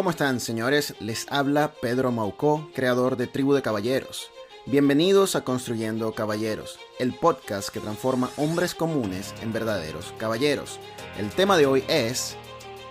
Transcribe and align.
¿Cómo 0.00 0.08
están, 0.08 0.40
señores? 0.40 0.94
Les 0.98 1.26
habla 1.28 1.74
Pedro 1.74 2.10
Maucó, 2.10 2.70
creador 2.74 3.18
de 3.18 3.26
Tribu 3.26 3.52
de 3.52 3.60
Caballeros. 3.60 4.30
Bienvenidos 4.64 5.36
a 5.36 5.44
Construyendo 5.44 6.14
Caballeros, 6.14 6.78
el 6.98 7.12
podcast 7.12 7.68
que 7.68 7.80
transforma 7.80 8.30
hombres 8.38 8.74
comunes 8.74 9.34
en 9.42 9.52
verdaderos 9.52 10.14
caballeros. 10.16 10.80
El 11.18 11.28
tema 11.28 11.58
de 11.58 11.66
hoy 11.66 11.84
es 11.86 12.34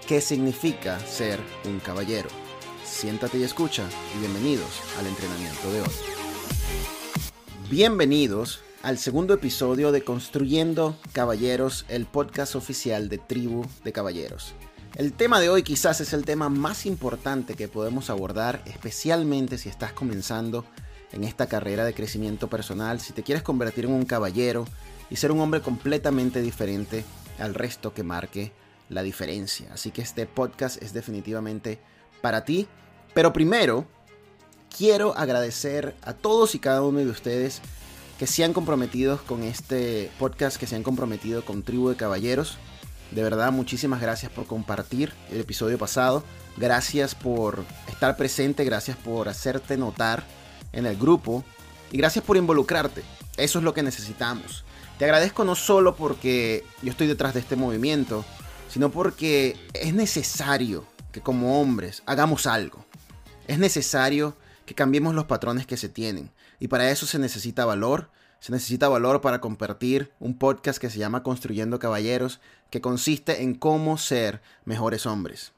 ¿qué 0.07 0.21
significa 0.21 0.99
ser 0.99 1.39
un 1.65 1.79
caballero? 1.79 2.29
Siéntate 2.85 3.39
y 3.39 3.44
escucha 3.44 3.85
y 4.15 4.19
bienvenidos 4.19 4.79
al 4.99 5.07
entrenamiento 5.07 5.71
de 5.71 5.81
hoy. 5.81 5.96
Bienvenidos 7.71 8.62
al 8.83 8.99
segundo 8.99 9.33
episodio 9.33 9.91
de 9.91 10.03
Construyendo 10.03 10.96
Caballeros, 11.12 11.87
el 11.89 12.05
podcast 12.05 12.55
oficial 12.55 13.10
de 13.10 13.17
Tribu 13.17 13.65
de 13.83 13.94
Caballeros. 13.94 14.53
El 14.96 15.13
tema 15.13 15.40
de 15.40 15.49
hoy 15.49 15.63
quizás 15.63 16.02
es 16.02 16.13
el 16.13 16.26
tema 16.26 16.49
más 16.49 16.85
importante 16.85 17.53
que 17.53 17.67
podemos 17.67 18.09
abordar, 18.09 18.61
especialmente 18.66 19.57
si 19.57 19.70
estás 19.70 19.93
comenzando 19.93 20.65
en 21.12 21.23
esta 21.23 21.48
carrera 21.48 21.85
de 21.85 21.93
crecimiento 21.93 22.49
personal, 22.49 22.99
si 22.99 23.13
te 23.13 23.23
quieres 23.23 23.43
convertir 23.43 23.85
en 23.85 23.91
un 23.91 24.05
caballero 24.05 24.65
y 25.09 25.15
ser 25.15 25.31
un 25.31 25.39
hombre 25.39 25.62
completamente 25.62 26.41
diferente 26.41 27.05
al 27.39 27.53
resto 27.53 27.93
que 27.93 28.03
marque 28.03 28.52
la 28.89 29.03
diferencia. 29.03 29.70
Así 29.73 29.91
que 29.91 30.02
este 30.02 30.25
podcast 30.25 30.81
es 30.81 30.91
definitivamente 30.91 31.79
para 32.21 32.43
ti. 32.43 32.67
Pero 33.13 33.31
primero, 33.31 33.87
quiero 34.76 35.15
agradecer 35.17 35.95
a 36.01 36.13
todos 36.13 36.55
y 36.55 36.59
cada 36.59 36.81
uno 36.81 36.99
de 36.99 37.09
ustedes 37.09 37.62
que 38.17 38.27
se 38.27 38.43
han 38.43 38.53
comprometido 38.53 39.20
con 39.26 39.43
este 39.43 40.12
podcast, 40.20 40.57
que 40.57 40.67
se 40.67 40.76
han 40.76 40.84
comprometido 40.84 41.45
con 41.45 41.63
Tribu 41.63 41.90
de 41.90 41.95
Caballeros. 41.95 42.57
De 43.12 43.23
verdad, 43.23 43.52
muchísimas 43.52 44.02
gracias 44.02 44.31
por 44.31 44.45
compartir 44.45 45.13
el 45.31 45.40
episodio 45.40 45.77
pasado. 45.77 46.23
Gracias 46.58 47.16
por 47.16 47.63
estar 47.88 48.18
presente, 48.18 48.63
gracias 48.63 48.98
por 48.98 49.30
hacerte 49.30 49.77
notar 49.77 50.24
en 50.74 50.85
el 50.85 50.98
grupo 50.98 51.43
y 51.91 51.98
gracias 51.98 52.24
por 52.24 52.38
involucrarte. 52.38 53.04
Eso 53.38 53.60
es 53.60 53.66
lo 53.66 53.74
que 53.74 53.84
necesitamos. 53.84 54.63
Te 54.98 55.05
agradezco 55.05 55.43
no 55.43 55.55
solo 55.55 55.96
porque 55.96 56.63
yo 56.82 56.91
estoy 56.91 57.07
detrás 57.07 57.34
de 57.34 57.40
este 57.40 57.55
movimiento, 57.55 58.26
sino 58.70 58.91
porque 58.91 59.57
es 59.73 59.94
necesario 59.94 60.85
que 61.12 61.21
como 61.21 61.60
hombres 61.62 62.04
hagamos 62.05 62.46
algo. 62.46 62.85
Es 63.48 63.57
necesario 63.57 64.36
que 64.66 64.76
cambiemos 64.76 65.16
los 65.16 65.26
patrones 65.26 65.66
que 65.66 65.78
se 65.78 65.90
tienen. 65.90 66.32
Y 66.60 66.68
para 66.68 66.92
eso 66.92 67.08
se 67.08 67.18
necesita 67.18 67.66
valor, 67.66 68.12
se 68.40 68.52
necesita 68.52 68.88
valor 68.88 69.22
para 69.22 69.42
compartir 69.42 70.12
un 70.20 70.38
podcast 70.38 70.80
que 70.80 70.90
se 70.90 70.98
llama 70.98 71.23
Construyendo 71.23 71.80
Caballeros, 71.80 72.40
que 72.70 72.82
consiste 72.82 73.44
en 73.44 73.56
cómo 73.56 73.98
ser 73.98 74.42
mejores 74.66 75.06
hombres. 75.06 75.52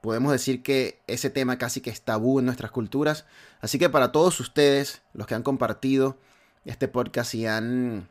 Podemos 0.00 0.32
decir 0.32 0.62
que 0.62 1.00
ese 1.06 1.30
tema 1.30 1.58
casi 1.58 1.80
que 1.80 1.90
es 1.90 2.02
tabú 2.02 2.38
en 2.38 2.44
nuestras 2.44 2.70
culturas. 2.70 3.24
Así 3.60 3.78
que 3.78 3.88
para 3.88 4.12
todos 4.12 4.38
ustedes, 4.40 5.00
los 5.14 5.26
que 5.26 5.34
han 5.34 5.42
compartido 5.42 6.18
este 6.64 6.88
podcast 6.88 7.34
y 7.34 7.46
han 7.46 8.08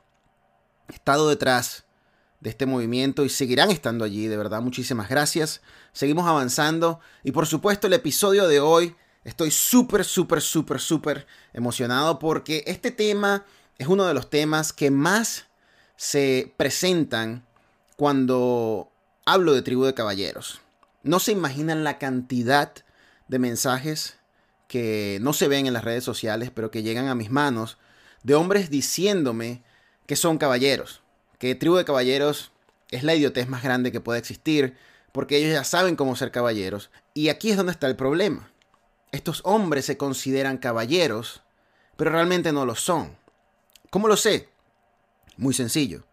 estado 0.87 1.29
detrás 1.29 1.85
de 2.39 2.49
este 2.49 2.65
movimiento 2.65 3.23
y 3.23 3.29
seguirán 3.29 3.71
estando 3.71 4.05
allí, 4.05 4.27
de 4.27 4.37
verdad, 4.37 4.61
muchísimas 4.61 5.09
gracias. 5.09 5.61
Seguimos 5.91 6.27
avanzando 6.27 6.99
y 7.23 7.31
por 7.31 7.45
supuesto 7.45 7.87
el 7.87 7.93
episodio 7.93 8.47
de 8.47 8.59
hoy 8.59 8.95
estoy 9.23 9.51
súper, 9.51 10.03
súper, 10.03 10.41
súper, 10.41 10.79
súper 10.79 11.27
emocionado 11.53 12.19
porque 12.19 12.63
este 12.67 12.91
tema 12.91 13.45
es 13.77 13.87
uno 13.87 14.05
de 14.05 14.13
los 14.13 14.29
temas 14.29 14.73
que 14.73 14.91
más 14.91 15.45
se 15.95 16.53
presentan 16.57 17.45
cuando 17.95 18.91
hablo 19.25 19.53
de 19.53 19.61
tribu 19.61 19.85
de 19.85 19.93
caballeros. 19.93 20.61
No 21.03 21.19
se 21.19 21.31
imaginan 21.31 21.83
la 21.83 21.97
cantidad 21.97 22.73
de 23.27 23.39
mensajes 23.39 24.17
que 24.67 25.19
no 25.21 25.33
se 25.33 25.47
ven 25.47 25.67
en 25.67 25.73
las 25.73 25.83
redes 25.83 26.03
sociales, 26.03 26.51
pero 26.53 26.71
que 26.71 26.83
llegan 26.83 27.07
a 27.07 27.15
mis 27.15 27.29
manos, 27.29 27.77
de 28.23 28.35
hombres 28.35 28.69
diciéndome 28.69 29.63
que 30.05 30.15
son 30.15 30.37
caballeros, 30.37 31.01
que 31.39 31.55
tribu 31.55 31.75
de 31.75 31.85
caballeros 31.85 32.51
es 32.89 33.03
la 33.03 33.15
idiotez 33.15 33.47
más 33.47 33.63
grande 33.63 33.91
que 33.91 34.01
puede 34.01 34.19
existir, 34.19 34.75
porque 35.11 35.37
ellos 35.37 35.53
ya 35.53 35.63
saben 35.63 35.95
cómo 35.95 36.15
ser 36.15 36.31
caballeros. 36.31 36.89
Y 37.13 37.29
aquí 37.29 37.51
es 37.51 37.57
donde 37.57 37.71
está 37.71 37.87
el 37.87 37.95
problema. 37.95 38.51
Estos 39.11 39.41
hombres 39.43 39.85
se 39.85 39.97
consideran 39.97 40.57
caballeros, 40.57 41.41
pero 41.95 42.11
realmente 42.11 42.51
no 42.51 42.65
lo 42.65 42.75
son. 42.75 43.15
¿Cómo 43.93 44.07
lo 44.07 44.17
sé? 44.17 44.49
Muy 45.37 45.53
sencillo. 45.53 46.03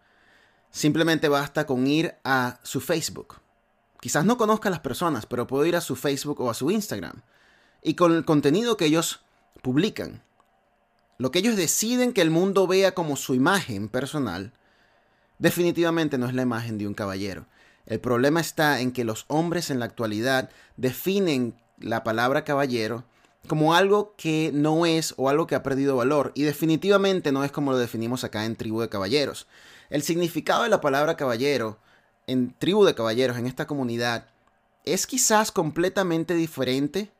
Simplemente 0.70 1.30
basta 1.30 1.64
con 1.64 1.86
ir 1.86 2.14
a 2.24 2.60
su 2.62 2.78
Facebook. 2.82 3.36
Quizás 4.02 4.26
no 4.26 4.36
conozca 4.36 4.68
a 4.68 4.70
las 4.70 4.80
personas, 4.80 5.24
pero 5.24 5.46
puedo 5.46 5.64
ir 5.64 5.74
a 5.74 5.80
su 5.80 5.96
Facebook 5.96 6.42
o 6.42 6.50
a 6.50 6.54
su 6.54 6.70
Instagram. 6.70 7.22
Y 7.82 7.94
con 7.94 8.14
el 8.14 8.26
contenido 8.26 8.76
que 8.76 8.84
ellos 8.84 9.24
publican, 9.62 10.22
lo 11.16 11.30
que 11.30 11.38
ellos 11.38 11.56
deciden 11.56 12.12
que 12.12 12.20
el 12.20 12.28
mundo 12.28 12.66
vea 12.66 12.92
como 12.92 13.16
su 13.16 13.34
imagen 13.34 13.88
personal, 13.88 14.52
definitivamente 15.38 16.18
no 16.18 16.26
es 16.26 16.34
la 16.34 16.42
imagen 16.42 16.76
de 16.76 16.86
un 16.86 16.92
caballero. 16.92 17.46
El 17.86 17.98
problema 17.98 18.42
está 18.42 18.80
en 18.80 18.92
que 18.92 19.04
los 19.04 19.24
hombres 19.28 19.70
en 19.70 19.78
la 19.78 19.86
actualidad 19.86 20.50
definen 20.76 21.58
la 21.78 22.04
palabra 22.04 22.44
caballero 22.44 23.06
como 23.46 23.74
algo 23.74 24.14
que 24.16 24.50
no 24.52 24.86
es 24.86 25.14
o 25.16 25.28
algo 25.28 25.46
que 25.46 25.54
ha 25.54 25.62
perdido 25.62 25.96
valor 25.96 26.32
y 26.34 26.42
definitivamente 26.42 27.32
no 27.32 27.44
es 27.44 27.52
como 27.52 27.72
lo 27.72 27.78
definimos 27.78 28.24
acá 28.24 28.44
en 28.44 28.56
Tribu 28.56 28.80
de 28.80 28.88
Caballeros. 28.88 29.46
El 29.88 30.02
significado 30.02 30.62
de 30.62 30.68
la 30.68 30.80
palabra 30.80 31.16
caballero 31.16 31.78
en 32.26 32.54
Tribu 32.58 32.84
de 32.84 32.94
Caballeros, 32.94 33.38
en 33.38 33.46
esta 33.46 33.66
comunidad, 33.66 34.28
es 34.84 35.06
quizás 35.06 35.50
completamente 35.50 36.34
diferente 36.34 37.10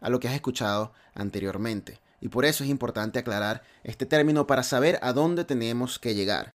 a 0.00 0.10
lo 0.10 0.20
que 0.20 0.28
has 0.28 0.34
escuchado 0.34 0.92
anteriormente. 1.14 2.00
Y 2.20 2.28
por 2.28 2.44
eso 2.44 2.64
es 2.64 2.70
importante 2.70 3.18
aclarar 3.18 3.62
este 3.84 4.04
término 4.04 4.46
para 4.46 4.62
saber 4.62 4.98
a 5.02 5.12
dónde 5.12 5.44
tenemos 5.44 5.98
que 5.98 6.14
llegar. 6.14 6.52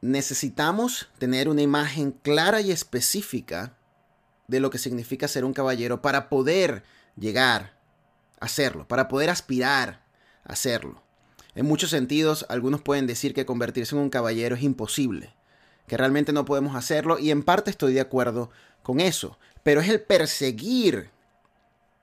Necesitamos 0.00 1.08
tener 1.18 1.48
una 1.48 1.62
imagen 1.62 2.10
clara 2.10 2.60
y 2.60 2.72
específica 2.72 3.76
de 4.48 4.60
lo 4.60 4.70
que 4.70 4.78
significa 4.78 5.28
ser 5.28 5.44
un 5.44 5.54
caballero 5.54 6.02
para 6.02 6.28
poder 6.28 6.82
llegar 7.16 7.81
hacerlo, 8.44 8.86
para 8.86 9.08
poder 9.08 9.30
aspirar 9.30 10.04
a 10.44 10.52
hacerlo. 10.52 11.02
En 11.54 11.66
muchos 11.66 11.90
sentidos, 11.90 12.46
algunos 12.48 12.80
pueden 12.80 13.06
decir 13.06 13.34
que 13.34 13.46
convertirse 13.46 13.94
en 13.94 14.02
un 14.02 14.10
caballero 14.10 14.56
es 14.56 14.62
imposible, 14.62 15.34
que 15.86 15.96
realmente 15.96 16.32
no 16.32 16.44
podemos 16.44 16.76
hacerlo 16.76 17.18
y 17.18 17.30
en 17.30 17.42
parte 17.42 17.70
estoy 17.70 17.92
de 17.92 18.00
acuerdo 18.00 18.50
con 18.82 19.00
eso, 19.00 19.38
pero 19.62 19.80
es 19.80 19.88
el 19.88 20.00
perseguir 20.00 21.10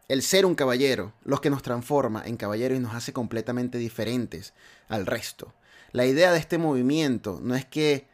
el 0.07 0.23
ser 0.23 0.45
un 0.45 0.55
caballero 0.55 1.13
lo 1.23 1.39
que 1.39 1.51
nos 1.51 1.61
transforma 1.61 2.23
en 2.25 2.35
caballero 2.35 2.75
y 2.75 2.79
nos 2.79 2.95
hace 2.95 3.13
completamente 3.13 3.77
diferentes 3.77 4.53
al 4.87 5.05
resto. 5.05 5.53
La 5.91 6.05
idea 6.05 6.31
de 6.31 6.39
este 6.39 6.57
movimiento 6.57 7.39
no 7.41 7.55
es 7.55 7.65
que 7.65 8.07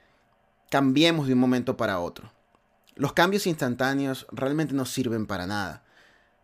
cambiemos 0.69 1.28
de 1.28 1.34
un 1.34 1.40
momento 1.40 1.78
para 1.78 2.00
otro. 2.00 2.31
Los 2.96 3.13
cambios 3.13 3.47
instantáneos 3.47 4.28
realmente 4.31 4.74
no 4.74 4.86
sirven 4.86 5.25
para 5.25 5.47
nada. 5.47 5.84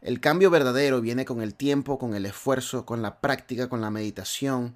El 0.02 0.20
cambio 0.20 0.50
verdadero 0.50 1.00
viene 1.00 1.26
con 1.26 1.42
el 1.42 1.54
tiempo, 1.54 2.00
con 2.00 2.16
el 2.16 2.26
esfuerzo, 2.26 2.88
con 2.88 3.04
la 3.04 3.22
práctica, 3.22 3.70
con 3.70 3.82
la 3.82 3.92
meditación, 3.92 4.76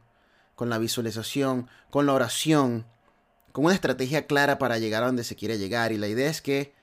con 0.54 0.70
la 0.70 0.78
visualización, 0.78 1.68
con 1.90 2.06
la 2.06 2.14
oración, 2.14 2.86
con 3.52 3.66
una 3.66 3.74
estrategia 3.74 4.28
clara 4.28 4.60
para 4.60 4.78
llegar 4.78 5.02
a 5.02 5.08
donde 5.08 5.24
se 5.24 5.36
quiere 5.36 5.58
llegar. 5.58 5.92
Y 5.92 5.98
la 5.98 6.08
idea 6.08 6.30
es 6.30 6.44
que 6.44 6.76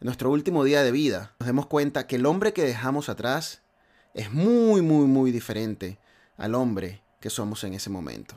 en 0.00 0.06
nuestro 0.06 0.30
último 0.30 0.64
día 0.64 0.82
de 0.82 0.92
vida 0.92 1.34
nos 1.38 1.46
demos 1.46 1.66
cuenta 1.66 2.06
que 2.06 2.16
el 2.16 2.24
hombre 2.24 2.54
que 2.54 2.64
dejamos 2.64 3.10
atrás 3.10 3.60
es 4.14 4.32
muy, 4.32 4.80
muy, 4.80 5.06
muy 5.06 5.30
diferente 5.30 5.98
al 6.38 6.54
hombre 6.54 7.02
que 7.20 7.28
somos 7.28 7.64
en 7.64 7.74
ese 7.74 7.90
momento. 7.90 8.34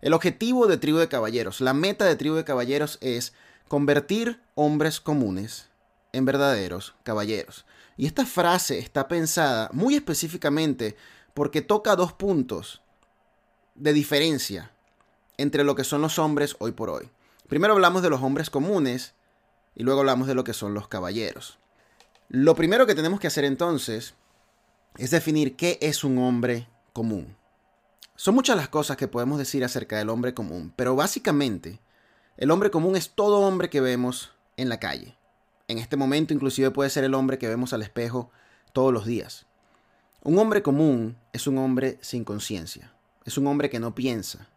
El 0.00 0.12
objetivo 0.12 0.66
de 0.66 0.76
Tribu 0.76 0.98
de 0.98 1.08
Caballeros, 1.08 1.60
la 1.60 1.72
meta 1.72 2.04
de 2.04 2.16
Tribu 2.16 2.34
de 2.34 2.44
Caballeros 2.44 2.98
es 3.00 3.32
convertir 3.68 4.40
hombres 4.56 5.00
comunes 5.00 5.68
en 6.12 6.24
verdaderos 6.24 6.94
caballeros. 7.04 7.64
Y 7.96 8.06
esta 8.06 8.26
frase 8.26 8.78
está 8.78 9.08
pensada 9.08 9.70
muy 9.72 9.94
específicamente 9.94 10.96
porque 11.32 11.62
toca 11.62 11.96
dos 11.96 12.12
puntos 12.12 12.82
de 13.74 13.92
diferencia 13.92 14.70
entre 15.36 15.64
lo 15.64 15.74
que 15.74 15.84
son 15.84 16.00
los 16.02 16.18
hombres 16.18 16.56
hoy 16.58 16.72
por 16.72 16.90
hoy. 16.90 17.10
Primero 17.48 17.74
hablamos 17.74 18.02
de 18.02 18.10
los 18.10 18.22
hombres 18.22 18.50
comunes 18.50 19.14
y 19.74 19.82
luego 19.82 20.00
hablamos 20.00 20.26
de 20.26 20.34
lo 20.34 20.44
que 20.44 20.52
son 20.52 20.74
los 20.74 20.88
caballeros. 20.88 21.58
Lo 22.28 22.54
primero 22.54 22.86
que 22.86 22.94
tenemos 22.94 23.20
que 23.20 23.26
hacer 23.26 23.44
entonces 23.44 24.14
es 24.96 25.10
definir 25.10 25.56
qué 25.56 25.78
es 25.80 26.04
un 26.04 26.18
hombre 26.18 26.68
común. 26.92 27.36
Son 28.16 28.34
muchas 28.34 28.56
las 28.56 28.68
cosas 28.68 28.96
que 28.96 29.08
podemos 29.08 29.38
decir 29.38 29.64
acerca 29.64 29.98
del 29.98 30.08
hombre 30.08 30.34
común, 30.34 30.72
pero 30.76 30.94
básicamente 30.94 31.80
el 32.36 32.50
hombre 32.50 32.70
común 32.70 32.96
es 32.96 33.10
todo 33.10 33.40
hombre 33.40 33.70
que 33.70 33.80
vemos 33.80 34.32
en 34.56 34.68
la 34.68 34.78
calle. 34.78 35.16
En 35.66 35.78
este 35.78 35.96
momento 35.96 36.34
inclusive 36.34 36.70
puede 36.70 36.90
ser 36.90 37.04
el 37.04 37.14
hombre 37.14 37.38
que 37.38 37.48
vemos 37.48 37.72
al 37.72 37.82
espejo 37.82 38.30
todos 38.72 38.92
los 38.92 39.06
días. 39.06 39.46
Un 40.22 40.38
hombre 40.38 40.62
común 40.62 41.16
es 41.32 41.46
un 41.46 41.58
hombre 41.58 41.98
sin 42.02 42.24
conciencia. 42.24 42.92
Es 43.24 43.38
un 43.38 43.46
hombre 43.46 43.70
que 43.70 43.80
no 43.80 43.94
piensa. 43.94 44.48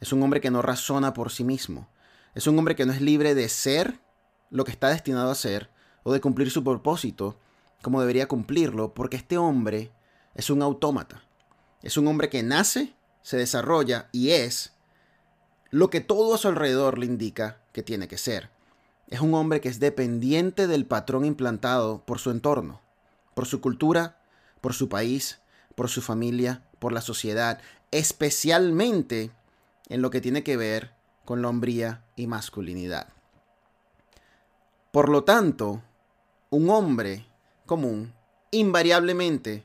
Es 0.00 0.12
un 0.12 0.22
hombre 0.22 0.40
que 0.40 0.50
no 0.50 0.62
razona 0.62 1.14
por 1.14 1.30
sí 1.30 1.44
mismo. 1.44 1.88
Es 2.34 2.46
un 2.46 2.58
hombre 2.58 2.76
que 2.76 2.84
no 2.84 2.92
es 2.92 3.00
libre 3.00 3.34
de 3.34 3.48
ser 3.48 4.00
lo 4.50 4.64
que 4.64 4.70
está 4.70 4.88
destinado 4.88 5.30
a 5.30 5.34
ser 5.34 5.70
o 6.02 6.12
de 6.12 6.20
cumplir 6.20 6.50
su 6.50 6.62
propósito 6.62 7.38
como 7.82 8.00
debería 8.00 8.28
cumplirlo, 8.28 8.92
porque 8.92 9.16
este 9.16 9.38
hombre 9.38 9.90
es 10.34 10.50
un 10.50 10.62
autómata. 10.62 11.22
Es 11.82 11.96
un 11.96 12.06
hombre 12.06 12.28
que 12.28 12.42
nace, 12.42 12.94
se 13.22 13.38
desarrolla 13.38 14.08
y 14.12 14.30
es 14.30 14.74
lo 15.70 15.88
que 15.88 16.00
todo 16.00 16.34
a 16.34 16.38
su 16.38 16.48
alrededor 16.48 16.98
le 16.98 17.06
indica 17.06 17.60
que 17.72 17.82
tiene 17.82 18.08
que 18.08 18.18
ser. 18.18 18.50
Es 19.10 19.20
un 19.20 19.34
hombre 19.34 19.60
que 19.60 19.68
es 19.68 19.80
dependiente 19.80 20.68
del 20.68 20.86
patrón 20.86 21.24
implantado 21.24 22.04
por 22.06 22.20
su 22.20 22.30
entorno, 22.30 22.80
por 23.34 23.46
su 23.46 23.60
cultura, 23.60 24.20
por 24.60 24.72
su 24.72 24.88
país, 24.88 25.40
por 25.74 25.88
su 25.88 26.00
familia, 26.00 26.62
por 26.78 26.92
la 26.92 27.00
sociedad, 27.00 27.60
especialmente 27.90 29.32
en 29.88 30.00
lo 30.00 30.10
que 30.10 30.20
tiene 30.20 30.44
que 30.44 30.56
ver 30.56 30.92
con 31.24 31.42
la 31.42 31.48
hombría 31.48 32.04
y 32.14 32.28
masculinidad. 32.28 33.08
Por 34.92 35.08
lo 35.08 35.24
tanto, 35.24 35.82
un 36.50 36.70
hombre 36.70 37.26
común 37.66 38.12
invariablemente 38.52 39.64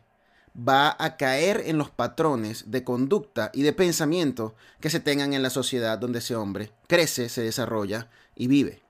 va 0.58 0.96
a 0.98 1.18
caer 1.18 1.64
en 1.66 1.78
los 1.78 1.90
patrones 1.90 2.72
de 2.72 2.84
conducta 2.84 3.52
y 3.54 3.64
de 3.64 3.74
pensamiento 3.74 4.56
que 4.80 4.90
se 4.90 5.00
tengan 5.00 5.34
en 5.34 5.44
la 5.44 5.50
sociedad 5.50 5.98
donde 6.00 6.20
ese 6.20 6.36
hombre 6.36 6.72
crece, 6.88 7.30
se 7.30 7.42
desarrolla 7.42 8.10
y 8.36 8.48
vive. 8.48 8.85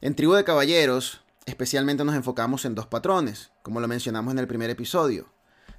En 0.00 0.14
Tribu 0.14 0.34
de 0.34 0.44
Caballeros, 0.44 1.22
especialmente 1.44 2.04
nos 2.04 2.14
enfocamos 2.14 2.64
en 2.64 2.76
dos 2.76 2.86
patrones, 2.86 3.50
como 3.62 3.80
lo 3.80 3.88
mencionamos 3.88 4.32
en 4.32 4.38
el 4.38 4.46
primer 4.46 4.70
episodio. 4.70 5.26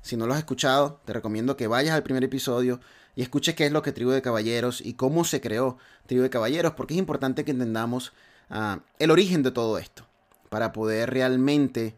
Si 0.01 0.17
no 0.17 0.27
lo 0.27 0.33
has 0.33 0.39
escuchado, 0.39 0.99
te 1.05 1.13
recomiendo 1.13 1.55
que 1.55 1.67
vayas 1.67 1.95
al 1.95 2.03
primer 2.03 2.25
episodio 2.25 2.81
y 3.15 3.21
escuches 3.21 3.55
qué 3.55 3.65
es 3.65 3.71
lo 3.71 3.81
que 3.81 3.93
Tribu 3.93 4.11
de 4.11 4.21
Caballeros 4.21 4.81
y 4.81 4.95
cómo 4.95 5.23
se 5.23 5.39
creó 5.39 5.77
Tribu 6.05 6.23
de 6.23 6.29
Caballeros, 6.29 6.73
porque 6.73 6.95
es 6.95 6.99
importante 6.99 7.45
que 7.45 7.51
entendamos 7.51 8.11
ah, 8.49 8.81
el 8.97 9.11
origen 9.11 9.41
de 9.41 9.51
todo 9.51 9.77
esto, 9.77 10.05
para 10.49 10.73
poder 10.73 11.11
realmente 11.11 11.95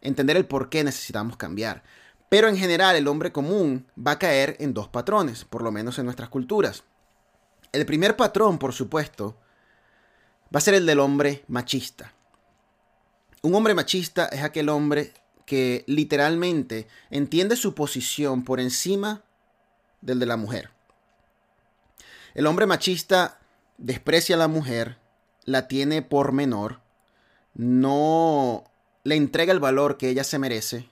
entender 0.00 0.36
el 0.36 0.46
por 0.46 0.68
qué 0.68 0.84
necesitamos 0.84 1.36
cambiar. 1.36 1.82
Pero 2.28 2.46
en 2.46 2.56
general 2.56 2.94
el 2.94 3.08
hombre 3.08 3.32
común 3.32 3.84
va 3.98 4.12
a 4.12 4.18
caer 4.20 4.54
en 4.60 4.74
dos 4.74 4.86
patrones, 4.86 5.44
por 5.44 5.62
lo 5.62 5.72
menos 5.72 5.98
en 5.98 6.04
nuestras 6.04 6.28
culturas. 6.28 6.84
El 7.72 7.84
primer 7.84 8.16
patrón, 8.16 8.58
por 8.58 8.72
supuesto, 8.72 9.36
va 10.54 10.58
a 10.58 10.60
ser 10.60 10.74
el 10.74 10.86
del 10.86 11.00
hombre 11.00 11.44
machista. 11.48 12.14
Un 13.42 13.54
hombre 13.54 13.74
machista 13.74 14.26
es 14.26 14.42
aquel 14.42 14.68
hombre 14.68 15.12
que 15.46 15.84
literalmente 15.86 16.88
entiende 17.10 17.56
su 17.56 17.74
posición 17.74 18.44
por 18.44 18.60
encima 18.60 19.22
del 20.00 20.18
de 20.18 20.26
la 20.26 20.36
mujer. 20.36 20.70
El 22.34 22.46
hombre 22.46 22.66
machista 22.66 23.38
desprecia 23.78 24.36
a 24.36 24.38
la 24.38 24.48
mujer, 24.48 24.98
la 25.44 25.68
tiene 25.68 26.02
por 26.02 26.32
menor, 26.32 26.80
no 27.54 28.64
le 29.04 29.16
entrega 29.16 29.52
el 29.52 29.60
valor 29.60 29.96
que 29.96 30.08
ella 30.08 30.24
se 30.24 30.38
merece, 30.38 30.88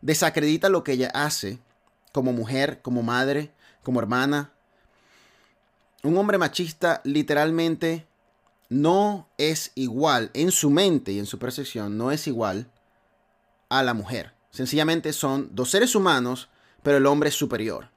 desacredita 0.00 0.68
lo 0.68 0.82
que 0.82 0.92
ella 0.92 1.10
hace 1.14 1.58
como 2.12 2.32
mujer, 2.32 2.82
como 2.82 3.02
madre, 3.02 3.52
como 3.82 4.00
hermana. 4.00 4.52
Un 6.02 6.16
hombre 6.16 6.38
machista 6.38 7.00
literalmente 7.04 8.06
no 8.70 9.28
es 9.36 9.72
igual 9.74 10.30
en 10.32 10.52
su 10.52 10.70
mente 10.70 11.12
y 11.12 11.18
en 11.18 11.26
su 11.26 11.38
percepción, 11.38 11.98
no 11.98 12.12
es 12.12 12.26
igual 12.26 12.70
a 13.68 13.82
la 13.82 13.92
mujer. 13.94 14.32
Sencillamente 14.50 15.12
son 15.12 15.50
dos 15.52 15.70
seres 15.70 15.94
humanos, 15.94 16.48
pero 16.82 16.96
el 16.96 17.06
hombre 17.06 17.28
es 17.28 17.34
superior. 17.34 17.90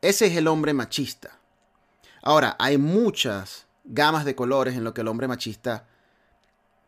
Ese 0.00 0.26
es 0.26 0.36
el 0.36 0.46
hombre 0.46 0.72
machista. 0.72 1.38
Ahora, 2.22 2.56
hay 2.58 2.78
muchas 2.78 3.66
gamas 3.84 4.24
de 4.24 4.34
colores 4.34 4.76
en 4.76 4.84
lo 4.84 4.94
que 4.94 5.02
el 5.02 5.08
hombre 5.08 5.28
machista 5.28 5.86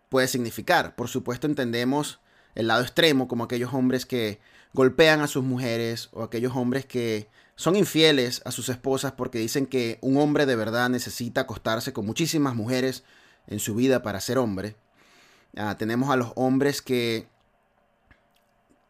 puede 0.09 0.29
significar. 0.29 0.95
Por 0.95 1.09
supuesto 1.09 1.47
entendemos 1.47 2.21
el 2.55 2.69
lado 2.69 2.83
extremo 2.83 3.29
como 3.29 3.45
aquellos 3.45 3.75
hombres 3.75 4.07
que 4.07 4.41
golpean 4.73 5.21
a 5.21 5.27
sus 5.27 5.45
mujeres 5.45 6.11
o 6.13 6.23
aquellos 6.23 6.55
hombres 6.55 6.87
que 6.87 7.29
son 7.57 7.75
infieles 7.75 8.43
a 8.45 8.53
sus 8.53 8.69
esposas 8.69 9.13
porque 9.13 9.39
dicen 9.39 9.67
que 9.67 9.99
un 10.03 10.19
hombre 10.19 10.45
de 10.45 10.57
verdad 10.57 10.91
necesita 10.91 11.43
acostarse 11.43 11.93
con 11.95 12.05
muchísimas 12.05 12.55
mujeres 12.55 13.03
en 13.47 13.61
su 13.61 13.75
vida 13.75 14.03
para 14.03 14.21
ser 14.21 14.37
hombre. 14.39 14.77
Ah, 15.57 15.77
tenemos 15.79 16.11
a 16.11 16.17
los 16.17 16.33
hombres 16.37 16.83
que 16.83 17.27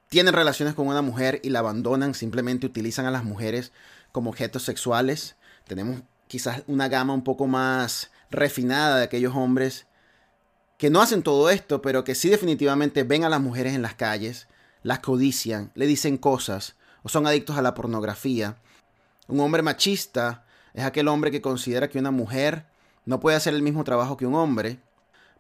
tienen 0.09 0.35
relaciones 0.35 0.75
con 0.75 0.89
una 0.89 1.01
mujer 1.01 1.41
y 1.45 1.51
la 1.51 1.61
abandonan, 1.61 2.15
simplemente 2.15 2.67
utilizan 2.67 3.07
a 3.07 3.13
las 3.13 3.25
mujeres 3.25 3.73
como 4.11 4.31
objetos 4.31 4.65
sexuales. 4.65 5.37
Tenemos 5.69 6.03
quizás 6.27 6.65
una 6.67 6.89
gama 6.89 7.15
un 7.15 7.23
poco 7.23 7.47
más 7.47 8.11
refinada 8.31 8.99
de 8.99 9.05
aquellos 9.05 9.37
hombres 9.37 9.87
que 10.77 10.91
no 10.91 11.01
hacen 11.01 11.23
todo 11.23 11.51
esto, 11.51 11.81
pero 11.83 12.03
que 12.03 12.17
sí 12.17 12.29
definitivamente 12.29 13.05
ven 13.05 13.25
a 13.25 13.29
las 13.29 13.41
mujeres 13.41 13.75
en 13.75 13.83
las 13.83 13.95
calles, 13.95 14.49
las 14.83 14.99
codician, 14.99 15.71
le 15.75 15.87
dicen 15.87 16.19
cosas 16.19 16.76
o 17.07 17.09
son 17.09 17.25
adictos 17.25 17.57
a 17.57 17.63
la 17.63 17.73
pornografía. 17.73 18.57
Un 19.29 19.39
hombre 19.39 19.63
machista 19.63 20.45
es 20.75 20.85
aquel 20.85 21.07
hombre 21.07 21.31
que 21.31 21.41
considera 21.41 21.89
que 21.89 22.01
una 22.01 22.11
mujer 22.11 22.67
no 23.05 23.21
puede 23.21 23.37
hacer 23.37 23.55
el 23.55 23.63
mismo 23.63 23.85
trabajo 23.85 24.17
que 24.17 24.27
un 24.27 24.35
hombre, 24.35 24.81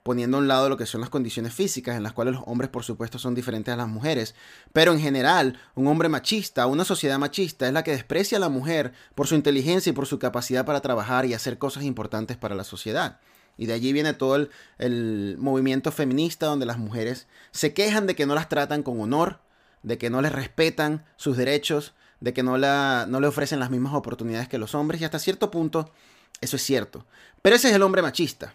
poniendo 0.05 0.37
a 0.37 0.41
un 0.41 0.47
lado 0.47 0.69
lo 0.69 0.77
que 0.77 0.87
son 0.87 1.01
las 1.01 1.11
condiciones 1.11 1.53
físicas, 1.53 1.97
en 1.97 2.05
las 2.05 2.13
cuales 2.13 2.35
los 2.35 2.45
hombres 2.47 2.71
por 2.71 2.85
supuesto 2.85 3.19
son 3.19 3.35
diferentes 3.35 3.75
a 3.75 3.77
las 3.77 3.89
mujeres. 3.89 4.37
Pero 4.73 4.93
en 4.93 5.01
general, 5.01 5.59
un 5.75 5.89
hombre 5.89 6.09
machista, 6.09 6.69
una 6.69 6.85
sociedad 6.85 7.19
machista, 7.19 7.67
es 7.67 7.73
la 7.73 7.83
que 7.83 7.91
desprecia 7.91 8.39
a 8.39 8.41
la 8.41 8.49
mujer 8.49 8.93
por 9.17 9.27
su 9.27 9.35
inteligencia 9.35 9.91
y 9.91 9.93
por 9.93 10.07
su 10.07 10.21
capacidad 10.21 10.65
para 10.65 10.83
trabajar 10.83 11.27
y 11.27 11.35
hacer 11.35 11.59
cosas 11.59 11.83
importantes 11.83 12.37
para 12.37 12.55
la 12.55 12.62
sociedad. 12.62 13.19
Y 13.57 13.67
de 13.67 13.73
allí 13.73 13.93
viene 13.93 14.12
todo 14.12 14.47
el, 14.79 15.37
movimiento 15.41 15.91
feminista 15.91 16.47
donde 16.47 16.67
las 16.67 16.79
mujeres 16.79 17.27
se 17.51 17.75
quejan 17.75 18.07
de 18.07 18.15
que 18.15 18.27
no 18.27 18.37
las 18.37 18.49
tratan 18.49 18.85
con 18.85 19.01
honor, 19.01 19.41
de 19.87 19.99
que 19.99 20.11
no 20.11 20.21
les 20.21 20.33
respetan 20.33 21.05
sus 21.17 21.37
derechos, 21.37 21.94
de 22.19 22.35
que 22.35 22.43
no, 22.43 22.59
la, 22.59 23.06
no 23.09 23.21
le 23.21 23.29
ofrecen 23.29 23.61
las 23.61 23.71
mismas 23.71 23.94
oportunidades 23.94 24.49
que 24.49 24.59
los 24.59 24.75
hombres. 24.75 25.00
Y 25.00 25.05
hasta 25.05 25.21
cierto 25.21 25.49
punto 25.49 25.93
eso 26.41 26.56
es 26.56 26.62
cierto. 26.62 27.06
Pero 27.41 27.55
ese 27.55 27.69
es 27.69 27.75
el 27.77 27.83
hombre 27.83 28.03
machista. 28.03 28.53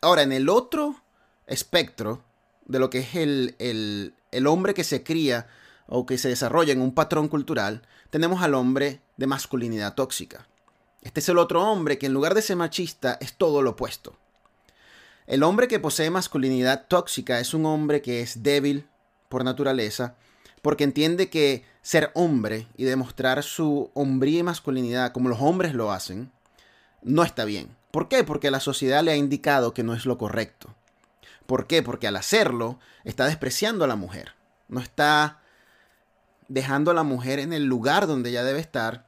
Ahora, 0.00 0.22
en 0.22 0.32
el 0.32 0.48
otro 0.48 0.96
espectro 1.46 2.24
de 2.66 2.80
lo 2.80 2.90
que 2.90 2.98
es 2.98 3.14
el, 3.14 3.54
el, 3.60 4.14
el 4.32 4.48
hombre 4.48 4.74
que 4.74 4.82
se 4.82 5.04
cría 5.04 5.46
o 5.86 6.06
que 6.06 6.18
se 6.18 6.28
desarrolla 6.28 6.72
en 6.72 6.82
un 6.82 6.92
patrón 6.92 7.28
cultural, 7.28 7.82
tenemos 8.10 8.42
al 8.42 8.54
hombre 8.54 9.00
de 9.16 9.28
masculinidad 9.28 9.94
tóxica. 9.94 10.48
Este 11.02 11.20
es 11.20 11.28
el 11.28 11.38
otro 11.38 11.62
hombre 11.62 11.98
que 11.98 12.06
en 12.06 12.14
lugar 12.14 12.34
de 12.34 12.42
ser 12.42 12.56
machista 12.56 13.16
es 13.20 13.34
todo 13.34 13.62
lo 13.62 13.70
opuesto. 13.70 14.18
El 15.28 15.44
hombre 15.44 15.68
que 15.68 15.78
posee 15.78 16.10
masculinidad 16.10 16.88
tóxica 16.88 17.38
es 17.38 17.54
un 17.54 17.64
hombre 17.64 18.02
que 18.02 18.22
es 18.22 18.42
débil 18.42 18.88
por 19.30 19.44
naturaleza, 19.44 20.16
porque 20.60 20.84
entiende 20.84 21.30
que 21.30 21.64
ser 21.80 22.10
hombre 22.14 22.66
y 22.76 22.84
demostrar 22.84 23.42
su 23.42 23.90
hombría 23.94 24.40
y 24.40 24.42
masculinidad 24.42 25.12
como 25.12 25.30
los 25.30 25.40
hombres 25.40 25.72
lo 25.72 25.92
hacen, 25.92 26.30
no 27.00 27.22
está 27.22 27.46
bien. 27.46 27.74
¿Por 27.90 28.08
qué? 28.08 28.24
Porque 28.24 28.50
la 28.50 28.60
sociedad 28.60 29.02
le 29.02 29.12
ha 29.12 29.16
indicado 29.16 29.72
que 29.72 29.82
no 29.82 29.94
es 29.94 30.04
lo 30.04 30.18
correcto. 30.18 30.74
¿Por 31.46 31.66
qué? 31.66 31.82
Porque 31.82 32.06
al 32.06 32.16
hacerlo 32.16 32.78
está 33.04 33.24
despreciando 33.24 33.84
a 33.84 33.88
la 33.88 33.96
mujer. 33.96 34.34
No 34.68 34.80
está 34.80 35.40
dejando 36.48 36.90
a 36.90 36.94
la 36.94 37.02
mujer 37.02 37.38
en 37.38 37.52
el 37.52 37.64
lugar 37.64 38.06
donde 38.06 38.30
ella 38.30 38.44
debe 38.44 38.60
estar 38.60 39.06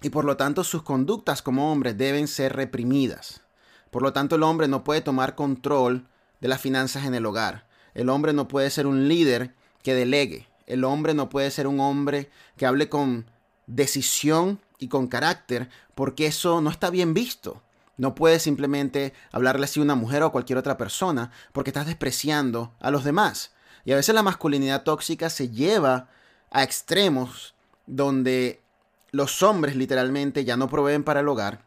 y 0.00 0.10
por 0.10 0.24
lo 0.24 0.36
tanto 0.36 0.64
sus 0.64 0.82
conductas 0.82 1.42
como 1.42 1.70
hombre 1.72 1.92
deben 1.94 2.28
ser 2.28 2.54
reprimidas. 2.54 3.42
Por 3.90 4.02
lo 4.02 4.12
tanto 4.12 4.36
el 4.36 4.44
hombre 4.44 4.68
no 4.68 4.84
puede 4.84 5.00
tomar 5.00 5.34
control 5.34 6.06
de 6.40 6.48
las 6.48 6.60
finanzas 6.60 7.04
en 7.04 7.14
el 7.14 7.26
hogar. 7.26 7.67
El 7.98 8.10
hombre 8.10 8.32
no 8.32 8.46
puede 8.46 8.70
ser 8.70 8.86
un 8.86 9.08
líder 9.08 9.56
que 9.82 9.92
delegue. 9.92 10.46
El 10.68 10.84
hombre 10.84 11.14
no 11.14 11.28
puede 11.28 11.50
ser 11.50 11.66
un 11.66 11.80
hombre 11.80 12.30
que 12.56 12.64
hable 12.64 12.88
con 12.88 13.28
decisión 13.66 14.60
y 14.78 14.86
con 14.86 15.08
carácter 15.08 15.68
porque 15.96 16.26
eso 16.26 16.60
no 16.60 16.70
está 16.70 16.90
bien 16.90 17.12
visto. 17.12 17.60
No 17.96 18.14
puedes 18.14 18.42
simplemente 18.42 19.14
hablarle 19.32 19.64
así 19.64 19.80
a 19.80 19.82
una 19.82 19.96
mujer 19.96 20.22
o 20.22 20.26
a 20.26 20.30
cualquier 20.30 20.58
otra 20.60 20.78
persona 20.78 21.32
porque 21.52 21.70
estás 21.70 21.86
despreciando 21.86 22.72
a 22.78 22.92
los 22.92 23.02
demás. 23.02 23.50
Y 23.84 23.90
a 23.90 23.96
veces 23.96 24.14
la 24.14 24.22
masculinidad 24.22 24.84
tóxica 24.84 25.28
se 25.28 25.48
lleva 25.48 26.08
a 26.52 26.62
extremos 26.62 27.56
donde 27.88 28.62
los 29.10 29.42
hombres 29.42 29.74
literalmente 29.74 30.44
ya 30.44 30.56
no 30.56 30.68
proveen 30.68 31.02
para 31.02 31.18
el 31.18 31.26
hogar. 31.26 31.64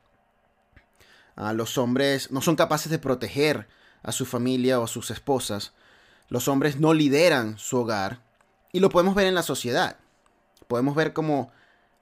Ah, 1.35 1.51
los 1.51 1.77
hombres 1.77 2.31
no 2.31 2.39
son 2.39 2.55
capaces 2.55 2.89
de 2.89 2.99
proteger 2.99 3.67
a 4.01 4.13
su 4.13 4.25
familia 4.25 4.79
o 4.79 4.85
a 4.85 4.87
sus 4.87 5.11
esposas. 5.11 5.73
Los 6.31 6.47
hombres 6.47 6.79
no 6.79 6.93
lideran 6.93 7.57
su 7.57 7.79
hogar. 7.79 8.21
Y 8.71 8.79
lo 8.79 8.87
podemos 8.87 9.15
ver 9.15 9.27
en 9.27 9.35
la 9.35 9.43
sociedad. 9.43 9.97
Podemos 10.69 10.95
ver 10.95 11.11
cómo 11.11 11.51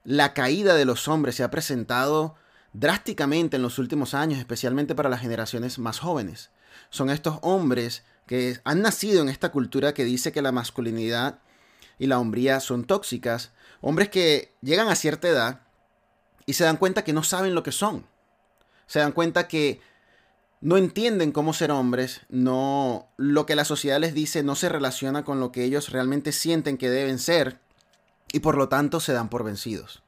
la 0.03 0.35
caída 0.35 0.75
de 0.75 0.85
los 0.85 1.07
hombres 1.07 1.33
se 1.33 1.43
ha 1.43 1.49
presentado 1.49 2.35
drásticamente 2.71 3.55
en 3.55 3.63
los 3.63 3.79
últimos 3.79 4.13
años, 4.13 4.37
especialmente 4.37 4.93
para 4.93 5.09
las 5.09 5.21
generaciones 5.21 5.79
más 5.79 5.97
jóvenes. 5.97 6.51
Son 6.91 7.09
estos 7.09 7.39
hombres 7.41 8.03
que 8.27 8.59
han 8.65 8.83
nacido 8.83 9.23
en 9.23 9.29
esta 9.29 9.49
cultura 9.49 9.95
que 9.95 10.05
dice 10.05 10.31
que 10.31 10.43
la 10.43 10.51
masculinidad 10.51 11.39
y 11.97 12.05
la 12.05 12.19
hombría 12.19 12.59
son 12.59 12.83
tóxicas, 12.85 13.51
hombres 13.81 14.09
que 14.09 14.53
llegan 14.61 14.89
a 14.89 14.95
cierta 14.95 15.27
edad 15.27 15.61
y 16.45 16.53
se 16.53 16.65
dan 16.65 16.77
cuenta 16.77 17.03
que 17.03 17.13
no 17.13 17.23
saben 17.23 17.55
lo 17.55 17.63
que 17.63 17.71
son. 17.71 18.05
Se 18.85 18.99
dan 18.99 19.11
cuenta 19.11 19.47
que 19.47 19.81
no 20.61 20.75
entienden 20.75 21.31
cómo 21.31 21.53
ser 21.53 21.71
hombres, 21.71 22.21
no 22.27 23.07
lo 23.15 23.45
que 23.45 23.55
la 23.55 23.63
sociedad 23.63 23.99
les 23.99 24.13
dice 24.13 24.43
no 24.43 24.55
se 24.55 24.67
relaciona 24.67 25.23
con 25.23 25.39
lo 25.39 25.51
que 25.51 25.63
ellos 25.63 25.89
realmente 25.89 26.31
sienten 26.31 26.77
que 26.77 26.89
deben 26.89 27.17
ser 27.17 27.59
y 28.33 28.39
por 28.41 28.57
lo 28.57 28.67
tanto 28.67 28.99
se 28.99 29.13
dan 29.13 29.29
por 29.29 29.43
vencidos. 29.43 30.03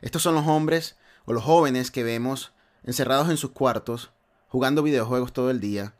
Estos 0.00 0.22
son 0.22 0.36
los 0.36 0.46
hombres 0.46 0.96
o 1.24 1.32
los 1.32 1.42
jóvenes 1.42 1.90
que 1.90 2.04
vemos 2.04 2.52
encerrados 2.84 3.28
en 3.30 3.36
sus 3.36 3.50
cuartos, 3.50 4.10
jugando 4.48 4.82
videojuegos 4.82 5.32
todo 5.32 5.50
el 5.50 5.60
día, 5.60 5.92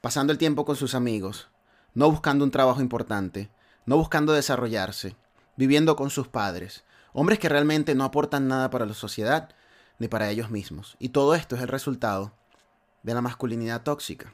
pasando 0.00 0.32
el 0.32 0.38
tiempo 0.38 0.64
con 0.64 0.76
sus 0.76 0.94
amigos, 0.94 1.48
no 1.94 2.10
buscando 2.10 2.44
un 2.44 2.50
trabajo 2.50 2.80
importante, 2.80 3.50
no 3.86 3.96
buscando 3.96 4.32
desarrollarse, 4.32 5.16
viviendo 5.56 5.96
con 5.96 6.10
sus 6.10 6.28
padres, 6.28 6.84
hombres 7.12 7.38
que 7.38 7.48
realmente 7.48 7.94
no 7.94 8.04
aportan 8.04 8.48
nada 8.48 8.68
para 8.68 8.84
la 8.84 8.94
sociedad 8.94 9.50
ni 9.98 10.08
para 10.08 10.28
ellos 10.28 10.50
mismos. 10.50 10.96
Y 10.98 11.10
todo 11.10 11.34
esto 11.34 11.56
es 11.56 11.62
el 11.62 11.68
resultado 11.68 12.32
de 13.02 13.14
la 13.14 13.20
masculinidad 13.20 13.82
tóxica. 13.82 14.32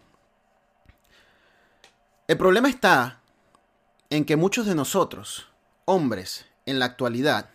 El 2.26 2.38
problema 2.38 2.68
está 2.68 3.21
en 4.11 4.25
que 4.25 4.37
muchos 4.37 4.66
de 4.66 4.75
nosotros, 4.75 5.49
hombres, 5.85 6.47
en 6.66 6.78
la 6.78 6.87
actualidad, 6.87 7.50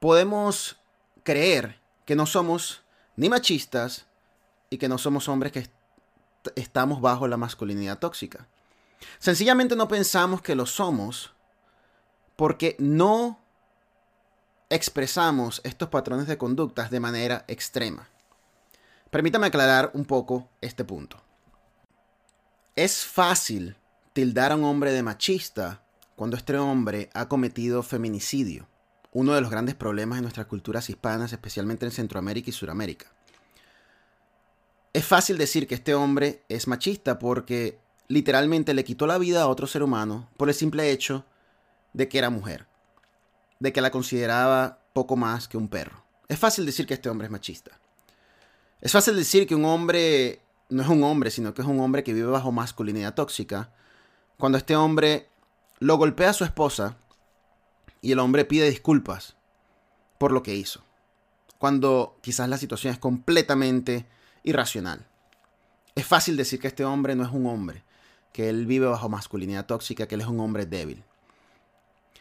podemos 0.00 0.76
creer 1.22 1.80
que 2.04 2.16
no 2.16 2.26
somos 2.26 2.82
ni 3.16 3.28
machistas 3.28 4.06
y 4.68 4.78
que 4.78 4.88
no 4.88 4.98
somos 4.98 5.28
hombres 5.28 5.52
que 5.52 5.70
estamos 6.56 7.00
bajo 7.00 7.28
la 7.28 7.36
masculinidad 7.36 7.98
tóxica. 7.98 8.48
Sencillamente 9.18 9.76
no 9.76 9.88
pensamos 9.88 10.42
que 10.42 10.54
lo 10.54 10.66
somos 10.66 11.32
porque 12.36 12.76
no 12.78 13.38
expresamos 14.70 15.60
estos 15.64 15.88
patrones 15.88 16.26
de 16.26 16.38
conductas 16.38 16.90
de 16.90 17.00
manera 17.00 17.44
extrema. 17.46 18.08
Permítame 19.12 19.48
aclarar 19.48 19.90
un 19.92 20.06
poco 20.06 20.48
este 20.62 20.86
punto. 20.86 21.22
Es 22.74 23.04
fácil 23.04 23.76
tildar 24.14 24.52
a 24.52 24.56
un 24.56 24.64
hombre 24.64 24.90
de 24.90 25.02
machista 25.02 25.84
cuando 26.16 26.38
este 26.38 26.56
hombre 26.56 27.10
ha 27.12 27.28
cometido 27.28 27.82
feminicidio, 27.82 28.70
uno 29.12 29.34
de 29.34 29.42
los 29.42 29.50
grandes 29.50 29.74
problemas 29.74 30.16
en 30.16 30.22
nuestras 30.22 30.46
culturas 30.46 30.88
hispanas, 30.88 31.30
especialmente 31.30 31.84
en 31.84 31.92
Centroamérica 31.92 32.48
y 32.48 32.54
Suramérica. 32.54 33.12
Es 34.94 35.04
fácil 35.04 35.36
decir 35.36 35.68
que 35.68 35.74
este 35.74 35.94
hombre 35.94 36.42
es 36.48 36.66
machista 36.66 37.18
porque 37.18 37.78
literalmente 38.08 38.72
le 38.72 38.82
quitó 38.82 39.06
la 39.06 39.18
vida 39.18 39.42
a 39.42 39.48
otro 39.48 39.66
ser 39.66 39.82
humano 39.82 40.30
por 40.38 40.48
el 40.48 40.54
simple 40.54 40.90
hecho 40.90 41.26
de 41.92 42.08
que 42.08 42.16
era 42.16 42.30
mujer, 42.30 42.66
de 43.60 43.74
que 43.74 43.82
la 43.82 43.90
consideraba 43.90 44.78
poco 44.94 45.16
más 45.16 45.48
que 45.48 45.58
un 45.58 45.68
perro. 45.68 46.02
Es 46.28 46.38
fácil 46.38 46.64
decir 46.64 46.86
que 46.86 46.94
este 46.94 47.10
hombre 47.10 47.26
es 47.26 47.30
machista. 47.30 47.81
Es 48.82 48.90
fácil 48.90 49.14
decir 49.14 49.46
que 49.46 49.54
un 49.54 49.64
hombre 49.64 50.40
no 50.68 50.82
es 50.82 50.88
un 50.88 51.04
hombre, 51.04 51.30
sino 51.30 51.54
que 51.54 51.62
es 51.62 51.68
un 51.68 51.78
hombre 51.78 52.02
que 52.02 52.12
vive 52.12 52.26
bajo 52.26 52.50
masculinidad 52.50 53.14
tóxica, 53.14 53.70
cuando 54.38 54.58
este 54.58 54.74
hombre 54.74 55.28
lo 55.78 55.96
golpea 55.96 56.30
a 56.30 56.34
su 56.34 56.42
esposa 56.42 56.96
y 58.00 58.10
el 58.10 58.18
hombre 58.18 58.44
pide 58.44 58.68
disculpas 58.68 59.36
por 60.18 60.32
lo 60.32 60.42
que 60.42 60.56
hizo, 60.56 60.82
cuando 61.58 62.18
quizás 62.22 62.48
la 62.48 62.58
situación 62.58 62.92
es 62.92 62.98
completamente 62.98 64.04
irracional. 64.42 65.06
Es 65.94 66.04
fácil 66.04 66.36
decir 66.36 66.58
que 66.58 66.68
este 66.68 66.84
hombre 66.84 67.14
no 67.14 67.24
es 67.24 67.30
un 67.30 67.46
hombre, 67.46 67.84
que 68.32 68.48
él 68.48 68.66
vive 68.66 68.86
bajo 68.86 69.08
masculinidad 69.08 69.66
tóxica, 69.66 70.08
que 70.08 70.16
él 70.16 70.22
es 70.22 70.26
un 70.26 70.40
hombre 70.40 70.66
débil. 70.66 71.04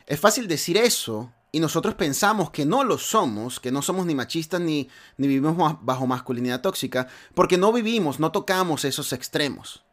Es 0.06 0.20
fácil 0.20 0.48
decir 0.48 0.78
eso 0.78 1.34
y 1.52 1.60
nosotros 1.60 1.96
pensamos 1.96 2.50
que 2.50 2.66
no 2.66 2.84
lo 2.84 2.98
somos, 2.98 3.60
que 3.60 3.72
no 3.72 3.82
somos 3.82 4.06
ni 4.06 4.16
machistas 4.16 4.62
ni, 4.62 4.88
ni 5.18 5.28
vivimos 5.28 5.78
bajo 5.82 6.08
masculinidad 6.08 6.62
tóxica, 6.62 7.08
porque 7.34 7.58
no 7.58 7.74
vivimos, 7.74 8.20
no 8.20 8.32
tocamos 8.32 8.86
esos 8.86 9.12
extremos. 9.12 9.84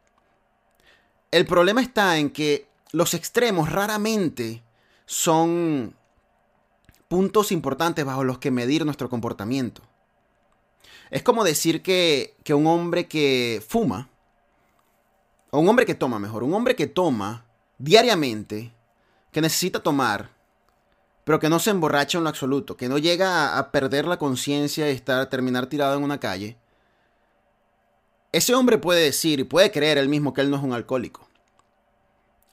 El 1.31 1.47
problema 1.47 1.83
está 1.83 2.19
en 2.19 2.31
que 2.31 2.69
los 2.93 3.13
extremos 3.13 3.71
raramente 3.73 4.63
son 5.05 5.97
puntos 7.09 7.51
importantes 7.51 8.05
bajo 8.05 8.23
los 8.23 8.39
que 8.39 8.51
medir 8.51 8.85
nuestro 8.85 9.09
comportamiento. 9.09 9.83
Es 11.11 11.23
como 11.23 11.43
decir 11.43 11.83
que, 11.83 12.37
que 12.45 12.55
un 12.55 12.67
hombre 12.67 13.09
que 13.09 13.63
fuma, 13.67 14.11
o 15.51 15.59
un 15.59 15.69
hombre 15.69 15.87
que 15.87 15.95
toma 15.95 16.19
mejor, 16.19 16.45
un 16.45 16.55
hombre 16.55 16.77
que 16.77 16.87
toma 16.87 17.47
diariamente, 17.79 18.73
que 19.33 19.41
necesita 19.41 19.83
tomar 19.83 20.38
pero 21.29 21.41
que 21.41 21.51
no 21.51 21.59
se 21.59 21.69
emborracha 21.69 22.17
en 22.17 22.25
lo 22.25 22.31
absoluto, 22.31 22.79
que 22.79 22.89
no 22.89 22.97
llega 22.97 23.59
a, 23.59 23.71
perder 23.71 24.07
la 24.07 24.17
conciencia 24.17 24.91
y 24.91 24.95
estar, 24.95 25.29
terminar 25.29 25.67
tirado 25.67 25.95
en 25.95 26.03
una 26.03 26.19
calle, 26.19 26.57
ese 28.33 28.55
hombre 28.55 28.79
puede 28.79 29.03
decir 29.03 29.39
y 29.39 29.45
puede 29.45 29.71
creer 29.71 29.99
él 29.99 30.09
mismo 30.09 30.33
que 30.33 30.41
él 30.41 30.49
no 30.49 30.57
es 30.57 30.63
un 30.63 30.73
alcohólico. 30.73 31.29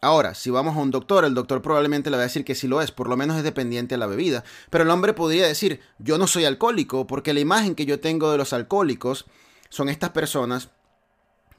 Ahora, 0.01 0.35
si 0.35 0.49
vamos 0.49 0.75
a 0.75 0.79
un 0.79 0.91
doctor, 0.91 1.23
el 1.23 1.33
doctor 1.33 1.61
probablemente 1.61 2.09
le 2.09 2.17
va 2.17 2.23
a 2.23 2.25
decir 2.25 2.43
que 2.43 2.53
sí 2.53 2.67
lo 2.67 2.81
es, 2.81 2.91
por 2.91 3.07
lo 3.07 3.15
menos 3.15 3.37
es 3.37 3.43
dependiente 3.43 3.95
de 3.95 3.99
la 3.99 4.07
bebida. 4.07 4.43
Pero 4.69 4.83
el 4.83 4.89
hombre 4.89 5.13
podría 5.13 5.47
decir, 5.47 5.79
yo 5.97 6.17
no 6.17 6.27
soy 6.27 6.43
alcohólico, 6.43 7.07
porque 7.07 7.33
la 7.33 7.39
imagen 7.39 7.75
que 7.75 7.85
yo 7.85 8.01
tengo 8.01 8.29
de 8.29 8.37
los 8.37 8.51
alcohólicos 8.51 9.25
son 9.69 9.87
estas 9.87 10.09
personas 10.09 10.67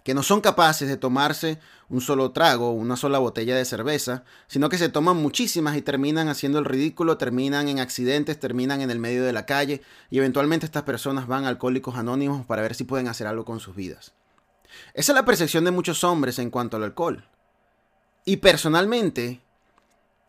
que 0.06 0.14
no 0.14 0.22
son 0.22 0.40
capaces 0.40 0.88
de 0.88 0.96
tomarse 0.96 1.58
un 1.88 2.00
solo 2.00 2.30
trago, 2.30 2.70
una 2.70 2.96
sola 2.96 3.18
botella 3.18 3.56
de 3.56 3.64
cerveza, 3.64 4.22
sino 4.46 4.68
que 4.68 4.78
se 4.78 4.88
toman 4.88 5.16
muchísimas 5.16 5.76
y 5.76 5.82
terminan 5.82 6.28
haciendo 6.28 6.60
el 6.60 6.64
ridículo, 6.64 7.18
terminan 7.18 7.68
en 7.68 7.80
accidentes, 7.80 8.38
terminan 8.38 8.82
en 8.82 8.92
el 8.92 9.00
medio 9.00 9.24
de 9.24 9.32
la 9.32 9.46
calle 9.46 9.82
y 10.08 10.18
eventualmente 10.18 10.64
estas 10.64 10.84
personas 10.84 11.26
van 11.26 11.44
a 11.44 11.48
alcohólicos 11.48 11.96
anónimos 11.96 12.46
para 12.46 12.62
ver 12.62 12.76
si 12.76 12.84
pueden 12.84 13.08
hacer 13.08 13.26
algo 13.26 13.44
con 13.44 13.58
sus 13.58 13.74
vidas. 13.74 14.12
Esa 14.94 15.10
es 15.10 15.16
la 15.16 15.24
percepción 15.24 15.64
de 15.64 15.72
muchos 15.72 16.04
hombres 16.04 16.38
en 16.38 16.50
cuanto 16.50 16.76
al 16.76 16.84
alcohol. 16.84 17.24
Y 18.24 18.36
personalmente, 18.36 19.40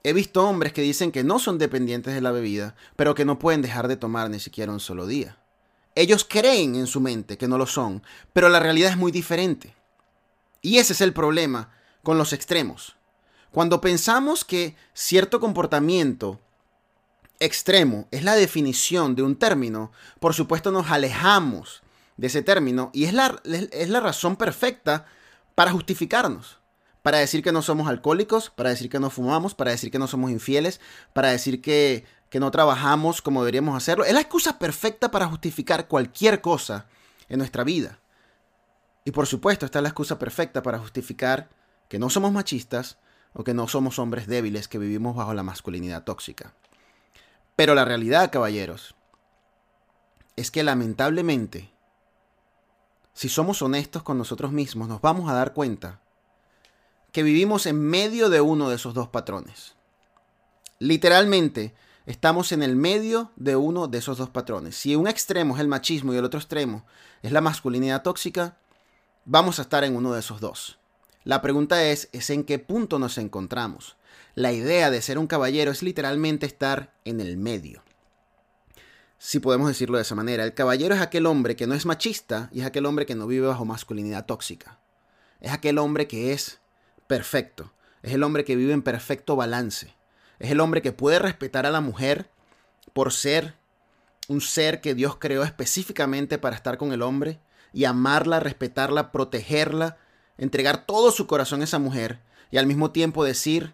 he 0.01 0.12
visto 0.12 0.43
hombres 0.43 0.74
que 0.74 0.81
dicen 0.81 1.12
que 1.12 1.24
no 1.24 1.38
son 1.38 1.60
dependientes 1.60 2.15
de 2.15 2.22
la 2.22 2.31
bebida, 2.31 2.74
pero 2.96 3.13
que 3.13 3.25
no 3.25 3.38
pueden 3.38 3.62
dejar 3.62 3.88
de 3.88 3.98
tomar 3.98 4.31
ni 4.31 4.39
siquiera 4.39 4.72
un 4.72 4.79
solo 4.79 5.05
día. 5.05 5.37
Ellos 5.98 6.27
creen 6.30 6.75
en 6.75 6.86
su 6.86 7.01
mente 7.01 7.39
que 7.39 7.48
no 7.48 7.58
lo 7.58 7.66
son, 7.66 8.04
pero 8.32 8.50
la 8.50 8.60
realidad 8.60 8.92
es 8.92 8.98
muy 8.98 9.12
diferente. 9.12 9.74
Y 10.62 10.77
ese 10.77 10.94
es 10.94 11.01
el 11.01 11.12
problema 11.12 11.72
con 12.04 12.20
los 12.20 12.34
extremos. 12.34 12.96
Cuando 13.51 13.82
pensamos 13.82 14.46
que 14.46 14.75
cierto 14.94 15.39
comportamiento 15.39 16.39
extremo 17.39 18.08
es 18.12 18.24
la 18.24 18.36
definición 18.36 19.16
de 19.16 19.24
un 19.24 19.38
término, 19.38 19.92
por 20.20 20.36
supuesto 20.36 20.70
nos 20.72 20.92
alejamos 20.92 21.82
de 22.16 22.27
ese 22.27 22.44
término 22.44 22.92
y 22.94 23.06
es 23.06 23.13
la, 23.13 23.42
es 23.44 23.89
la 23.89 24.00
razón 24.00 24.36
perfecta 24.36 25.08
para 25.56 25.72
justificarnos. 25.72 26.60
Para 27.01 27.18
decir 27.18 27.42
que 27.42 27.51
no 27.51 27.63
somos 27.63 27.88
alcohólicos, 27.88 28.51
para 28.51 28.70
decir 28.70 28.92
que 28.92 29.00
no 29.00 29.10
fumamos, 29.10 29.56
para 29.56 29.72
decir 29.72 29.89
que 29.89 29.98
no 29.98 30.08
somos 30.08 30.30
infieles, 30.30 30.80
para 31.13 31.32
decir 31.32 31.60
que 31.60 32.06
que 32.29 32.39
no 32.39 32.51
trabajamos 32.51 33.22
como 33.22 33.41
deberíamos 33.41 33.75
hacerlo. 33.75 34.05
Es 34.05 34.13
la 34.13 34.22
excusa 34.22 34.60
perfecta 34.60 35.12
para 35.12 35.27
justificar 35.27 35.88
cualquier 35.88 36.41
cosa 36.41 36.88
en 37.29 37.39
nuestra 37.39 37.63
vida. 37.63 38.00
Y 39.05 39.12
por 39.12 39.27
supuesto, 39.27 39.65
esta 39.65 39.79
es 39.79 39.84
la 39.84 39.89
excusa 39.89 40.19
perfecta 40.19 40.62
para 40.62 40.79
justificar 40.79 41.50
que 41.88 42.00
no 42.00 42.10
somos 42.10 42.31
machistas 42.31 42.98
o 43.34 43.43
que 43.43 43.53
no 43.53 43.67
somos 43.67 44.00
hombres 44.00 44.27
débiles 44.27 44.67
que 44.67 44.77
vivimos 44.77 45.15
bajo 45.15 45.34
la 45.34 45.43
masculinidad 45.43 46.03
tóxica. 46.03 46.53
Pero 47.55 47.74
la 47.74 47.86
realidad, 47.86 48.31
caballeros, 48.31 48.96
es 50.36 50.51
que 50.51 50.63
lamentablemente, 50.63 51.72
si 53.13 53.29
somos 53.29 53.62
honestos 53.62 54.03
con 54.03 54.17
nosotros 54.17 54.51
mismos, 54.51 54.88
nos 54.88 55.01
vamos 55.01 55.29
a 55.29 55.34
dar 55.34 55.53
cuenta 55.53 56.01
que 57.12 57.24
vivimos 57.24 57.65
en 57.65 57.79
medio 57.79 58.29
de 58.29 58.41
uno 58.41 58.69
de 58.69 58.75
esos 58.75 58.93
dos 58.93 59.07
patrones. 59.07 59.75
Literalmente, 60.79 61.74
estamos 62.08 62.54
en 62.54 62.64
el 62.64 62.76
medio 62.76 63.32
de 63.36 63.58
uno 63.58 63.88
de 63.88 63.98
esos 63.98 64.18
dos 64.18 64.30
patrones. 64.30 64.76
Si 64.76 64.96
un 64.96 65.08
extremo 65.08 65.54
es 65.56 65.62
el 65.62 65.68
machismo 65.68 66.14
y 66.14 66.18
el 66.18 66.24
otro 66.26 66.40
extremo 66.40 66.86
es 67.22 67.34
la 67.34 67.42
masculinidad 67.42 68.02
tóxica, 68.02 68.58
vamos 69.26 69.60
a 69.60 69.64
estar 69.64 69.84
en 69.84 69.96
uno 69.96 70.14
de 70.14 70.22
esos 70.22 70.40
dos. 70.40 70.80
La 71.26 71.42
pregunta 71.42 71.84
es, 71.84 72.08
es 72.14 72.30
en 72.30 72.46
qué 72.46 72.60
punto 72.60 72.98
nos 72.98 73.18
encontramos. 73.18 73.98
La 74.36 74.54
idea 74.54 74.90
de 74.90 75.02
ser 75.02 75.20
un 75.20 75.28
caballero 75.28 75.70
es 75.70 75.84
literalmente 75.84 76.46
estar 76.46 76.94
en 77.04 77.20
el 77.20 77.36
medio. 77.36 77.84
Si 79.18 79.40
podemos 79.40 79.68
decirlo 79.68 79.98
de 79.98 80.04
esa 80.04 80.16
manera, 80.16 80.46
el 80.46 80.54
caballero 80.54 80.96
es 80.96 81.02
aquel 81.02 81.26
hombre 81.26 81.58
que 81.58 81.68
no 81.68 81.76
es 81.76 81.86
machista 81.86 82.50
y 82.54 82.62
es 82.62 82.66
aquel 82.66 82.86
hombre 82.86 83.06
que 83.06 83.16
no 83.16 83.28
vive 83.28 83.48
bajo 83.48 83.66
masculinidad 83.66 84.26
tóxica. 84.26 84.80
Es 85.42 85.52
aquel 85.52 85.78
hombre 85.78 86.08
que 86.08 86.32
es 86.32 86.62
perfecto. 87.08 87.74
Es 88.02 88.14
el 88.14 88.24
hombre 88.24 88.46
que 88.46 88.56
vive 88.56 88.72
en 88.72 88.82
perfecto 88.82 89.36
balance. 89.36 89.97
Es 90.39 90.51
el 90.51 90.60
hombre 90.60 90.82
que 90.82 90.91
puede 90.91 91.20
respetar 91.20 91.65
a 91.65 91.72
la 91.72 91.82
mujer 91.82 92.29
por 92.94 93.12
ser 93.12 93.56
un 94.27 94.41
ser 94.41 94.82
que 94.82 94.94
Dios 94.94 95.17
creó 95.17 95.44
específicamente 95.44 96.38
para 96.38 96.56
estar 96.56 96.77
con 96.77 96.91
el 96.91 97.01
hombre 97.01 97.39
y 97.74 97.86
amarla, 97.86 98.39
respetarla, 98.39 99.12
protegerla, 99.12 99.98
entregar 100.38 100.86
todo 100.86 101.12
su 101.12 101.27
corazón 101.27 101.62
a 101.62 101.63
esa 101.63 101.79
mujer 101.79 102.20
y 102.51 102.58
al 102.58 102.67
mismo 102.67 102.91
tiempo 102.91 103.24
decir, 103.24 103.74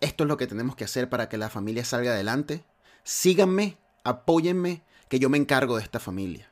esto 0.00 0.24
es 0.24 0.28
lo 0.28 0.36
que 0.36 0.46
tenemos 0.46 0.76
que 0.76 0.84
hacer 0.84 1.08
para 1.08 1.28
que 1.28 1.38
la 1.38 1.50
familia 1.50 1.84
salga 1.84 2.12
adelante. 2.12 2.64
Síganme, 3.04 3.78
apóyenme, 4.04 4.82
que 5.08 5.18
yo 5.18 5.28
me 5.28 5.38
encargo 5.38 5.76
de 5.76 5.82
esta 5.82 6.00
familia. 6.00 6.50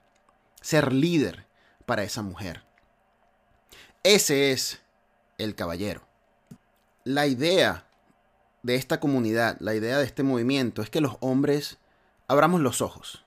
Ser 0.60 0.92
líder 0.92 1.46
para 1.86 2.02
esa 2.02 2.22
mujer. 2.22 2.62
Ese 4.02 4.52
es 4.52 4.80
el 5.38 5.54
caballero. 5.54 6.06
La 7.04 7.26
idea 7.26 7.86
de 8.62 8.74
esta 8.74 9.00
comunidad, 9.00 9.56
la 9.60 9.74
idea 9.74 9.98
de 9.98 10.04
este 10.04 10.22
movimiento 10.22 10.82
es 10.82 10.90
que 10.90 11.00
los 11.00 11.16
hombres 11.20 11.78
abramos 12.28 12.60
los 12.60 12.80
ojos, 12.80 13.24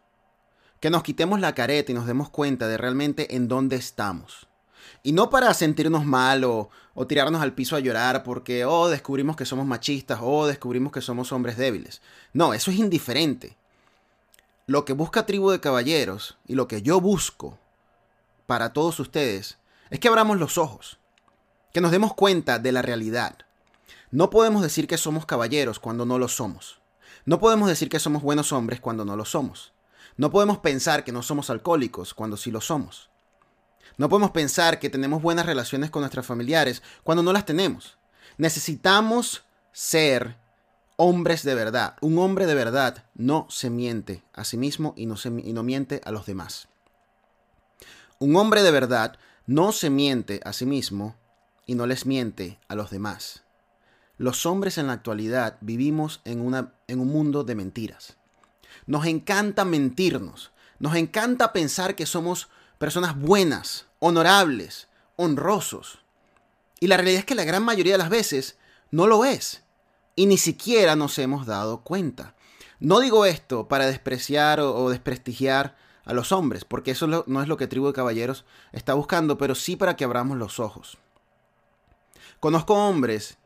que 0.79 0.89
nos 0.89 1.03
quitemos 1.03 1.39
la 1.39 1.55
careta 1.55 1.91
y 1.91 1.95
nos 1.95 2.07
demos 2.07 2.29
cuenta 2.29 2.67
de 2.67 2.77
realmente 2.77 3.35
en 3.35 3.47
dónde 3.47 3.75
estamos. 3.75 4.47
Y 5.01 5.11
no 5.11 5.29
para 5.29 5.53
sentirnos 5.53 6.05
mal 6.05 6.43
o, 6.43 6.69
tirarnos 7.07 7.41
al 7.41 7.53
piso 7.53 7.75
a 7.75 7.79
llorar 7.79 8.23
porque, 8.23 8.65
oh, 8.65 8.89
descubrimos 8.89 9.35
que 9.35 9.45
somos 9.45 9.65
machistas 9.65 10.19
o 10.21 10.45
descubrimos 10.45 10.91
que 10.91 11.01
somos 11.01 11.31
hombres 11.31 11.57
débiles. 11.57 12.01
No, 12.31 12.53
eso 12.53 12.71
es 12.71 12.77
indiferente. 12.77 13.57
Lo 14.67 14.85
que 14.85 14.93
busca 14.93 15.25
Tribu 15.25 15.51
de 15.51 15.59
Caballeros 15.59 16.37
y 16.47 16.55
lo 16.55 16.67
que 16.67 16.81
yo 16.81 17.01
busco 17.01 17.57
para 18.45 18.71
todos 18.71 18.99
ustedes 18.99 19.57
es 19.89 19.99
que 19.99 20.07
abramos 20.07 20.37
los 20.37 20.57
ojos, 20.57 20.99
que 21.73 21.81
nos 21.81 21.91
demos 21.91 22.13
cuenta 22.13 22.59
de 22.59 22.71
la 22.71 22.81
realidad. 22.81 23.37
No 24.13 24.29
podemos 24.29 24.61
decir 24.61 24.85
que 24.85 24.99
somos 24.99 25.25
caballeros 25.25 25.79
cuando 25.79 26.05
no 26.05 26.19
lo 26.19 26.27
somos. 26.27 26.79
No 27.25 27.39
podemos 27.39 27.67
decir 27.67 27.89
que 27.89 27.97
somos 27.97 28.21
buenos 28.21 28.51
hombres 28.51 28.79
cuando 28.79 29.05
no 29.05 29.15
lo 29.15 29.25
somos. 29.25 29.73
No 30.17 30.29
podemos 30.29 30.59
pensar 30.59 31.03
que 31.03 31.11
no 31.11 31.23
somos 31.23 31.49
alcohólicos 31.49 32.13
cuando 32.13 32.37
sí 32.37 32.51
lo 32.51 32.61
somos. 32.61 33.09
No 33.97 34.09
podemos 34.09 34.29
pensar 34.29 34.77
que 34.77 34.91
tenemos 34.91 35.23
buenas 35.23 35.47
relaciones 35.47 35.89
con 35.89 36.03
nuestros 36.03 36.27
familiares 36.27 36.83
cuando 37.03 37.23
no 37.23 37.33
las 37.33 37.47
tenemos. 37.47 37.97
Necesitamos 38.37 39.45
ser 39.71 40.37
hombres 40.95 41.41
de 41.41 41.55
verdad. 41.55 41.95
Un 41.99 42.19
hombre 42.19 42.45
de 42.45 42.53
verdad 42.53 43.05
no 43.15 43.47
se 43.49 43.71
miente 43.71 44.23
a 44.31 44.43
sí 44.43 44.57
mismo 44.57 44.93
y 44.95 45.07
no, 45.07 45.17
se, 45.17 45.29
y 45.29 45.53
no 45.53 45.63
miente 45.63 46.01
a 46.05 46.11
los 46.11 46.27
demás. 46.27 46.67
Un 48.19 48.35
hombre 48.35 48.61
de 48.61 48.69
verdad 48.69 49.17
no 49.47 49.71
se 49.71 49.89
miente 49.89 50.39
a 50.45 50.53
sí 50.53 50.67
mismo 50.67 51.15
y 51.65 51.73
no 51.73 51.87
les 51.87 52.05
miente 52.05 52.59
a 52.67 52.75
los 52.75 52.91
demás. 52.91 53.42
Los 54.23 54.45
hombres 54.45 54.77
en 54.77 54.87
la 54.87 54.93
actualidad 54.93 55.57
vivimos 55.59 56.21
en, 56.23 56.39
una, 56.39 56.71
en 56.87 57.01
un 57.01 57.09
mundo 57.09 57.43
de 57.43 57.55
mentiras. 57.55 58.15
Nos 58.85 59.05
encanta 59.05 59.65
mentirnos. 59.65 60.53
Nos 60.79 60.95
encanta 60.95 61.51
pensar 61.51 61.93
que 61.93 62.05
somos 62.05 62.47
personas 62.77 63.19
buenas, 63.19 63.87
honorables, 63.99 64.87
honrosos. 65.17 65.99
Y 66.79 66.87
la 66.87 66.95
realidad 66.95 67.19
es 67.19 67.25
que 67.25 67.35
la 67.35 67.43
gran 67.43 67.65
mayoría 67.65 67.95
de 67.95 67.97
las 67.97 68.09
veces 68.09 68.57
no 68.91 69.07
lo 69.07 69.25
es. 69.25 69.65
Y 70.15 70.25
ni 70.25 70.37
siquiera 70.37 70.95
nos 70.95 71.19
hemos 71.19 71.45
dado 71.45 71.81
cuenta. 71.81 72.33
No 72.79 73.01
digo 73.01 73.25
esto 73.25 73.67
para 73.67 73.87
despreciar 73.87 74.61
o, 74.61 74.89
desprestigiar 74.89 75.75
a 76.05 76.13
los 76.13 76.31
hombres, 76.31 76.63
porque 76.63 76.91
eso 76.91 77.07
no 77.07 77.41
es 77.41 77.49
lo 77.49 77.57
que 77.57 77.67
Tribu 77.67 77.87
de 77.87 77.93
Caballeros 77.93 78.45
está 78.71 78.93
buscando, 78.93 79.37
pero 79.37 79.53
sí 79.53 79.75
para 79.75 79.97
que 79.97 80.05
abramos 80.05 80.37
los 80.37 80.61
ojos. 80.61 80.97
Conozco 82.39 82.75
hombres 82.75 83.37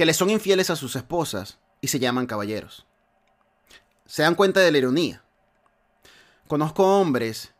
que 0.00 0.06
le 0.06 0.14
son 0.14 0.30
infieles 0.30 0.70
a 0.70 0.76
sus 0.76 0.96
esposas 0.96 1.58
y 1.82 1.88
se 1.88 1.98
llaman 1.98 2.24
caballeros. 2.24 2.86
Se 4.06 4.22
dan 4.22 4.34
cuenta 4.34 4.60
de 4.60 4.72
la 4.72 4.78
ironía. 4.78 5.22
Conozco 6.48 6.98
hombres 6.98 7.52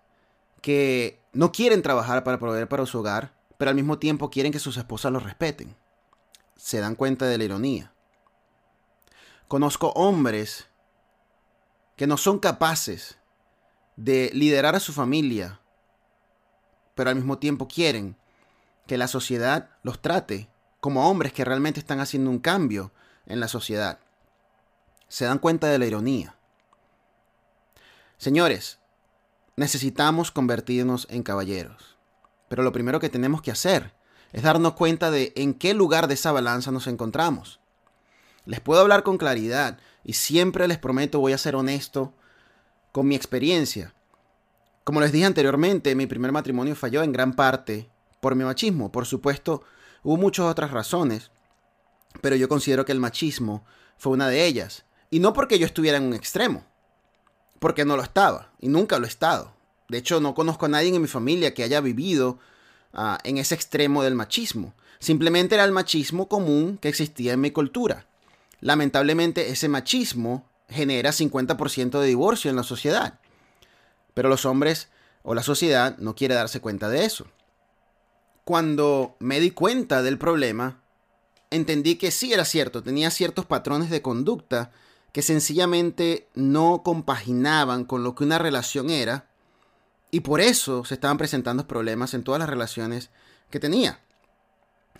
que 0.62 1.20
no 1.35 1.52
quieren 1.52 1.82
trabajar 1.82 2.25
para 2.25 2.38
proveer 2.38 2.66
para 2.66 2.87
su 2.87 2.99
hogar, 2.99 3.35
pero 3.59 3.68
al 3.68 3.75
mismo 3.75 3.99
tiempo 3.99 4.30
quieren 4.30 4.52
que 4.52 4.59
sus 4.59 4.78
esposas 4.78 5.12
los 5.12 5.23
respeten. 5.23 5.76
Se 6.56 6.80
dan 6.80 6.94
cuenta 6.94 7.26
de 7.26 7.37
la 7.37 7.44
ironía. 7.44 7.92
Conozco 9.47 9.88
hombres 9.88 10.66
que 11.94 12.06
no 12.06 12.16
son 12.16 12.38
capaces 12.38 13.18
de 13.97 14.30
liderar 14.32 14.75
a 14.75 14.80
su 14.80 14.94
familia, 14.94 15.61
pero 16.94 17.11
al 17.11 17.16
mismo 17.16 17.37
tiempo 17.37 17.68
quieren 17.68 18.16
que 18.87 18.97
la 18.97 19.09
sociedad 19.09 19.68
los 19.82 20.00
trate 20.00 20.50
como 20.81 21.09
hombres 21.09 21.33
que 21.33 21.45
realmente 21.45 21.81
están 21.81 22.01
haciendo 22.01 22.31
un 22.31 22.39
cambio 22.39 22.93
en 23.27 23.41
la 23.41 23.49
sociedad. 23.49 23.99
Se 25.09 25.25
dan 25.25 25.39
cuenta 25.39 25.69
de 25.69 25.79
la 25.79 25.87
ironía. 25.87 26.37
Señores, 28.16 28.79
necesitamos 29.57 30.31
convertirnos 30.31 31.07
en 31.11 31.23
caballeros. 31.23 31.97
Pero 32.49 32.62
lo 32.62 32.73
primero 32.73 33.01
que 33.01 33.09
tenemos 33.09 33.43
que 33.43 33.51
hacer 33.51 33.95
es 34.33 34.43
darnos 34.43 34.75
cuenta 34.75 35.11
de 35.11 35.33
en 35.37 35.55
qué 35.55 35.75
lugar 35.75 36.09
de 36.09 36.14
esa 36.14 36.33
balanza 36.33 36.71
nos 36.71 36.87
encontramos. 36.87 37.61
Les 38.45 38.61
puedo 38.61 38.81
hablar 38.81 39.03
con 39.03 39.19
claridad 39.19 39.79
y 40.05 40.14
siempre 40.14 40.66
les 40.66 40.79
prometo 40.79 41.21
voy 41.21 41.33
a 41.33 41.38
ser 41.38 41.57
honesto 41.57 42.14
con 42.93 43.07
mi 43.07 43.14
experiencia. 43.14 43.95
Como 44.85 45.01
les 45.01 45.12
dije 45.12 45.27
anteriormente, 45.27 45.95
mi 45.95 46.07
primer 46.07 46.33
matrimonio 46.33 46.75
falló 46.75 47.03
en 47.03 47.12
gran 47.12 47.35
parte 47.35 47.88
por 48.21 48.35
mi 48.35 48.45
machismo. 48.45 48.90
Por 48.90 49.07
supuesto, 49.07 49.62
hubo 50.03 50.17
muchas 50.17 50.47
otras 50.47 50.71
razones, 50.71 51.31
pero 52.21 52.37
yo 52.37 52.49
considero 52.49 52.85
que 52.85 52.93
el 52.93 53.01
machismo 53.01 53.65
fue 53.97 54.13
una 54.13 54.29
de 54.29 54.47
ellas. 54.47 54.85
Y 55.11 55.21
no 55.21 55.33
porque 55.33 55.59
yo 55.59 55.67
estuviera 55.67 55.99
en 55.99 56.05
un 56.05 56.15
extremo, 56.15 56.65
porque 57.59 57.85
no 57.85 57.97
lo 57.97 58.03
estaba 58.03 58.53
y 58.61 58.69
nunca 58.69 58.99
lo 58.99 59.07
he 59.07 59.09
estado. 59.09 59.55
De 59.89 59.99
hecho, 59.99 60.21
no 60.21 60.35
conozco 60.35 60.67
a 60.67 60.69
nadie 60.69 60.95
en 60.95 61.03
mi 61.03 61.09
familia 61.09 61.53
que 61.53 61.65
haya 61.65 61.81
vivido 61.81 62.39
ah, 62.95 63.19
en 63.25 63.39
ese 63.39 63.55
extremo 63.55 64.03
del 64.03 64.15
machismo. 64.15 64.75
Simplemente 65.01 65.57
era 65.57 65.65
el 65.65 65.73
machismo 65.73 66.29
común 66.29 66.79
que 66.79 66.89
existía 66.89 67.33
en 67.33 67.41
mi 67.41 67.51
cultura. 67.51 68.07
Lamentablemente, 68.61 69.51
ese 69.51 69.69
machismo 69.69 70.49
genera 70.69 71.11
50% 71.11 71.99
de 71.99 72.07
divorcio 72.07 72.51
en 72.51 72.57
la 72.57 72.63
sociedad. 72.63 73.19
Pero 74.15 74.29
los 74.29 74.45
hombres 74.45 74.89
o 75.23 75.35
la 75.35 75.43
sociedad 75.43 75.97
no 75.99 76.15
quiere 76.15 76.35
darse 76.35 76.61
cuenta 76.61 76.89
de 76.89 77.05
eso. 77.05 77.27
Cuando 78.51 79.15
me 79.21 79.39
di 79.39 79.53
cuenta 79.53 80.03
del 80.03 80.19
problema, 80.19 80.81
entendí 81.51 81.95
que 81.95 82.11
sí 82.11 82.33
era 82.33 82.45
cierto, 82.45 82.83
tenía 82.83 83.13
ciertos 83.13 83.47
patrones 83.47 83.91
de 83.91 84.03
conducta 84.03 84.73
que 85.13 85.23
sencillamente 85.23 86.27
no 86.35 86.83
compaginaban 86.83 87.85
con 87.85 88.03
lo 88.03 88.17
que 88.17 88.25
una 88.25 88.39
relación 88.39 88.91
era 88.91 89.29
y 90.11 90.19
por 90.19 90.41
eso 90.41 90.85
se 90.85 90.95
estaban 90.95 91.17
presentando 91.17 91.69
problemas 91.69 92.13
en 92.13 92.25
todas 92.25 92.41
las 92.41 92.49
relaciones 92.49 93.11
que 93.51 93.61
tenía. 93.61 94.01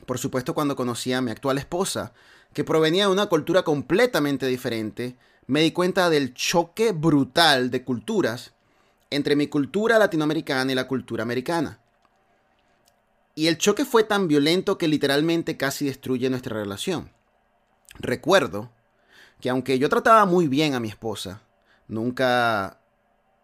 Por 0.07 0.19
supuesto, 0.19 0.55
cuando 0.55 0.77
conocí 0.77 1.13
a 1.13 1.21
mi 1.21 1.33
actual 1.33 1.59
esposa, 1.59 2.13
que 2.53 2.63
provenía 2.63 3.07
de 3.07 3.13
una 3.13 3.27
cultura 3.27 3.65
completamente 3.65 4.47
diferente, 4.47 5.17
me 5.49 5.61
di 5.63 5.73
cuenta 5.73 6.09
del 6.09 6.35
choque 6.35 6.93
brutal 6.93 7.73
de 7.73 7.83
culturas 7.83 8.53
entre 9.11 9.35
mi 9.35 9.49
cultura 9.49 9.99
latinoamericana 9.99 10.71
y 10.71 10.77
la 10.77 10.87
cultura 10.87 11.25
americana. 11.25 11.80
Y 13.41 13.49
el 13.49 13.57
choque 13.57 13.87
fue 13.87 14.05
tan 14.05 14.29
violento 14.29 14.77
que 14.77 14.87
literalmente 14.87 15.57
casi 15.57 15.87
destruye 15.87 16.29
nuestra 16.29 16.55
relación. 16.55 17.11
Recuerdo 17.99 18.71
que 19.41 19.49
aunque 19.49 19.79
yo 19.79 19.89
trataba 19.89 20.27
muy 20.27 20.47
bien 20.47 20.75
a 20.75 20.79
mi 20.79 20.89
esposa, 20.89 21.41
nunca 21.89 22.83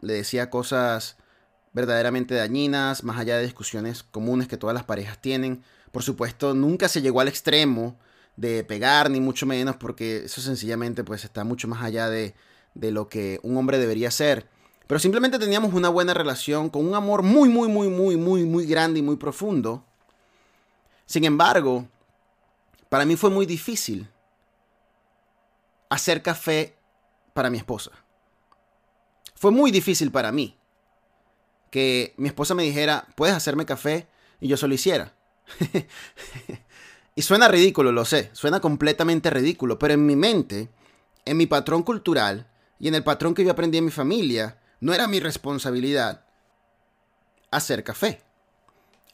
le 0.03 0.13
decía 0.13 0.51
cosas 0.51 1.17
verdaderamente 1.73 2.35
dañinas, 2.35 3.05
más 3.05 3.19
allá 3.19 3.39
de 3.39 3.45
discusiones 3.45 4.03
comunes 4.03 4.49
que 4.49 4.59
todas 4.59 4.75
las 4.75 4.85
parejas 4.85 5.19
tienen. 5.23 5.63
Por 5.93 6.03
supuesto, 6.03 6.53
nunca 6.53 6.91
se 6.91 7.01
llegó 7.01 7.23
al 7.23 7.29
extremo 7.29 7.99
de 8.37 8.65
pegar, 8.65 9.09
ni 9.09 9.23
mucho 9.23 9.47
menos, 9.47 9.77
porque 9.77 10.27
eso 10.27 10.43
sencillamente 10.43 11.05
pues 11.05 11.25
está 11.25 11.43
mucho 11.43 11.69
más 11.69 11.83
allá 11.83 12.11
de, 12.11 12.35
de 12.75 12.91
lo 12.91 13.09
que 13.09 13.41
un 13.43 13.57
hombre 13.57 13.79
debería 13.79 14.11
ser. 14.11 14.47
Pero 14.87 14.99
simplemente 15.01 15.39
teníamos 15.39 15.75
una 15.75 15.89
buena 15.89 16.15
relación, 16.15 16.71
con 16.71 16.87
un 16.87 16.95
amor 16.95 17.23
muy, 17.23 17.49
muy, 17.49 17.69
muy, 17.69 17.89
muy, 17.89 18.17
muy, 18.17 18.45
muy 18.45 18.67
grande 18.67 19.01
y 19.01 19.03
muy 19.03 19.17
profundo. 19.17 19.85
Sin 21.07 21.25
embargo, 21.25 21.89
para 22.89 23.05
mí 23.05 23.17
fue 23.17 23.31
muy 23.31 23.47
difícil 23.47 24.09
hacer 25.89 26.23
café 26.23 26.77
para 27.33 27.51
mi 27.51 27.59
esposa. 27.59 27.91
Fue 29.35 29.51
muy 29.51 29.71
difícil 29.71 30.11
para 30.11 30.33
mí 30.33 30.57
que 31.71 32.15
mi 32.17 32.29
esposa 32.29 32.55
me 32.55 32.63
dijera, 32.63 33.07
puedes 33.17 33.35
hacerme 33.35 33.67
café 33.67 34.09
y 34.41 34.49
yo 34.49 34.57
solo 34.57 34.75
hiciera. 34.75 35.15
y 37.15 37.23
suena 37.23 37.49
ridículo, 37.49 37.93
lo 37.93 38.05
sé, 38.05 38.31
suena 38.33 38.61
completamente 38.61 39.31
ridículo, 39.31 39.79
pero 39.79 39.95
en 39.95 40.07
mi 40.07 40.17
mente, 40.17 40.71
en 41.25 41.37
mi 41.37 41.47
patrón 41.47 41.83
cultural 41.83 42.49
y 42.79 42.89
en 42.89 42.95
el 42.95 43.05
patrón 43.05 43.35
que 43.35 43.45
yo 43.45 43.51
aprendí 43.51 43.79
en 43.79 43.85
mi 43.85 43.91
familia, 43.91 44.59
no 44.81 44.93
era 44.95 45.07
mi 45.07 45.21
responsabilidad 45.21 46.25
hacer 47.51 47.85
café. 47.85 48.23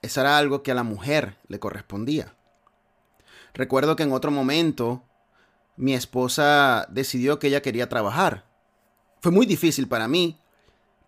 Eso 0.01 0.21
era 0.21 0.37
algo 0.37 0.63
que 0.63 0.73
a 0.73 0.75
la 0.75 0.83
mujer 0.83 1.39
le 1.49 1.61
correspondía. 1.61 2.35
Recuerdo 3.55 3.97
que 3.97 4.03
en 4.03 4.13
otro 4.13 4.31
momento 4.31 5.05
mi 5.77 5.95
esposa 5.95 6.87
decidió 6.91 7.39
que 7.39 7.49
ella 7.49 7.63
quería 7.63 7.89
trabajar. 7.89 8.45
Fue 9.21 9.31
muy 9.31 9.47
difícil 9.47 9.89
para 9.89 10.09
mí 10.09 10.41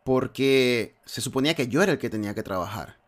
porque 0.05 0.95
se 1.05 1.21
suponía 1.21 1.55
que 1.55 1.69
yo 1.69 1.83
era 1.83 1.93
el 1.93 1.99
que 1.99 2.11
tenía 2.11 2.35
que 2.35 2.43
trabajar. 2.43 2.99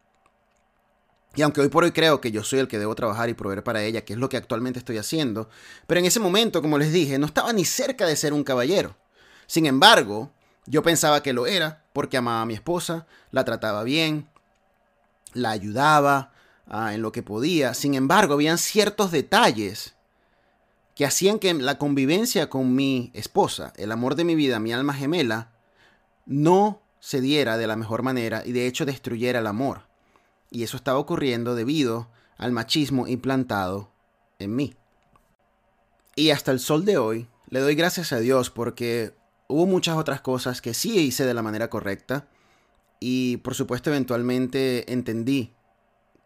Y 1.36 1.42
aunque 1.42 1.60
hoy 1.60 1.68
por 1.68 1.84
hoy 1.84 1.92
creo 1.92 2.20
que 2.20 2.32
yo 2.32 2.42
soy 2.42 2.60
el 2.60 2.68
que 2.68 2.78
debo 2.78 2.94
trabajar 2.94 3.28
y 3.28 3.34
proveer 3.34 3.62
para 3.62 3.82
ella, 3.84 4.04
que 4.04 4.14
es 4.14 4.18
lo 4.18 4.30
que 4.30 4.38
actualmente 4.38 4.78
estoy 4.78 4.96
haciendo, 4.96 5.50
pero 5.86 6.00
en 6.00 6.06
ese 6.06 6.18
momento, 6.18 6.62
como 6.62 6.78
les 6.78 6.92
dije, 6.92 7.18
no 7.18 7.26
estaba 7.26 7.52
ni 7.52 7.66
cerca 7.66 8.06
de 8.06 8.16
ser 8.16 8.32
un 8.32 8.42
caballero. 8.42 8.96
Sin 9.46 9.66
embargo, 9.66 10.32
yo 10.66 10.82
pensaba 10.82 11.22
que 11.22 11.32
lo 11.32 11.46
era 11.46 11.84
porque 11.92 12.16
amaba 12.16 12.42
a 12.42 12.46
mi 12.46 12.54
esposa, 12.54 13.06
la 13.30 13.44
trataba 13.44 13.84
bien, 13.84 14.28
la 15.32 15.50
ayudaba 15.50 16.32
ah, 16.66 16.94
en 16.94 17.02
lo 17.02 17.12
que 17.12 17.22
podía. 17.22 17.74
Sin 17.74 17.94
embargo, 17.94 18.34
habían 18.34 18.58
ciertos 18.58 19.10
detalles 19.10 19.94
que 20.94 21.04
hacían 21.04 21.38
que 21.38 21.52
la 21.54 21.78
convivencia 21.78 22.48
con 22.48 22.74
mi 22.74 23.10
esposa, 23.14 23.72
el 23.76 23.92
amor 23.92 24.16
de 24.16 24.24
mi 24.24 24.34
vida, 24.34 24.58
mi 24.58 24.72
alma 24.72 24.94
gemela, 24.94 25.52
no 26.24 26.82
se 27.00 27.20
diera 27.20 27.56
de 27.58 27.66
la 27.66 27.76
mejor 27.76 28.02
manera 28.02 28.42
y 28.44 28.52
de 28.52 28.66
hecho 28.66 28.84
destruyera 28.84 29.38
el 29.38 29.46
amor. 29.46 29.82
Y 30.50 30.62
eso 30.64 30.76
estaba 30.76 30.98
ocurriendo 30.98 31.54
debido 31.54 32.08
al 32.38 32.52
machismo 32.52 33.06
implantado 33.06 33.90
en 34.38 34.56
mí. 34.56 34.74
Y 36.14 36.30
hasta 36.30 36.50
el 36.50 36.60
sol 36.60 36.84
de 36.84 36.96
hoy 36.96 37.28
le 37.48 37.60
doy 37.60 37.74
gracias 37.74 38.12
a 38.12 38.18
Dios 38.18 38.50
porque 38.50 39.14
hubo 39.48 39.66
muchas 39.66 39.96
otras 39.96 40.20
cosas 40.20 40.60
que 40.60 40.74
sí 40.74 40.98
hice 40.98 41.24
de 41.24 41.34
la 41.34 41.42
manera 41.42 41.70
correcta 41.70 42.28
y 43.00 43.38
por 43.38 43.54
supuesto 43.54 43.90
eventualmente 43.90 44.92
entendí 44.92 45.54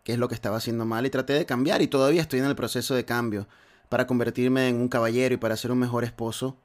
qué 0.04 0.12
es 0.12 0.18
lo 0.18 0.28
que 0.28 0.34
estaba 0.34 0.56
haciendo 0.56 0.84
mal 0.86 1.06
y 1.06 1.10
traté 1.10 1.34
de 1.34 1.46
cambiar 1.46 1.82
y 1.82 1.88
todavía 1.88 2.22
estoy 2.22 2.40
en 2.40 2.46
el 2.46 2.56
proceso 2.56 2.94
de 2.94 3.04
cambio 3.04 3.48
para 3.88 4.06
convertirme 4.06 4.68
en 4.68 4.76
un 4.76 4.88
caballero 4.88 5.34
y 5.34 5.38
para 5.38 5.56
ser 5.56 5.72
un 5.72 5.78
mejor 5.78 6.04
esposo 6.04 6.56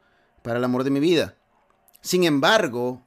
para 0.44 0.60
el 0.60 0.64
amor 0.64 0.84
de 0.84 0.92
mi 0.92 1.00
vida. 1.00 1.36
Sin 2.02 2.24
embargo, 2.24 3.02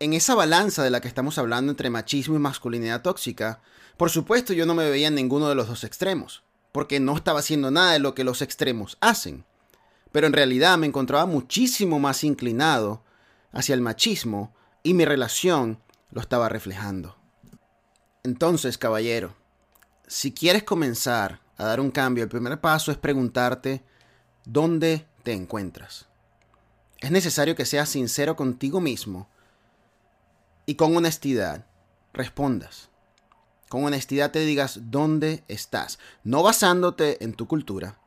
en 0.00 0.12
esa 0.12 0.34
balanza 0.34 0.82
de 0.82 0.90
la 0.90 1.00
que 1.00 1.06
estamos 1.06 1.38
hablando 1.38 1.70
entre 1.70 1.88
machismo 1.88 2.34
y 2.34 2.40
masculinidad 2.40 3.02
tóxica, 3.02 3.62
por 3.96 4.10
supuesto 4.10 4.52
yo 4.52 4.66
no 4.66 4.74
me 4.74 4.90
veía 4.90 5.06
en 5.08 5.14
ninguno 5.14 5.48
de 5.48 5.54
los 5.54 5.68
dos 5.68 5.84
extremos, 5.84 6.42
porque 6.72 6.98
no 6.98 7.14
estaba 7.14 7.38
haciendo 7.38 7.70
nada 7.70 7.92
de 7.92 8.00
lo 8.00 8.14
que 8.14 8.24
los 8.24 8.42
extremos 8.42 8.98
hacen. 9.00 9.44
Pero 10.12 10.26
en 10.26 10.32
realidad 10.32 10.78
me 10.78 10.86
encontraba 10.86 11.26
muchísimo 11.26 11.98
más 11.98 12.22
inclinado 12.22 13.02
hacia 13.50 13.74
el 13.74 13.80
machismo 13.80 14.54
y 14.82 14.94
mi 14.94 15.04
relación 15.04 15.78
lo 16.10 16.20
estaba 16.20 16.48
reflejando. 16.48 17.16
Entonces, 18.22 18.78
caballero, 18.78 19.34
si 20.06 20.32
quieres 20.32 20.62
comenzar 20.62 21.40
a 21.56 21.64
dar 21.64 21.80
un 21.80 21.90
cambio, 21.90 22.22
el 22.22 22.30
primer 22.30 22.60
paso 22.60 22.92
es 22.92 22.98
preguntarte 22.98 23.82
dónde 24.44 25.06
te 25.22 25.32
encuentras. 25.32 26.06
Es 27.00 27.10
necesario 27.10 27.56
que 27.56 27.64
seas 27.64 27.88
sincero 27.88 28.36
contigo 28.36 28.80
mismo 28.80 29.28
y 30.66 30.76
con 30.76 30.96
honestidad 30.96 31.66
respondas. 32.12 32.90
Con 33.68 33.84
honestidad 33.84 34.30
te 34.30 34.40
digas 34.40 34.80
dónde 34.90 35.42
estás, 35.48 35.98
no 36.22 36.42
basándote 36.42 37.24
en 37.24 37.32
tu 37.32 37.48
cultura, 37.48 37.98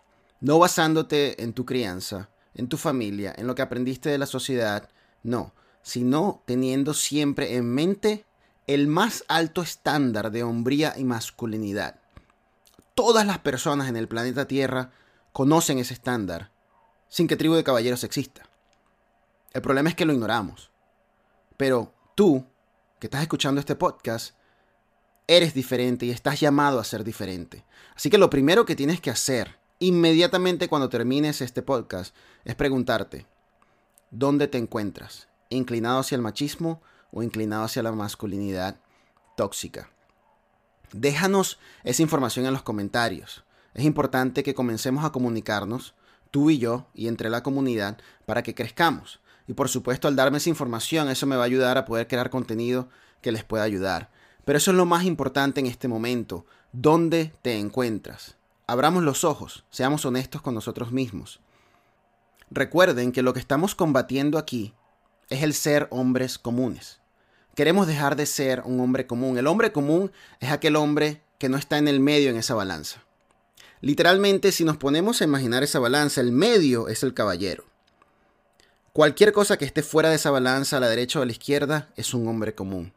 no 0.45 0.59
basándote 0.59 1.41
en 1.41 1.53
tu 1.53 1.65
crianza, 1.65 2.29
en 2.53 2.67
tu 2.67 2.77
familia, 2.77 3.33
en 3.35 3.47
lo 3.47 3.55
que 3.55 3.63
aprendiste 3.63 4.09
de 4.09 4.19
la 4.19 4.27
sociedad, 4.27 4.89
no, 5.23 5.55
sino 5.81 6.43
teniendo 6.45 6.93
siempre 6.93 7.55
en 7.55 7.65
mente 7.65 8.25
el 8.67 8.85
más 8.85 9.25
alto 9.27 9.63
estándar 9.63 10.29
de 10.29 10.43
hombría 10.43 10.93
y 10.97 11.03
masculinidad. 11.03 11.99
Todas 12.93 13.25
las 13.25 13.39
personas 13.39 13.89
en 13.89 13.95
el 13.95 14.07
planeta 14.07 14.45
Tierra 14.45 14.91
conocen 15.33 15.79
ese 15.79 15.95
estándar 15.95 16.51
sin 17.09 17.27
que 17.27 17.37
Tribu 17.37 17.55
de 17.55 17.63
Caballeros 17.63 18.03
exista. 18.03 18.47
El 19.51 19.63
problema 19.63 19.89
es 19.89 19.95
que 19.95 20.05
lo 20.05 20.13
ignoramos. 20.13 20.69
Pero 21.57 21.91
tú, 22.13 22.45
que 22.99 23.07
estás 23.07 23.23
escuchando 23.23 23.59
este 23.59 23.75
podcast, 23.75 24.35
eres 25.25 25.55
diferente 25.55 26.05
y 26.05 26.11
estás 26.11 26.39
llamado 26.39 26.79
a 26.79 26.83
ser 26.83 27.03
diferente. 27.03 27.65
Así 27.95 28.11
que 28.11 28.19
lo 28.19 28.29
primero 28.29 28.63
que 28.63 28.75
tienes 28.75 29.01
que 29.01 29.09
hacer 29.09 29.64
inmediatamente 29.79 30.69
cuando 30.69 30.89
termines 30.89 31.41
este 31.41 31.61
podcast 31.61 32.15
es 32.43 32.55
preguntarte, 32.55 33.25
¿dónde 34.11 34.47
te 34.47 34.57
encuentras? 34.57 35.27
¿Inclinado 35.49 35.99
hacia 35.99 36.15
el 36.15 36.21
machismo 36.21 36.81
o 37.11 37.23
inclinado 37.23 37.63
hacia 37.63 37.83
la 37.83 37.91
masculinidad 37.91 38.77
tóxica? 39.35 39.89
Déjanos 40.93 41.59
esa 41.83 42.01
información 42.01 42.45
en 42.45 42.53
los 42.53 42.61
comentarios. 42.61 43.43
Es 43.73 43.83
importante 43.83 44.43
que 44.43 44.55
comencemos 44.55 45.03
a 45.03 45.11
comunicarnos, 45.11 45.93
tú 46.31 46.49
y 46.49 46.57
yo, 46.57 46.87
y 46.93 47.07
entre 47.07 47.29
la 47.29 47.43
comunidad, 47.43 47.97
para 48.25 48.43
que 48.43 48.55
crezcamos. 48.55 49.19
Y 49.47 49.53
por 49.53 49.69
supuesto, 49.69 50.07
al 50.07 50.15
darme 50.15 50.37
esa 50.37 50.49
información, 50.49 51.09
eso 51.09 51.27
me 51.27 51.35
va 51.35 51.43
a 51.43 51.45
ayudar 51.45 51.77
a 51.77 51.85
poder 51.85 52.07
crear 52.07 52.29
contenido 52.29 52.89
que 53.21 53.31
les 53.31 53.43
pueda 53.43 53.63
ayudar. 53.63 54.09
Pero 54.45 54.57
eso 54.57 54.71
es 54.71 54.77
lo 54.77 54.85
más 54.85 55.03
importante 55.03 55.59
en 55.59 55.65
este 55.65 55.87
momento. 55.87 56.45
¿Dónde 56.71 57.33
te 57.41 57.57
encuentras? 57.57 58.37
Abramos 58.67 59.03
los 59.03 59.23
ojos, 59.23 59.63
seamos 59.69 60.05
honestos 60.05 60.41
con 60.41 60.55
nosotros 60.55 60.91
mismos. 60.91 61.39
Recuerden 62.49 63.11
que 63.11 63.21
lo 63.21 63.33
que 63.33 63.39
estamos 63.39 63.75
combatiendo 63.75 64.39
aquí 64.39 64.73
es 65.29 65.43
el 65.43 65.53
ser 65.53 65.87
hombres 65.91 66.39
comunes. 66.39 66.99
Queremos 67.53 67.85
dejar 67.85 68.15
de 68.15 68.25
ser 68.25 68.63
un 68.65 68.79
hombre 68.79 69.05
común. 69.07 69.37
El 69.37 69.47
hombre 69.47 69.71
común 69.71 70.11
es 70.39 70.51
aquel 70.51 70.75
hombre 70.75 71.21
que 71.37 71.47
no 71.47 71.57
está 71.57 71.77
en 71.77 71.87
el 71.87 71.99
medio 71.99 72.29
en 72.29 72.37
esa 72.37 72.55
balanza. 72.55 73.03
Literalmente, 73.81 74.51
si 74.51 74.63
nos 74.63 74.77
ponemos 74.77 75.21
a 75.21 75.25
imaginar 75.25 75.61
esa 75.61 75.79
balanza, 75.79 76.21
el 76.21 76.31
medio 76.31 76.87
es 76.87 77.03
el 77.03 77.13
caballero. 77.13 77.65
Cualquier 78.93 79.31
cosa 79.31 79.57
que 79.57 79.65
esté 79.65 79.83
fuera 79.83 80.09
de 80.09 80.15
esa 80.15 80.31
balanza, 80.31 80.77
a 80.77 80.79
la 80.79 80.89
derecha 80.89 81.19
o 81.19 81.21
a 81.21 81.25
la 81.25 81.31
izquierda, 81.31 81.89
es 81.95 82.13
un 82.13 82.27
hombre 82.27 82.55
común. 82.55 82.93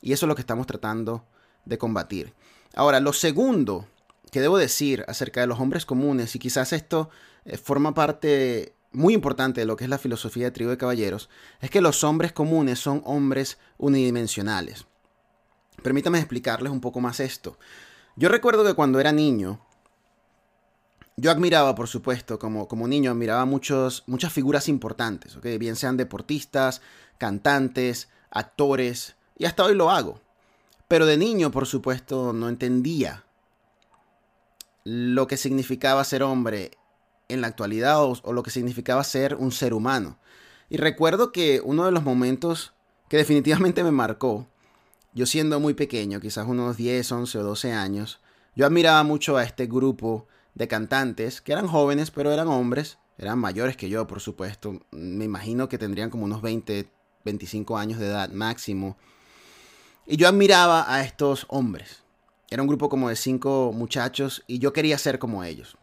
Y 0.00 0.12
eso 0.12 0.26
es 0.26 0.28
lo 0.28 0.36
que 0.36 0.42
estamos 0.42 0.66
tratando 0.66 1.24
de 1.64 1.78
combatir. 1.78 2.34
Ahora, 2.74 3.00
lo 3.00 3.12
segundo 3.12 3.88
que 4.36 4.42
debo 4.42 4.58
decir 4.58 5.02
acerca 5.08 5.40
de 5.40 5.46
los 5.46 5.60
hombres 5.60 5.86
comunes, 5.86 6.36
y 6.36 6.38
quizás 6.38 6.74
esto 6.74 7.08
eh, 7.46 7.56
forma 7.56 7.94
parte 7.94 8.74
muy 8.92 9.14
importante 9.14 9.62
de 9.62 9.64
lo 9.64 9.76
que 9.76 9.84
es 9.84 9.88
la 9.88 9.96
filosofía 9.96 10.44
de 10.44 10.50
tribu 10.50 10.68
de 10.68 10.76
caballeros 10.76 11.30
es 11.58 11.70
que 11.70 11.80
los 11.80 12.04
hombres 12.04 12.32
comunes 12.32 12.78
son 12.78 13.00
hombres 13.06 13.56
unidimensionales. 13.78 14.84
Permítame 15.82 16.18
explicarles 16.18 16.70
un 16.70 16.82
poco 16.82 17.00
más 17.00 17.18
esto. 17.18 17.56
Yo 18.14 18.28
recuerdo 18.28 18.62
que 18.62 18.74
cuando 18.74 19.00
era 19.00 19.10
niño, 19.10 19.58
yo 21.16 21.30
admiraba, 21.30 21.74
por 21.74 21.88
supuesto, 21.88 22.38
como, 22.38 22.68
como 22.68 22.86
niño, 22.86 23.12
admiraba 23.12 23.46
muchos, 23.46 24.04
muchas 24.06 24.34
figuras 24.34 24.68
importantes, 24.68 25.40
bien 25.40 25.76
sean 25.76 25.96
deportistas, 25.96 26.82
cantantes, 27.16 28.10
actores, 28.28 29.16
y 29.38 29.46
hasta 29.46 29.64
hoy 29.64 29.74
lo 29.74 29.90
hago. 29.90 30.20
Pero 30.88 31.06
de 31.06 31.16
niño, 31.16 31.50
por 31.50 31.64
supuesto, 31.64 32.34
no 32.34 32.50
entendía 32.50 33.25
lo 34.88 35.26
que 35.26 35.36
significaba 35.36 36.04
ser 36.04 36.22
hombre 36.22 36.70
en 37.28 37.40
la 37.40 37.48
actualidad 37.48 38.04
o, 38.04 38.32
lo 38.32 38.44
que 38.44 38.52
significaba 38.52 39.02
ser 39.02 39.34
un 39.34 39.50
ser 39.50 39.74
humano. 39.74 40.16
Y 40.70 40.76
recuerdo 40.76 41.32
que 41.32 41.60
uno 41.60 41.86
de 41.86 41.90
los 41.90 42.04
momentos 42.04 42.72
que 43.08 43.16
definitivamente 43.16 43.82
me 43.82 43.90
marcó, 43.90 44.46
yo 45.12 45.26
siendo 45.26 45.58
muy 45.58 45.74
pequeño, 45.74 46.20
quizás 46.20 46.46
unos 46.46 46.76
10, 46.76 47.10
11 47.10 47.38
o 47.38 47.42
12 47.42 47.72
años, 47.72 48.20
yo 48.54 48.64
admiraba 48.64 49.02
mucho 49.02 49.36
a 49.36 49.42
este 49.42 49.66
grupo 49.66 50.28
de 50.54 50.68
cantantes 50.68 51.40
que 51.40 51.50
eran 51.50 51.66
jóvenes, 51.66 52.12
pero 52.12 52.30
eran 52.30 52.46
hombres, 52.46 52.98
eran 53.18 53.40
mayores 53.40 53.76
que 53.76 53.88
yo, 53.88 54.06
por 54.06 54.20
supuesto. 54.20 54.82
Me 54.92 55.24
imagino 55.24 55.68
que 55.68 55.78
tendrían 55.78 56.10
como 56.10 56.26
unos 56.26 56.42
20, 56.42 56.88
25 57.24 57.76
años 57.76 57.98
de 57.98 58.06
edad 58.06 58.30
máximo. 58.30 58.96
Y 60.06 60.16
yo 60.16 60.28
admiraba 60.28 60.94
a 60.94 61.02
estos 61.02 61.44
hombres. 61.48 62.05
Era 62.50 62.62
un 62.62 62.68
grupo 62.68 62.88
como 62.88 63.08
de 63.08 63.16
cinco 63.16 63.72
muchachos 63.74 64.44
y 64.46 64.58
yo 64.58 64.72
quería 64.72 64.98
ser 64.98 65.18
como 65.18 65.42
ellos. 65.42 65.76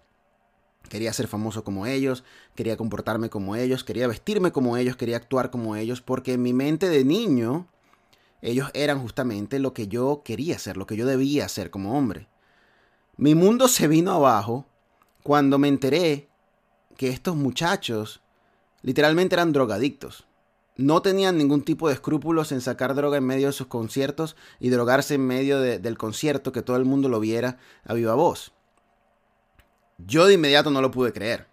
Quería 0.90 1.12
ser 1.14 1.28
famoso 1.28 1.64
como 1.64 1.86
ellos, 1.86 2.24
quería 2.56 2.78
comportarme 2.78 3.30
como 3.30 3.56
ellos, 3.56 3.84
quería 3.84 4.08
vestirme 4.08 4.52
como 4.52 4.78
ellos, 4.78 4.96
quería 4.96 5.18
actuar 5.18 5.50
como 5.50 5.76
ellos, 5.76 6.02
porque 6.02 6.34
en 6.34 6.42
mi 6.42 6.54
mente 6.54 6.90
de 6.90 7.04
niño 7.04 7.68
ellos 8.42 8.70
eran 8.74 9.02
justamente 9.02 9.60
lo 9.60 9.74
que 9.74 9.88
yo 9.88 10.22
quería 10.24 10.60
ser, 10.60 10.78
lo 10.78 10.86
que 10.86 10.96
yo 10.96 11.06
debía 11.06 11.48
ser 11.48 11.70
como 11.70 11.98
hombre. 11.98 12.28
Mi 13.18 13.36
mundo 13.36 13.68
se 13.68 13.88
vino 13.88 14.12
abajo 14.12 14.66
cuando 15.24 15.58
me 15.58 15.68
enteré 15.68 16.30
que 16.98 17.10
estos 17.10 17.36
muchachos 17.36 18.22
literalmente 18.82 19.36
eran 19.36 19.54
drogadictos. 19.54 20.28
No 20.76 21.02
tenían 21.02 21.38
ningún 21.38 21.64
tipo 21.64 21.88
de 21.88 21.94
escrúpulos 21.94 22.52
en 22.52 22.62
sacar 22.62 22.96
droga 22.96 23.18
en 23.18 23.26
medio 23.26 23.48
de 23.48 23.54
sus 23.54 23.68
conciertos 23.68 24.36
y 24.60 24.70
drogarse 24.70 25.16
en 25.16 25.28
medio 25.28 25.60
del 25.60 25.98
concierto, 25.98 26.52
que 26.52 26.64
todo 26.64 26.78
el 26.78 26.86
mundo 26.86 27.10
lo 27.10 27.20
viera 27.20 27.58
a 27.84 27.94
viva 27.94 28.16
voz. 28.16 28.54
Yo 30.00 30.26
de 30.26 30.34
inmediato 30.34 30.72
no 30.72 30.82
lo 30.82 30.92
pude 30.92 31.14
creer. 31.14 31.48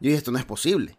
Yo 0.00 0.08
dije, 0.08 0.16
esto 0.18 0.32
no 0.32 0.38
es 0.38 0.44
posible. 0.44 0.98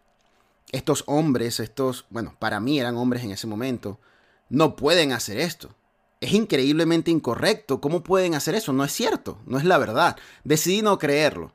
Estos 0.72 1.04
hombres, 1.06 1.60
estos, 1.60 2.06
bueno, 2.08 2.34
para 2.38 2.60
mí 2.60 2.80
eran 2.80 2.96
hombres 2.96 3.22
en 3.22 3.30
ese 3.30 3.46
momento, 3.46 4.00
no 4.48 4.74
pueden 4.74 5.12
hacer 5.12 5.38
esto. 5.38 5.74
Es 6.20 6.32
increíblemente 6.32 7.10
incorrecto. 7.10 7.82
¿Cómo 7.82 8.02
pueden 8.02 8.34
hacer 8.34 8.54
eso? 8.54 8.72
No 8.72 8.84
es 8.84 8.92
cierto, 8.92 9.38
no 9.44 9.58
es 9.58 9.64
la 9.64 9.76
verdad. 9.76 10.16
Decidí 10.42 10.80
no 10.80 10.98
creerlo. 10.98 11.52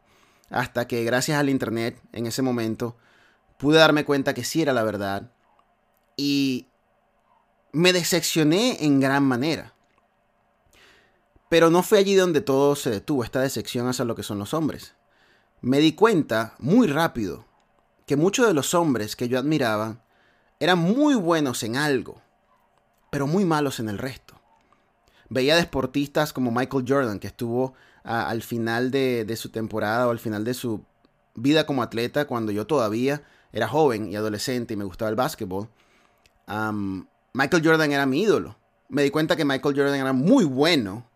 Hasta 0.52 0.88
que 0.88 1.04
gracias 1.04 1.40
al 1.40 1.50
Internet, 1.50 2.00
en 2.12 2.28
ese 2.28 2.44
momento, 2.44 2.96
pude 3.58 3.80
darme 3.80 4.06
cuenta 4.06 4.36
que 4.36 4.44
sí 4.44 4.62
era 4.62 4.74
la 4.74 4.84
verdad. 4.84 5.32
Y 6.20 6.68
me 7.72 7.94
decepcioné 7.94 8.84
en 8.84 9.00
gran 9.00 9.24
manera. 9.24 9.74
Pero 11.50 11.70
no 11.70 11.82
fue 11.82 12.00
allí 12.00 12.16
donde 12.16 12.42
todo 12.42 12.76
se 12.76 12.90
detuvo, 12.90 13.24
esta 13.24 13.42
decepción 13.42 13.88
hacia 13.88 14.06
lo 14.06 14.16
que 14.16 14.24
son 14.24 14.40
los 14.40 14.54
hombres 14.54 14.96
me 15.62 15.80
di 15.80 15.94
cuenta 15.94 16.56
muy 16.60 16.88
rápido 16.88 17.46
que 18.06 18.16
muchos 18.16 18.48
de 18.48 18.54
los 18.54 18.74
hombres 18.74 19.16
que 19.16 19.28
yo 19.28 19.38
admiraba 19.38 19.98
eran 20.60 20.80
muy 20.80 21.16
buenos 21.16 21.64
en 21.64 21.76
algo, 21.76 22.22
pero 23.10 23.28
muy 23.28 23.46
malos 23.46 23.80
en 23.80 23.90
el 23.90 23.98
resto. 23.98 24.36
Veía 25.30 25.56
deportistas 25.56 26.34
como 26.34 26.52
Michael 26.52 26.86
Jordan, 26.88 27.20
que 27.20 27.28
estuvo 27.28 27.74
al 28.04 28.42
final 28.42 28.90
de, 28.90 29.36
su 29.36 29.50
temporada 29.50 30.08
o 30.08 30.12
al 30.12 30.20
final 30.20 30.44
de 30.44 30.54
su 30.54 30.84
vida 31.36 31.66
como 31.66 31.84
atleta, 31.84 32.26
cuando 32.26 32.52
yo 32.52 32.66
todavía 32.66 33.22
era 33.52 33.68
joven 33.68 34.12
y 34.12 34.16
adolescente 34.16 34.74
y 34.74 34.78
me 34.78 34.86
gustaba 34.86 35.10
el 35.10 35.16
básquetbol. 35.16 35.70
Michael 37.34 37.64
Jordan 37.64 37.92
era 37.92 38.06
mi 38.06 38.22
ídolo. 38.22 38.58
Me 38.88 39.04
di 39.04 39.12
cuenta 39.12 39.36
que 39.36 39.46
Michael 39.46 39.76
Jordan 39.76 39.96
era 39.96 40.14
muy 40.14 40.46
bueno 40.46 41.08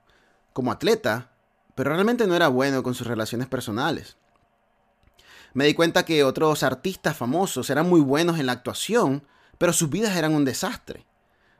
como 0.53 0.71
atleta, 0.71 1.31
pero 1.75 1.91
realmente 1.91 2.27
no 2.27 2.35
era 2.35 2.47
bueno 2.47 2.83
con 2.83 2.93
sus 2.93 3.07
relaciones 3.07 3.47
personales. 3.47 4.17
Me 5.53 5.65
di 5.65 5.73
cuenta 5.73 6.03
que 6.03 6.23
otros 6.23 6.63
artistas 6.63 7.15
famosos 7.15 7.69
eran 7.69 7.87
muy 7.87 8.01
buenos 8.01 8.39
en 8.39 8.47
la 8.47 8.53
actuación, 8.53 9.23
pero 9.57 9.73
sus 9.73 9.89
vidas 9.89 10.15
eran 10.15 10.33
un 10.33 10.45
desastre, 10.45 11.05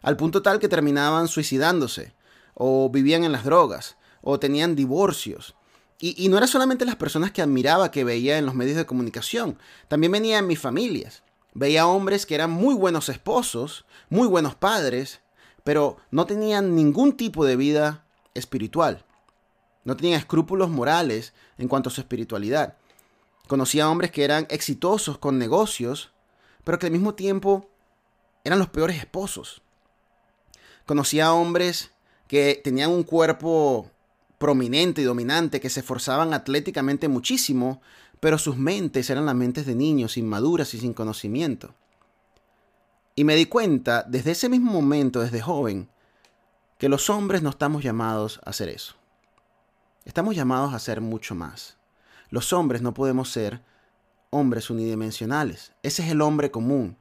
al 0.01 0.17
punto 0.17 0.41
tal 0.41 0.59
que 0.59 0.67
terminaban 0.67 1.27
suicidándose, 1.27 2.15
o 2.55 2.89
vivían 2.89 3.23
en 3.23 3.31
las 3.31 3.43
drogas, 3.43 3.97
o 4.21 4.39
tenían 4.39 4.75
divorcios. 4.75 5.55
Y, 5.99 6.27
no 6.27 6.38
era 6.38 6.47
solamente 6.47 6.83
las 6.83 6.97
personas 6.97 7.31
que 7.31 7.41
admiraba 7.41 7.89
que 7.89 8.03
veía 8.03 8.38
en 8.38 8.45
los 8.45 8.55
medios 8.55 8.75
de 8.75 8.86
comunicación, 8.86 9.57
también 9.88 10.12
venía 10.12 10.39
en 10.39 10.47
mis 10.47 10.59
familias. 10.59 11.23
Veía 11.54 11.88
hombres 11.88 12.26
que 12.26 12.36
eran 12.36 12.52
muy 12.52 12.74
buenos 12.74 13.10
esposos, 13.10 13.86
muy 14.10 14.28
buenos 14.28 14.56
padres, 14.56 15.22
pero 15.63 15.98
no 16.12 16.26
tenían 16.26 16.76
ningún 16.76 17.16
tipo 17.16 17.46
de 17.46 17.56
vida 17.56 18.06
espiritual. 18.34 19.06
No 19.84 19.96
tenían 19.96 20.20
escrúpulos 20.20 20.70
morales 20.70 21.34
en 21.58 21.68
cuanto 21.68 21.89
a 21.89 21.92
su 21.92 22.02
espiritualidad. 22.02 22.78
Conocía 23.48 23.89
hombres 23.89 24.12
que 24.12 24.24
eran 24.24 24.48
exitosos 24.50 25.18
con 25.18 25.38
negocios, 25.38 26.12
pero 26.63 26.80
que 26.80 26.88
al 26.88 26.92
mismo 26.92 27.13
tiempo 27.13 27.70
eran 28.44 28.60
los 28.60 28.70
peores 28.70 28.98
esposos. 28.98 29.62
Conocía 30.86 31.34
hombres 31.34 31.92
que 32.28 32.60
tenían 32.63 32.89
un 32.89 33.04
cuerpo 33.04 33.92
prominente 34.38 35.02
y 35.02 35.06
dominante, 35.06 35.62
que 35.62 35.70
se 35.70 35.82
esforzaban 35.82 36.34
atléticamente 36.34 37.08
muchísimo, 37.08 37.82
pero 38.23 38.38
sus 38.38 38.55
mentes 38.55 39.09
eran 39.09 39.25
las 39.25 39.36
mentes 39.36 39.65
de 39.65 39.75
niños 39.75 40.15
inmaduras 40.15 40.73
y 40.73 40.79
sin 40.79 40.93
conocimiento. 40.93 41.75
Y 43.15 43.25
me 43.25 43.36
di 43.36 43.47
cuenta 43.47 44.03
desde 44.03 44.31
ese 44.31 44.47
mismo 44.47 44.71
momento, 44.71 45.19
desde 45.19 45.41
joven, 45.41 45.89
que 46.77 46.88
los 46.88 47.09
hombres 47.09 47.41
no 47.41 47.49
estamos 47.49 47.83
llamados 47.83 48.39
a 48.45 48.51
hacer 48.51 48.69
eso. 48.69 48.95
Estamos 50.05 50.38
llamados 50.38 50.71
a 50.71 50.77
hacer 50.77 51.01
mucho 51.01 51.36
más. 51.36 51.75
Los 52.29 52.53
hombres 52.53 52.81
no 52.81 52.93
podemos 52.93 53.29
ser 53.29 53.62
hombres 54.29 54.69
unidimensionales. 54.69 55.73
Ese 55.83 56.03
es 56.03 56.09
el 56.09 56.21
hombre 56.21 56.49
común. 56.49 56.95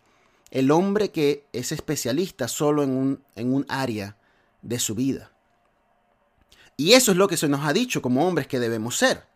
El 0.50 0.72
hombre 0.72 1.12
que 1.12 1.46
es 1.52 1.70
especialista 1.70 2.48
solo 2.48 2.82
en 2.82 2.90
un, 2.90 3.22
en 3.36 3.54
un 3.54 3.64
área 3.68 4.16
de 4.60 4.80
su 4.80 4.96
vida. 4.96 5.30
Y 6.76 6.94
eso 6.94 7.12
es 7.12 7.16
lo 7.16 7.28
que 7.28 7.36
se 7.36 7.48
nos 7.48 7.64
ha 7.64 7.72
dicho 7.72 8.02
como 8.02 8.26
hombres 8.26 8.48
que 8.48 8.58
debemos 8.58 8.96
ser. 8.96 9.30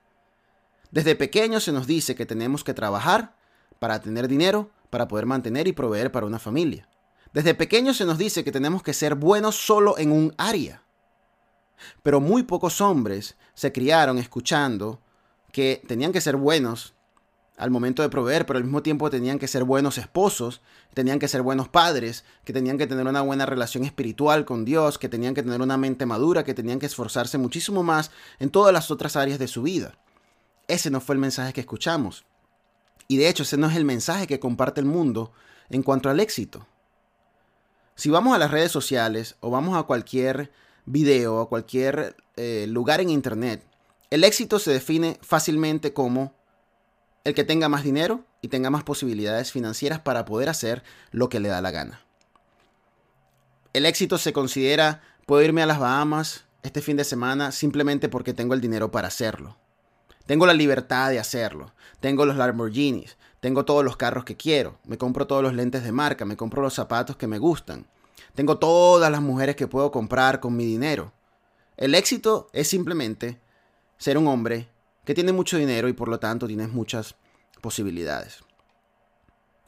Desde 0.90 1.16
pequeños 1.16 1.64
se 1.64 1.72
nos 1.72 1.86
dice 1.86 2.14
que 2.14 2.26
tenemos 2.26 2.64
que 2.64 2.74
trabajar 2.74 3.36
para 3.78 4.00
tener 4.00 4.28
dinero, 4.28 4.70
para 4.90 5.08
poder 5.08 5.26
mantener 5.26 5.68
y 5.68 5.72
proveer 5.72 6.12
para 6.12 6.26
una 6.26 6.38
familia. 6.38 6.88
Desde 7.32 7.54
pequeños 7.54 7.96
se 7.96 8.04
nos 8.04 8.18
dice 8.18 8.44
que 8.44 8.52
tenemos 8.52 8.82
que 8.82 8.94
ser 8.94 9.14
buenos 9.14 9.56
solo 9.56 9.98
en 9.98 10.12
un 10.12 10.34
área. 10.38 10.82
Pero 12.02 12.20
muy 12.20 12.44
pocos 12.44 12.80
hombres 12.80 13.36
se 13.54 13.72
criaron 13.72 14.18
escuchando 14.18 15.02
que 15.52 15.82
tenían 15.86 16.12
que 16.12 16.20
ser 16.20 16.36
buenos 16.36 16.94
al 17.56 17.70
momento 17.70 18.02
de 18.02 18.08
proveer, 18.08 18.44
pero 18.44 18.58
al 18.58 18.64
mismo 18.64 18.82
tiempo 18.82 19.10
tenían 19.10 19.38
que 19.38 19.48
ser 19.48 19.64
buenos 19.64 19.98
esposos, 19.98 20.60
tenían 20.94 21.18
que 21.18 21.28
ser 21.28 21.42
buenos 21.42 21.68
padres, 21.68 22.24
que 22.44 22.52
tenían 22.52 22.76
que 22.76 22.86
tener 22.86 23.06
una 23.06 23.22
buena 23.22 23.46
relación 23.46 23.84
espiritual 23.84 24.44
con 24.44 24.64
Dios, 24.64 24.98
que 24.98 25.08
tenían 25.08 25.34
que 25.34 25.42
tener 25.42 25.62
una 25.62 25.78
mente 25.78 26.06
madura, 26.06 26.44
que 26.44 26.54
tenían 26.54 26.78
que 26.78 26.86
esforzarse 26.86 27.38
muchísimo 27.38 27.82
más 27.82 28.10
en 28.38 28.50
todas 28.50 28.72
las 28.72 28.90
otras 28.90 29.16
áreas 29.16 29.38
de 29.38 29.48
su 29.48 29.62
vida. 29.62 29.98
Ese 30.68 30.90
no 30.90 31.00
fue 31.00 31.14
el 31.14 31.20
mensaje 31.20 31.52
que 31.52 31.60
escuchamos. 31.60 32.24
Y 33.08 33.18
de 33.18 33.28
hecho, 33.28 33.44
ese 33.44 33.56
no 33.56 33.68
es 33.68 33.76
el 33.76 33.84
mensaje 33.84 34.26
que 34.26 34.40
comparte 34.40 34.80
el 34.80 34.86
mundo 34.86 35.32
en 35.70 35.82
cuanto 35.82 36.10
al 36.10 36.20
éxito. 36.20 36.66
Si 37.94 38.10
vamos 38.10 38.34
a 38.34 38.38
las 38.38 38.50
redes 38.50 38.72
sociales 38.72 39.36
o 39.40 39.50
vamos 39.50 39.76
a 39.76 39.84
cualquier 39.84 40.50
video, 40.84 41.40
a 41.40 41.48
cualquier 41.48 42.16
eh, 42.36 42.66
lugar 42.68 43.00
en 43.00 43.10
Internet, 43.10 43.64
el 44.10 44.24
éxito 44.24 44.58
se 44.58 44.72
define 44.72 45.18
fácilmente 45.22 45.92
como 45.92 46.34
el 47.24 47.34
que 47.34 47.44
tenga 47.44 47.68
más 47.68 47.82
dinero 47.82 48.24
y 48.40 48.48
tenga 48.48 48.70
más 48.70 48.84
posibilidades 48.84 49.50
financieras 49.50 50.00
para 50.00 50.24
poder 50.24 50.48
hacer 50.48 50.84
lo 51.10 51.28
que 51.28 51.40
le 51.40 51.48
da 51.48 51.60
la 51.60 51.70
gana. 51.70 52.00
El 53.72 53.84
éxito 53.84 54.16
se 54.18 54.32
considera, 54.32 55.02
puedo 55.26 55.42
irme 55.42 55.62
a 55.62 55.66
las 55.66 55.80
Bahamas 55.80 56.44
este 56.62 56.82
fin 56.82 56.96
de 56.96 57.04
semana 57.04 57.50
simplemente 57.50 58.08
porque 58.08 58.32
tengo 58.32 58.54
el 58.54 58.60
dinero 58.60 58.90
para 58.90 59.08
hacerlo. 59.08 59.56
Tengo 60.26 60.46
la 60.46 60.54
libertad 60.54 61.10
de 61.10 61.18
hacerlo. 61.18 61.72
Tengo 62.00 62.26
los 62.26 62.36
Lamborghinis. 62.36 63.16
Tengo 63.40 63.64
todos 63.64 63.84
los 63.84 63.96
carros 63.96 64.24
que 64.24 64.36
quiero. 64.36 64.78
Me 64.84 64.98
compro 64.98 65.26
todos 65.26 65.42
los 65.42 65.54
lentes 65.54 65.84
de 65.84 65.92
marca. 65.92 66.24
Me 66.24 66.36
compro 66.36 66.62
los 66.62 66.74
zapatos 66.74 67.16
que 67.16 67.26
me 67.26 67.38
gustan. 67.38 67.86
Tengo 68.34 68.58
todas 68.58 69.10
las 69.10 69.22
mujeres 69.22 69.56
que 69.56 69.68
puedo 69.68 69.90
comprar 69.90 70.40
con 70.40 70.56
mi 70.56 70.64
dinero. 70.64 71.12
El 71.76 71.94
éxito 71.94 72.48
es 72.52 72.68
simplemente 72.68 73.40
ser 73.98 74.18
un 74.18 74.26
hombre 74.26 74.68
que 75.04 75.14
tiene 75.14 75.32
mucho 75.32 75.56
dinero 75.56 75.88
y 75.88 75.92
por 75.92 76.08
lo 76.08 76.18
tanto 76.18 76.46
tienes 76.46 76.68
muchas 76.70 77.14
posibilidades. 77.60 78.42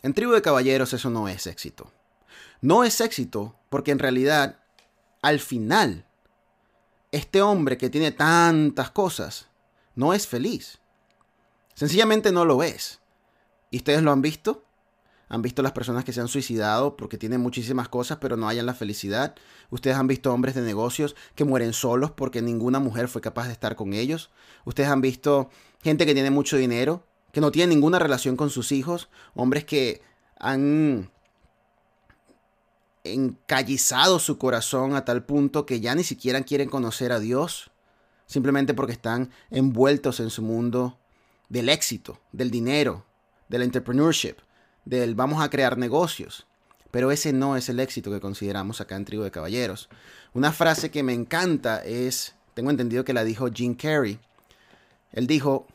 En 0.03 0.15
Tribu 0.15 0.33
de 0.33 0.43
Caballeros 0.43 0.93
eso 0.93 1.11
no 1.11 1.29
es 1.29 1.47
éxito. 1.47 1.93
No 2.61 2.85
es 2.85 3.01
éxito 3.01 3.55
porque 3.69 3.91
en 3.91 3.99
realidad, 3.99 4.59
al 5.23 5.39
final, 5.39 6.07
este 7.13 7.43
hombre 7.43 7.79
que 7.79 7.91
tiene 7.91 8.11
tantas 8.11 8.91
cosas 8.91 9.49
no 9.99 10.15
es 10.15 10.29
feliz. 10.29 10.79
Sencillamente 11.75 12.31
no 12.31 12.45
lo 12.45 12.63
es. 12.63 13.01
¿Y 13.73 13.79
ustedes 13.79 14.01
lo 14.01 14.13
han 14.13 14.23
visto? 14.23 14.65
han 15.31 15.43
visto 15.43 15.61
las 15.61 15.73
personas 15.73 16.05
que 16.05 16.13
se 16.13 16.21
han 16.21 16.29
suicidado 16.29 16.97
porque 16.97 17.19
tienen 17.19 17.43
muchísimas 17.43 17.89
cosas 17.89 18.19
pero 18.19 18.37
no 18.37 18.49
hayan 18.49 18.65
la 18.65 18.75
felicidad. 18.75 19.35
Ustedes 19.71 19.97
han 19.97 20.07
visto 20.07 20.33
hombres 20.33 20.55
de 20.55 20.63
negocios 20.63 21.17
que 21.35 21.45
mueren 21.45 21.73
solos 21.73 22.13
porque 22.13 22.41
ninguna 22.41 22.79
mujer 22.79 23.09
fue 23.09 23.21
capaz 23.21 23.49
de 23.49 23.53
estar 23.53 23.75
con 23.75 23.93
ellos. 23.93 24.31
Ustedes 24.65 24.89
han 24.89 25.01
visto 25.01 25.51
gente 25.83 26.07
que 26.07 26.15
tiene 26.15 26.31
mucho 26.31 26.57
dinero, 26.57 27.05
que 27.33 27.41
no 27.41 27.51
tiene 27.51 27.75
ninguna 27.75 27.99
relación 27.99 28.37
con 28.37 28.51
sus 28.51 28.71
hijos. 28.71 29.11
Hombres 29.35 29.65
que 29.65 30.01
han 30.39 31.11
encallizado 33.03 34.21
su 34.21 34.39
corazón 34.39 34.95
a 34.95 35.05
tal 35.05 35.25
punto 35.25 35.67
que 35.67 35.81
ya 35.81 35.95
ni 35.97 36.05
siquiera 36.05 36.41
quieren 36.43 36.71
conocer 36.71 37.11
a 37.11 37.19
Dios. 37.19 37.73
Simplemente 38.29 38.73
porque 38.73 38.93
están 38.93 39.31
envueltos 39.51 40.21
en 40.21 40.31
su 40.31 40.43
mundo 40.43 40.97
del 41.49 41.69
éxito, 41.69 42.21
del 42.31 42.53
dinero, 42.53 43.05
del 43.49 43.63
entrepreneurship 43.63 44.37
del 44.89 45.15
vamos 45.15 45.43
a 45.43 45.51
crear 45.51 45.77
negocios. 45.77 46.47
Pero 46.91 47.11
ese 47.11 47.35
no 47.35 47.57
es 47.57 47.69
el 47.69 47.81
éxito 47.81 48.11
que 48.11 48.21
consideramos 48.21 48.81
acá 48.81 48.97
en 48.97 49.05
Tribu 49.05 49.23
de 49.23 49.31
Caballeros. 49.31 49.91
Una 50.33 50.53
frase 50.53 50.91
que 50.91 51.03
me 51.03 51.13
encanta 51.13 51.85
es, 51.85 52.35
tengo 52.55 52.71
entendido 52.71 53.05
que 53.05 53.13
la 53.13 53.25
dijo 53.25 53.49
Jim 53.53 53.75
Carrey. 53.75 54.19
Él 55.13 55.27
dijo, 55.27 55.67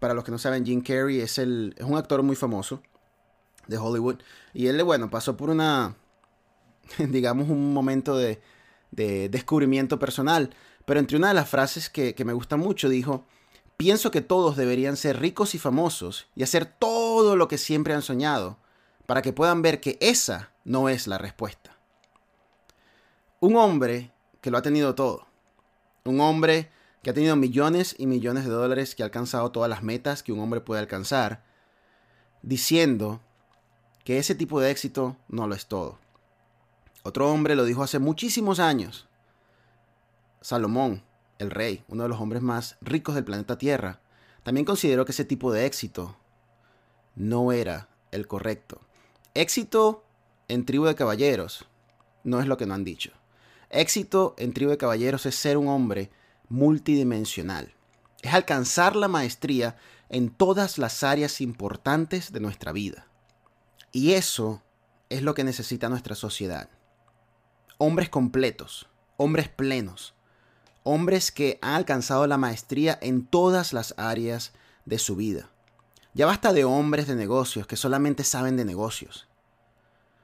para 0.00 0.14
los 0.14 0.24
que 0.24 0.32
no 0.32 0.38
saben, 0.38 0.66
Jim 0.66 0.80
Carrey 0.80 1.20
es, 1.20 1.38
el, 1.38 1.74
es 1.78 1.84
un 1.84 1.96
actor 1.96 2.24
muy 2.24 2.34
famoso 2.34 2.82
de 3.68 3.78
Hollywood. 3.78 4.16
Y 4.52 4.66
él, 4.66 4.82
bueno, 4.82 5.10
pasó 5.10 5.36
por 5.36 5.50
una, 5.50 5.94
digamos, 6.98 7.48
un 7.48 7.72
momento 7.72 8.16
de, 8.18 8.40
de 8.90 9.28
descubrimiento 9.28 10.00
personal. 10.00 10.50
Pero 10.86 11.00
entre 11.00 11.18
una 11.18 11.28
de 11.28 11.34
las 11.34 11.50
frases 11.50 11.90
que, 11.90 12.14
me 12.24 12.32
gusta 12.32 12.56
mucho, 12.56 12.88
dijo, 12.88 13.26
Pienso 13.76 14.10
que 14.10 14.22
todos 14.22 14.56
deberían 14.56 14.96
ser 14.96 15.20
ricos 15.20 15.54
y 15.54 15.58
famosos 15.58 16.28
y 16.34 16.42
hacer 16.42 16.64
todo 16.64 17.36
lo 17.36 17.46
que 17.46 17.58
siempre 17.58 17.92
han 17.92 18.00
soñado 18.00 18.56
para 19.04 19.20
que 19.20 19.34
puedan 19.34 19.60
ver 19.60 19.80
que 19.80 19.98
esa 20.00 20.52
no 20.64 20.88
es 20.88 21.06
la 21.06 21.18
respuesta. 21.18 21.76
Un 23.38 23.56
hombre 23.56 24.12
que 24.40 24.50
lo 24.50 24.56
ha 24.56 24.62
tenido 24.62 24.94
todo. 24.94 25.26
Un 26.04 26.20
hombre 26.20 26.70
que 27.02 27.10
ha 27.10 27.14
tenido 27.14 27.36
millones 27.36 27.94
y 27.98 28.06
millones 28.06 28.44
de 28.44 28.50
dólares, 28.50 28.94
que 28.94 29.02
ha 29.02 29.06
alcanzado 29.06 29.52
todas 29.52 29.68
las 29.68 29.82
metas 29.82 30.22
que 30.22 30.32
un 30.32 30.40
hombre 30.40 30.60
puede 30.60 30.80
alcanzar, 30.80 31.44
diciendo 32.42 33.20
que 34.04 34.18
ese 34.18 34.34
tipo 34.34 34.60
de 34.60 34.70
éxito 34.70 35.16
no 35.28 35.46
lo 35.46 35.54
es 35.54 35.66
todo. 35.66 35.98
Otro 37.02 37.30
hombre 37.30 37.56
lo 37.56 37.64
dijo 37.64 37.82
hace 37.82 37.98
muchísimos 37.98 38.58
años. 38.58 39.06
Salomón, 40.46 41.02
el 41.40 41.50
rey, 41.50 41.82
uno 41.88 42.04
de 42.04 42.08
los 42.08 42.20
hombres 42.20 42.40
más 42.40 42.76
ricos 42.80 43.16
del 43.16 43.24
planeta 43.24 43.58
Tierra, 43.58 43.98
también 44.44 44.64
consideró 44.64 45.04
que 45.04 45.10
ese 45.10 45.24
tipo 45.24 45.50
de 45.50 45.66
éxito 45.66 46.16
no 47.16 47.50
era 47.50 47.88
el 48.12 48.28
correcto. 48.28 48.80
Éxito 49.34 50.04
en 50.46 50.64
tribu 50.64 50.84
de 50.84 50.94
caballeros 50.94 51.66
no 52.22 52.38
es 52.38 52.46
lo 52.46 52.56
que 52.56 52.64
no 52.64 52.74
han 52.74 52.84
dicho. 52.84 53.10
Éxito 53.70 54.36
en 54.38 54.52
tribu 54.52 54.70
de 54.70 54.76
caballeros 54.76 55.26
es 55.26 55.34
ser 55.34 55.56
un 55.56 55.66
hombre 55.66 56.12
multidimensional. 56.48 57.74
Es 58.22 58.32
alcanzar 58.32 58.94
la 58.94 59.08
maestría 59.08 59.76
en 60.10 60.30
todas 60.30 60.78
las 60.78 61.02
áreas 61.02 61.40
importantes 61.40 62.30
de 62.30 62.38
nuestra 62.38 62.70
vida. 62.70 63.08
Y 63.90 64.12
eso 64.12 64.62
es 65.08 65.22
lo 65.22 65.34
que 65.34 65.42
necesita 65.42 65.88
nuestra 65.88 66.14
sociedad. 66.14 66.70
Hombres 67.78 68.10
completos, 68.10 68.88
hombres 69.16 69.48
plenos, 69.48 70.15
hombres 70.86 71.32
que 71.32 71.58
han 71.62 71.74
alcanzado 71.74 72.28
la 72.28 72.38
maestría 72.38 72.96
en 73.02 73.26
todas 73.26 73.72
las 73.72 73.92
áreas 73.98 74.52
de 74.84 75.00
su 75.00 75.16
vida. 75.16 75.50
Ya 76.14 76.26
basta 76.26 76.52
de 76.52 76.64
hombres 76.64 77.08
de 77.08 77.16
negocios 77.16 77.66
que 77.66 77.74
solamente 77.74 78.22
saben 78.22 78.56
de 78.56 78.64
negocios. 78.64 79.26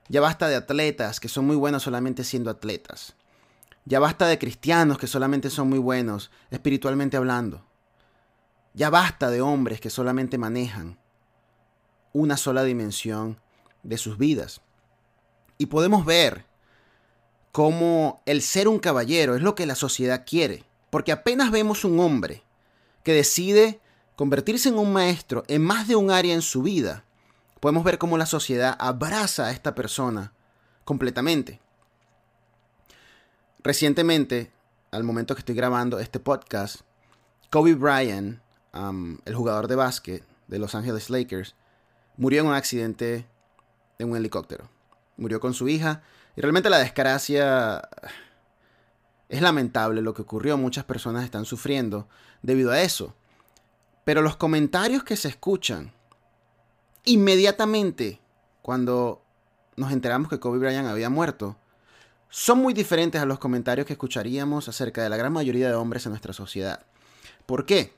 Ya 0.09 0.21
basta 0.21 0.47
de 0.47 0.55
atletas 0.55 1.19
que 1.19 1.29
son 1.29 1.49
muy 1.49 1.57
buenos 1.57 1.83
solamente 1.83 2.23
siendo 2.23 2.49
atletas. 2.49 3.17
Ya 3.87 3.99
basta 3.99 4.29
de 4.29 4.39
cristianos 4.39 4.99
que 4.99 5.09
solamente 5.09 5.51
son 5.51 5.69
muy 5.69 5.81
buenos 5.81 6.31
espiritualmente 6.53 7.17
hablando. 7.17 7.67
Ya 8.73 8.89
basta 8.89 9.31
de 9.31 9.41
hombres 9.41 9.81
que 9.81 9.91
solamente 9.91 10.39
manejan 10.39 10.97
una 12.13 12.37
sola 12.37 12.63
dimensión 12.63 13.41
de 13.83 13.99
sus 13.99 14.17
vidas. 14.17 14.61
Y 15.59 15.67
podemos 15.67 16.05
ver 16.05 16.47
cómo 17.53 18.23
el 18.27 18.43
ser 18.43 18.67
un 18.67 18.79
caballero 18.79 19.37
es 19.37 19.43
lo 19.43 19.55
que 19.55 19.67
la 19.67 19.75
sociedad 19.75 20.25
quiere. 20.27 20.65
Porque 20.91 21.13
apenas 21.13 21.51
vemos 21.51 21.85
un 21.85 22.01
hombre 22.01 22.43
que 23.05 23.13
decide 23.13 23.81
convertirse 24.17 24.69
en 24.69 24.79
un 24.79 24.93
maestro 24.93 25.45
en 25.49 25.63
más 25.63 25.89
de 25.89 25.97
un 25.97 26.11
área 26.11 26.35
en 26.35 26.43
su 26.43 26.63
vida, 26.63 27.05
podemos 27.61 27.85
ver 27.85 27.99
cómo 27.99 28.19
la 28.19 28.27
sociedad 28.27 28.77
abraza 28.79 29.47
a 29.47 29.51
esta 29.53 29.75
persona 29.75 30.33
completamente. 30.85 31.61
Recientemente, 33.63 34.53
al 34.91 35.05
momento 35.05 35.35
que 35.35 35.41
estoy 35.41 35.55
grabando 35.55 35.99
este 35.99 36.21
podcast, 36.21 36.81
Kobe 37.51 37.75
Bryant, 37.75 38.41
el 39.25 39.35
jugador 39.35 39.69
de 39.69 39.77
básquet 39.77 40.25
de 40.49 40.59
Los 40.59 40.75
Angeles 40.75 41.09
Lakers, 41.09 41.55
murió 42.17 42.43
en 42.43 42.49
un 42.49 42.55
accidente 42.55 43.27
de 43.99 44.05
un 44.05 44.17
helicóptero. 44.17 44.69
Murió 45.17 45.41
con 45.41 45.55
su 45.55 45.69
hija 45.69 46.03
y 46.37 46.41
realmente 46.41 46.71
la 46.71 46.79
desgracia 46.79 47.89
es 49.29 49.41
lamentable 49.41 50.03
lo 50.03 50.15
que 50.15 50.23
ocurrió. 50.23 50.57
Muchas 50.57 50.85
personas 50.85 51.25
están 51.25 51.45
sufriendo 51.45 52.09
debido 52.43 52.71
a 52.71 52.81
eso. 52.81 53.15
Pero 54.05 54.23
los 54.23 54.37
comentarios 54.37 55.05
que 55.05 55.17
se 55.17 55.29
escuchan 55.29 55.93
inmediatamente 57.05 58.21
cuando 58.63 59.23
nos 59.77 59.93
enteramos 59.93 60.29
que 60.29 60.41
Kobe 60.41 60.59
Bryant 60.59 60.89
había 60.89 61.11
muerto 61.11 61.57
son 62.29 62.59
muy 62.59 62.73
diferentes 62.73 63.21
a 63.21 63.27
los 63.27 63.39
comentarios 63.39 63.87
que 63.87 63.93
escucharíamos 63.93 64.69
acerca 64.69 65.03
de 65.03 65.11
la 65.11 65.17
gran 65.17 65.33
mayoría 65.33 65.69
de 65.69 65.75
hombres 65.75 66.07
en 66.07 66.13
nuestra 66.13 66.33
sociedad. 66.33 66.87
¿Por 67.45 67.67
qué? 67.67 67.93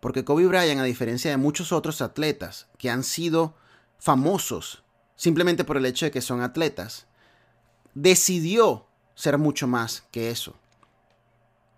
Porque 0.00 0.24
Kobe 0.24 0.46
Bryant, 0.46 0.80
a 0.80 0.84
diferencia 0.84 1.30
de 1.30 1.36
muchos 1.36 1.72
otros 1.72 2.02
atletas 2.02 2.66
que 2.78 2.90
han 2.90 3.04
sido 3.04 3.54
famosos 3.98 4.82
simplemente 5.18 5.64
por 5.64 5.76
el 5.76 5.84
hecho 5.84 6.06
de 6.06 6.10
que 6.12 6.22
son 6.22 6.40
atletas, 6.40 7.06
decidió 8.02 8.86
ser 9.14 9.38
mucho 9.38 9.66
más 9.66 10.04
que 10.12 10.30
eso. 10.30 10.54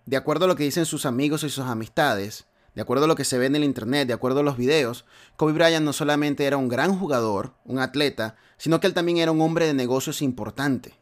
De 0.04 0.18
acuerdo 0.18 0.44
a 0.44 0.48
lo 0.48 0.56
que 0.56 0.64
dicen 0.64 0.84
sus 0.84 1.06
amigos 1.06 1.44
y 1.44 1.48
sus 1.48 1.64
amistades, 1.64 2.46
de 2.74 2.82
acuerdo 2.82 3.06
a 3.06 3.08
lo 3.08 3.16
que 3.16 3.24
se 3.24 3.38
ve 3.38 3.46
en 3.46 3.56
el 3.56 3.64
internet, 3.64 4.06
de 4.06 4.12
acuerdo 4.12 4.40
a 4.40 4.42
los 4.42 4.58
videos, 4.58 5.06
Kobe 5.36 5.54
Bryant 5.54 5.84
no 5.84 5.94
solamente 5.94 6.44
era 6.44 6.58
un 6.58 6.68
gran 6.68 6.98
jugador, 6.98 7.54
un 7.64 7.78
atleta, 7.78 8.36
sino 8.58 8.80
que 8.80 8.86
él 8.86 8.94
también 8.94 9.16
era 9.16 9.32
un 9.32 9.40
hombre 9.40 9.66
de 9.66 9.72
negocios 9.72 10.20
importante. 10.20 10.94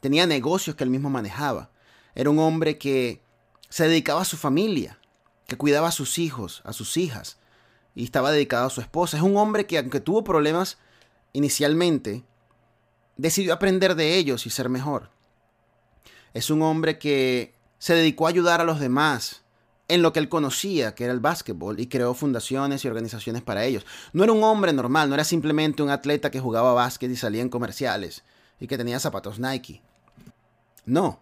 Tenía 0.00 0.26
negocios 0.26 0.74
que 0.74 0.84
él 0.84 0.90
mismo 0.90 1.10
manejaba. 1.10 1.70
Era 2.14 2.30
un 2.30 2.38
hombre 2.38 2.78
que 2.78 3.22
se 3.68 3.86
dedicaba 3.86 4.22
a 4.22 4.26
su 4.26 4.38
familia, 4.38 4.98
que 5.46 5.56
cuidaba 5.56 5.88
a 5.88 5.92
sus 5.92 6.18
hijos, 6.18 6.62
a 6.64 6.72
sus 6.72 6.96
hijas, 6.96 7.38
y 7.94 8.04
estaba 8.04 8.32
dedicado 8.32 8.66
a 8.66 8.70
su 8.70 8.80
esposa. 8.80 9.18
Es 9.18 9.22
un 9.22 9.36
hombre 9.36 9.66
que, 9.66 9.78
aunque 9.78 10.00
tuvo 10.00 10.24
problemas 10.24 10.78
inicialmente, 11.34 12.24
decidió 13.16 13.52
aprender 13.54 13.94
de 13.94 14.16
ellos 14.16 14.46
y 14.46 14.50
ser 14.50 14.68
mejor. 14.68 15.10
Es 16.34 16.50
un 16.50 16.62
hombre 16.62 16.98
que 16.98 17.54
se 17.78 17.94
dedicó 17.94 18.26
a 18.26 18.30
ayudar 18.30 18.60
a 18.60 18.64
los 18.64 18.80
demás 18.80 19.42
en 19.88 20.00
lo 20.00 20.12
que 20.12 20.20
él 20.20 20.28
conocía, 20.28 20.94
que 20.94 21.04
era 21.04 21.12
el 21.12 21.20
básquetbol, 21.20 21.78
y 21.78 21.86
creó 21.86 22.14
fundaciones 22.14 22.84
y 22.84 22.88
organizaciones 22.88 23.42
para 23.42 23.64
ellos. 23.64 23.84
No 24.12 24.24
era 24.24 24.32
un 24.32 24.42
hombre 24.42 24.72
normal, 24.72 25.08
no 25.08 25.14
era 25.14 25.24
simplemente 25.24 25.82
un 25.82 25.90
atleta 25.90 26.30
que 26.30 26.40
jugaba 26.40 26.72
básquet 26.72 27.10
y 27.10 27.16
salía 27.16 27.42
en 27.42 27.50
comerciales 27.50 28.22
y 28.58 28.66
que 28.68 28.78
tenía 28.78 29.00
zapatos 29.00 29.38
Nike. 29.38 29.82
No. 30.86 31.20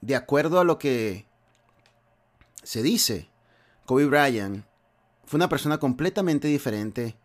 De 0.00 0.14
acuerdo 0.14 0.60
a 0.60 0.64
lo 0.64 0.78
que 0.78 1.26
se 2.62 2.82
dice, 2.82 3.28
Kobe 3.86 4.06
Bryant 4.06 4.64
fue 5.24 5.38
una 5.38 5.48
persona 5.48 5.78
completamente 5.78 6.46
diferente 6.48 7.16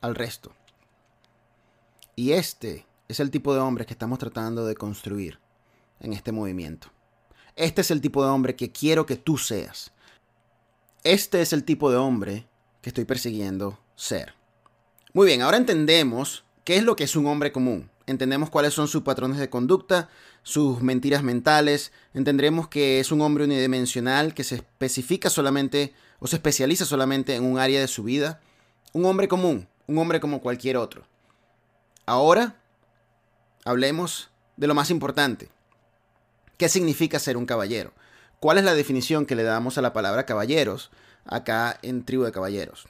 al 0.00 0.14
resto. 0.14 0.52
Y 2.16 2.32
este 2.32 2.86
es 3.12 3.20
el 3.20 3.30
tipo 3.30 3.54
de 3.54 3.60
hombre 3.60 3.86
que 3.86 3.92
estamos 3.92 4.18
tratando 4.18 4.64
de 4.64 4.74
construir 4.74 5.38
en 6.00 6.12
este 6.12 6.32
movimiento. 6.32 6.88
Este 7.56 7.80
es 7.80 7.90
el 7.90 8.00
tipo 8.00 8.24
de 8.24 8.30
hombre 8.30 8.56
que 8.56 8.72
quiero 8.72 9.06
que 9.06 9.16
tú 9.16 9.38
seas. 9.38 9.92
Este 11.02 11.42
es 11.42 11.52
el 11.52 11.64
tipo 11.64 11.90
de 11.90 11.96
hombre 11.96 12.46
que 12.82 12.90
estoy 12.90 13.04
persiguiendo 13.04 13.78
ser. 13.96 14.34
Muy 15.12 15.26
bien, 15.26 15.42
ahora 15.42 15.56
entendemos 15.56 16.44
qué 16.64 16.76
es 16.76 16.84
lo 16.84 16.96
que 16.96 17.04
es 17.04 17.16
un 17.16 17.26
hombre 17.26 17.52
común 17.52 17.90
entendemos 18.10 18.50
cuáles 18.50 18.74
son 18.74 18.88
sus 18.88 19.02
patrones 19.02 19.38
de 19.38 19.48
conducta, 19.48 20.08
sus 20.42 20.82
mentiras 20.82 21.22
mentales, 21.22 21.92
entendremos 22.12 22.68
que 22.68 23.00
es 23.00 23.12
un 23.12 23.20
hombre 23.20 23.44
unidimensional 23.44 24.34
que 24.34 24.44
se 24.44 24.56
especifica 24.56 25.30
solamente 25.30 25.94
o 26.18 26.26
se 26.26 26.36
especializa 26.36 26.84
solamente 26.84 27.34
en 27.34 27.44
un 27.44 27.58
área 27.58 27.80
de 27.80 27.88
su 27.88 28.02
vida, 28.02 28.40
un 28.92 29.04
hombre 29.04 29.28
común, 29.28 29.68
un 29.86 29.98
hombre 29.98 30.20
como 30.20 30.40
cualquier 30.40 30.76
otro. 30.76 31.04
Ahora 32.06 32.59
hablemos 33.70 34.30
de 34.56 34.66
lo 34.66 34.74
más 34.74 34.90
importante. 34.90 35.48
¿Qué 36.56 36.68
significa 36.68 37.18
ser 37.18 37.36
un 37.36 37.46
caballero? 37.46 37.92
¿Cuál 38.40 38.58
es 38.58 38.64
la 38.64 38.74
definición 38.74 39.26
que 39.26 39.34
le 39.34 39.42
damos 39.42 39.78
a 39.78 39.82
la 39.82 39.92
palabra 39.92 40.26
caballeros 40.26 40.90
acá 41.24 41.78
en 41.82 42.04
Tribu 42.04 42.24
de 42.24 42.32
Caballeros? 42.32 42.86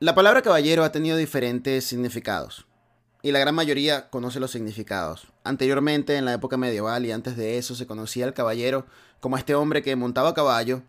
La 0.00 0.14
palabra 0.14 0.42
caballero 0.42 0.84
ha 0.84 0.92
tenido 0.92 1.16
diferentes 1.16 1.84
significados 1.84 2.66
y 3.22 3.30
la 3.30 3.38
gran 3.38 3.54
mayoría 3.54 4.10
conoce 4.10 4.40
los 4.40 4.50
significados. 4.50 5.28
Anteriormente, 5.44 6.16
en 6.16 6.24
la 6.24 6.34
época 6.34 6.56
medieval 6.56 7.06
y 7.06 7.12
antes 7.12 7.36
de 7.36 7.56
eso, 7.56 7.74
se 7.74 7.86
conocía 7.86 8.24
al 8.24 8.34
caballero 8.34 8.84
como 9.20 9.36
este 9.36 9.54
hombre 9.54 9.82
que 9.82 9.94
montaba 9.94 10.30
a 10.30 10.34
caballo 10.34 10.82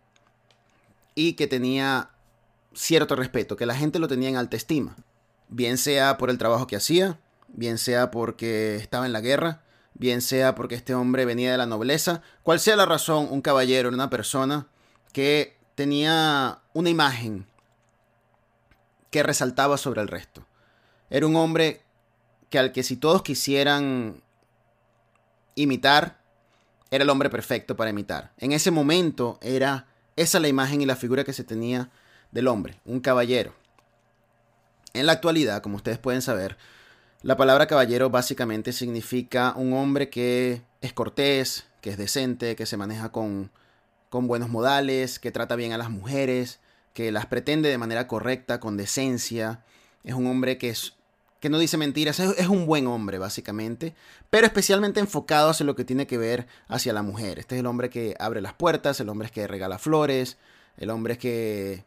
y 1.13 1.33
que 1.33 1.45
tenía 1.45 2.09
cierto 2.73 3.15
respeto, 3.15 3.55
que 3.55 3.67
la 3.67 3.75
gente 3.75 3.99
lo 3.99 4.07
tenía 4.07 4.29
en 4.29 4.37
alta 4.37 4.57
estima, 4.57 4.95
bien 5.47 5.77
sea 5.77 6.17
por 6.17 6.31
el 6.31 6.39
trabajo 6.39 6.65
que 6.65 6.75
hacía, 6.75 7.19
bien 7.53 7.77
sea 7.77 8.11
porque 8.11 8.75
estaba 8.75 9.05
en 9.05 9.13
la 9.13 9.21
guerra, 9.21 9.63
bien 9.93 10.21
sea 10.21 10.55
porque 10.55 10.75
este 10.75 10.93
hombre 10.93 11.25
venía 11.25 11.51
de 11.51 11.57
la 11.57 11.65
nobleza, 11.65 12.21
cual 12.43 12.59
sea 12.59 12.75
la 12.75 12.85
razón, 12.85 13.27
un 13.31 13.41
caballero 13.41 13.89
era 13.89 13.95
una 13.95 14.09
persona 14.09 14.67
que 15.13 15.57
tenía 15.75 16.59
una 16.73 16.89
imagen 16.89 17.47
que 19.11 19.23
resaltaba 19.23 19.77
sobre 19.77 20.01
el 20.01 20.07
resto. 20.07 20.45
Era 21.09 21.27
un 21.27 21.35
hombre 21.35 21.81
que 22.49 22.59
al 22.59 22.71
que 22.71 22.83
si 22.83 22.97
todos 22.97 23.21
quisieran 23.21 24.23
imitar, 25.55 26.19
era 26.89 27.03
el 27.03 27.09
hombre 27.09 27.29
perfecto 27.29 27.75
para 27.75 27.91
imitar. 27.91 28.31
En 28.37 28.51
ese 28.51 28.71
momento 28.71 29.39
era 29.41 29.87
esa 30.15 30.39
la 30.39 30.47
imagen 30.47 30.81
y 30.81 30.85
la 30.85 30.95
figura 30.95 31.23
que 31.23 31.33
se 31.33 31.43
tenía 31.43 31.89
del 32.31 32.47
hombre, 32.47 32.79
un 32.85 32.99
caballero. 32.99 33.53
En 34.93 35.05
la 35.05 35.13
actualidad, 35.13 35.61
como 35.61 35.77
ustedes 35.77 35.97
pueden 35.97 36.21
saber, 36.21 36.57
la 37.23 37.37
palabra 37.37 37.67
caballero 37.67 38.09
básicamente 38.09 38.73
significa 38.73 39.53
un 39.55 39.71
hombre 39.71 40.09
que 40.09 40.61
es 40.81 40.91
cortés, 40.91 41.65
que 41.79 41.91
es 41.91 41.97
decente, 41.97 42.57
que 42.57 42.65
se 42.65 42.75
maneja 42.75 43.13
con, 43.13 43.49
con 44.09 44.27
buenos 44.27 44.49
modales, 44.49 45.19
que 45.19 45.31
trata 45.31 45.55
bien 45.55 45.71
a 45.71 45.77
las 45.77 45.89
mujeres, 45.89 46.59
que 46.93 47.13
las 47.13 47.25
pretende 47.25 47.69
de 47.69 47.77
manera 47.77 48.09
correcta, 48.09 48.59
con 48.59 48.75
decencia. 48.75 49.63
Es 50.03 50.15
un 50.15 50.27
hombre 50.27 50.57
que, 50.57 50.69
es, 50.69 50.95
que 51.39 51.49
no 51.49 51.59
dice 51.59 51.77
mentiras, 51.77 52.19
es, 52.19 52.49
un 52.49 52.65
buen 52.65 52.87
hombre 52.87 53.19
básicamente, 53.19 53.95
pero 54.29 54.45
especialmente 54.45 54.99
enfocado 54.99 55.49
hacia 55.49 55.65
lo 55.65 55.77
que 55.77 55.85
tiene 55.85 56.07
que 56.07 56.17
ver 56.17 56.45
hacia 56.67 56.91
la 56.91 57.03
mujer. 57.03 57.39
Este 57.39 57.55
es 57.55 57.61
el 57.61 57.67
hombre 57.67 57.89
que 57.89 58.17
abre 58.19 58.41
las 58.41 58.53
puertas, 58.53 58.99
el 58.99 59.07
hombre 59.07 59.29
que 59.29 59.47
regala 59.47 59.79
flores, 59.79 60.37
el 60.75 60.89
hombre 60.89 61.17
que 61.17 61.85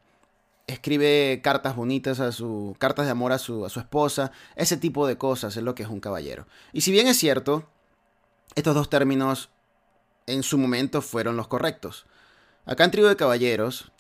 escribe 0.67 1.41
cartas 1.43 1.77
bonitas 1.77 2.21
a 2.21 2.33
su 2.33 2.75
cartas 2.79 3.07
de 3.07 3.13
amor 3.13 3.33
a 3.33 3.39
su, 3.39 3.65
a 3.65 3.69
su 3.69 3.81
esposa, 3.81 4.33
ese 4.57 4.77
tipo 4.77 5.07
de 5.07 5.17
cosas 5.17 5.57
es 5.57 5.63
lo 5.63 5.75
que 5.75 5.85
es 5.85 5.89
un 5.89 6.01
caballero. 6.01 6.47
Y 6.73 6.81
si 6.81 6.91
bien 6.93 7.07
es 7.07 7.19
cierto, 7.19 7.69
estos 8.55 8.75
dos 8.75 8.91
términos 8.91 9.51
en 10.27 10.43
su 10.43 10.59
momento 10.59 11.03
fueron 11.03 11.37
los 11.37 11.49
correctos. 11.49 12.07
Acá 12.65 12.85
en 12.85 12.91
Tribu 12.91 13.07
de 13.07 13.17
Caballeros 13.17 13.93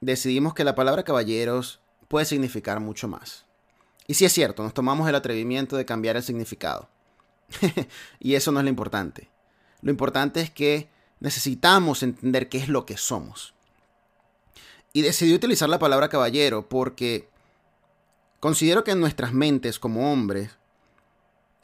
decidimos 0.00 0.54
que 0.54 0.64
la 0.64 0.74
palabra 0.74 1.02
caballeros 1.02 1.80
puede 2.08 2.24
significar 2.24 2.80
mucho 2.80 3.08
más. 3.08 3.44
Y 4.06 4.14
si 4.14 4.24
es 4.24 4.32
cierto, 4.32 4.62
nos 4.62 4.72
tomamos 4.72 5.08
el 5.08 5.14
atrevimiento 5.14 5.76
de 5.76 5.84
cambiar 5.84 6.16
el 6.16 6.22
significado. 6.22 6.88
y 8.18 8.34
eso 8.34 8.52
no 8.52 8.60
es 8.60 8.64
lo 8.64 8.70
importante. 8.70 9.30
Lo 9.82 9.90
importante 9.90 10.40
es 10.40 10.50
que 10.50 10.88
necesitamos 11.20 12.02
entender 12.02 12.48
qué 12.48 12.58
es 12.58 12.68
lo 12.68 12.86
que 12.86 12.96
somos. 12.96 13.54
Y 14.92 15.02
decidí 15.02 15.34
utilizar 15.34 15.68
la 15.68 15.78
palabra 15.78 16.08
caballero 16.08 16.68
porque 16.68 17.28
considero 18.40 18.84
que 18.84 18.92
en 18.92 19.00
nuestras 19.00 19.32
mentes 19.32 19.78
como 19.78 20.12
hombres 20.12 20.50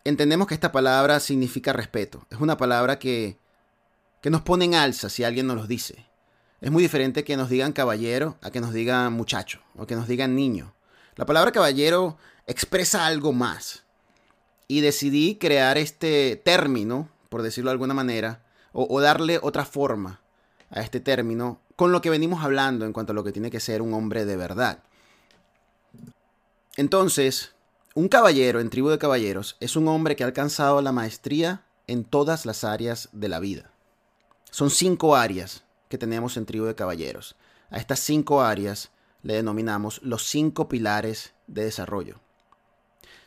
entendemos 0.05 0.47
que 0.47 0.55
esta 0.55 0.73
palabra 0.73 1.21
significa 1.21 1.73
respeto. 1.73 2.27
Es 2.31 2.41
una 2.41 2.57
palabra 2.57 2.99
que, 2.99 3.39
que 4.21 4.31
nos 4.31 4.43
pone 4.43 4.67
en 4.67 4.75
alza 4.75 5.09
si 5.09 5.25
alguien 5.25 5.47
nos 5.47 5.57
los 5.57 5.69
dice. 5.69 6.07
Es 6.61 6.71
muy 6.71 6.83
diferente 6.83 7.25
que 7.25 7.37
nos 7.37 7.49
digan 7.49 7.73
caballero 7.73 8.39
a 8.43 8.51
que 8.51 8.61
nos 8.61 8.73
digan 8.73 9.13
muchacho 9.13 9.61
o 9.77 9.87
que 9.87 9.97
nos 9.97 10.07
digan 10.09 10.37
niño. 10.37 10.75
La 11.17 11.27
palabra 11.27 11.53
caballero 11.53 12.19
expresa 12.47 13.07
algo 13.07 13.33
más. 13.33 13.85
Y 14.67 14.81
decidí 14.81 15.37
crear 15.37 15.77
este 15.77 16.41
término, 16.43 17.11
por 17.29 17.43
decirlo 17.43 17.71
de 17.71 17.73
alguna 17.73 17.93
manera, 17.93 18.43
o 18.73 19.01
darle 19.01 19.39
otra 19.43 19.65
forma 19.65 20.21
a 20.71 20.81
este 20.81 21.01
término 21.01 21.61
con 21.77 21.93
lo 21.93 22.01
que 22.01 22.11
venimos 22.11 22.45
hablando 22.45 22.85
en 22.85 22.93
cuanto 22.93 23.13
a 23.13 23.15
lo 23.15 23.25
que 23.25 23.33
tiene 23.33 23.51
que 23.51 23.61
ser 23.61 23.83
un 23.83 23.95
hombre 23.95 24.25
de 24.25 24.37
verdad. 24.37 24.83
Entonces, 26.77 27.55
un 27.95 28.09
caballero 28.09 28.61
en 28.61 28.71
tribu 28.71 28.89
de 28.89 28.99
caballeros 28.99 29.57
es 29.61 29.77
un 29.77 29.87
hombre 29.89 30.17
que 30.17 30.25
ha 30.25 30.27
alcanzado 30.27 30.83
la 30.83 30.93
maestría 30.93 31.65
en 31.87 32.05
todas 32.05 32.47
las 32.47 32.65
áreas 32.65 33.09
de 33.13 33.29
la 33.29 33.39
vida. 33.39 33.71
Son 34.51 34.71
cinco 34.71 35.17
áreas 35.17 35.65
que 35.89 35.99
tenemos 35.99 36.37
en 36.37 36.47
tribu 36.47 36.67
de 36.67 36.75
caballeros. 36.75 37.37
A 37.71 37.79
estas 37.79 38.01
cinco 38.01 38.43
áreas 38.43 38.91
le 39.23 39.35
denominamos 39.35 40.01
los 40.03 40.25
cinco 40.25 40.69
pilares 40.69 41.35
de 41.47 41.65
desarrollo. 41.65 42.21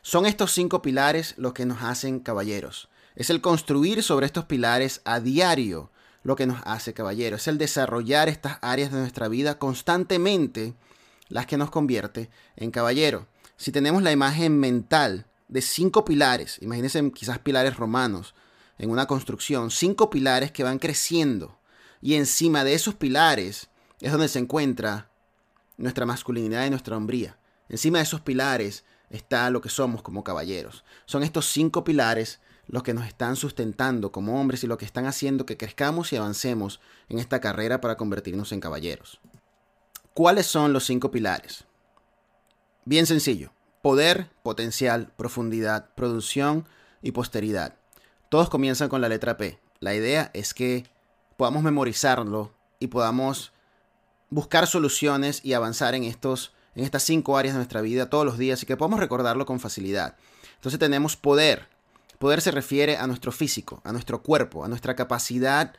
Son 0.02 0.26
estos 0.26 0.52
cinco 0.52 0.82
pilares 0.82 1.34
los 1.38 1.54
que 1.54 1.66
nos 1.66 1.84
hacen 1.84 2.20
caballeros. 2.20 2.90
Es 3.16 3.30
el 3.30 3.42
construir 3.42 4.04
sobre 4.04 4.26
estos 4.26 4.46
pilares 4.46 5.02
a 5.06 5.20
diario 5.20 5.92
lo 6.28 6.36
que 6.36 6.46
nos 6.46 6.60
hace 6.66 6.94
caballeros. 6.94 7.42
Es 7.42 7.48
el 7.48 7.58
desarrollar 7.58 8.30
estas 8.30 8.60
áreas 8.62 8.92
de 8.92 9.00
nuestra 9.00 9.28
vida 9.28 9.58
constantemente 9.58 10.74
las 11.30 11.46
que 11.46 11.58
nos 11.58 11.72
convierte 11.72 12.30
en 12.56 12.70
caballero 12.72 13.28
si 13.58 13.72
tenemos 13.72 14.04
la 14.04 14.12
imagen 14.12 14.60
mental 14.60 15.26
de 15.48 15.62
cinco 15.62 16.06
pilares, 16.06 16.60
imagínense 16.62 17.12
quizás 17.12 17.40
pilares 17.40 17.76
romanos 17.76 18.36
en 18.78 18.92
una 18.92 19.08
construcción, 19.08 19.72
cinco 19.72 20.12
pilares 20.12 20.52
que 20.52 20.64
van 20.64 20.78
creciendo 20.78 21.60
y 22.00 22.14
encima 22.14 22.64
de 22.64 22.76
esos 22.76 22.94
pilares 22.94 23.70
es 24.00 24.12
donde 24.12 24.28
se 24.28 24.38
encuentra 24.38 25.10
nuestra 25.78 26.06
masculinidad 26.06 26.66
y 26.68 26.70
nuestra 26.70 26.96
hombría. 26.96 27.40
Encima 27.68 27.98
de 27.98 28.04
esos 28.04 28.22
pilares 28.22 28.84
está 29.10 29.50
lo 29.50 29.62
que 29.62 29.70
somos 29.70 30.04
como 30.04 30.24
caballeros. 30.24 30.84
Son 31.08 31.24
estos 31.24 31.48
cinco 31.48 31.84
pilares 31.84 32.40
los 32.68 32.84
que 32.84 32.94
nos 32.94 33.08
están 33.08 33.36
sustentando 33.36 34.12
como 34.12 34.40
hombres 34.40 34.64
y 34.64 34.68
lo 34.68 34.78
que 34.78 34.86
están 34.86 35.06
haciendo 35.06 35.46
que 35.46 35.58
crezcamos 35.58 36.12
y 36.12 36.18
avancemos 36.18 36.80
en 37.10 37.20
esta 37.20 37.40
carrera 37.40 37.82
para 37.82 37.98
convertirnos 37.98 38.52
en 38.52 38.60
caballeros. 38.60 39.20
¿Cuáles 40.14 40.48
son 40.48 40.74
los 40.74 40.86
cinco 40.86 41.12
pilares? 41.12 41.66
Bien 42.86 43.06
sencillo. 43.06 43.52
Poder, 43.82 44.30
potencial, 44.44 45.14
profundidad, 45.16 45.94
producción 45.96 46.66
y 47.02 47.12
posteridad. 47.12 47.76
Todos 48.30 48.50
comienzan 48.50 48.90
con 48.90 49.00
la 49.02 49.10
letra 49.10 49.38
P. 49.38 49.60
La 49.80 49.94
idea 49.94 50.32
es 50.34 50.54
que 50.54 50.86
podamos 51.38 51.64
memorizarlo 51.64 52.54
y 52.80 52.88
podamos 52.88 53.54
buscar 54.30 54.68
soluciones 54.68 55.44
y 55.46 55.54
avanzar 55.54 55.96
en, 55.96 56.04
estos, 56.04 56.54
en 56.76 56.84
estas 56.84 57.04
cinco 57.04 57.38
áreas 57.38 57.54
de 57.54 57.60
nuestra 57.60 57.82
vida 57.82 58.10
todos 58.10 58.26
los 58.26 58.38
días 58.38 58.62
y 58.64 58.66
que 58.66 58.76
podamos 58.76 59.00
recordarlo 59.00 59.46
con 59.46 59.60
facilidad. 59.60 60.18
Entonces 60.56 60.80
tenemos 60.80 61.16
poder. 61.16 61.70
Poder 62.20 62.42
se 62.42 62.52
refiere 62.52 62.98
a 62.98 63.08
nuestro 63.08 63.32
físico, 63.32 63.82
a 63.84 63.92
nuestro 63.92 64.24
cuerpo, 64.24 64.64
a 64.64 64.68
nuestra 64.68 64.96
capacidad 64.96 65.74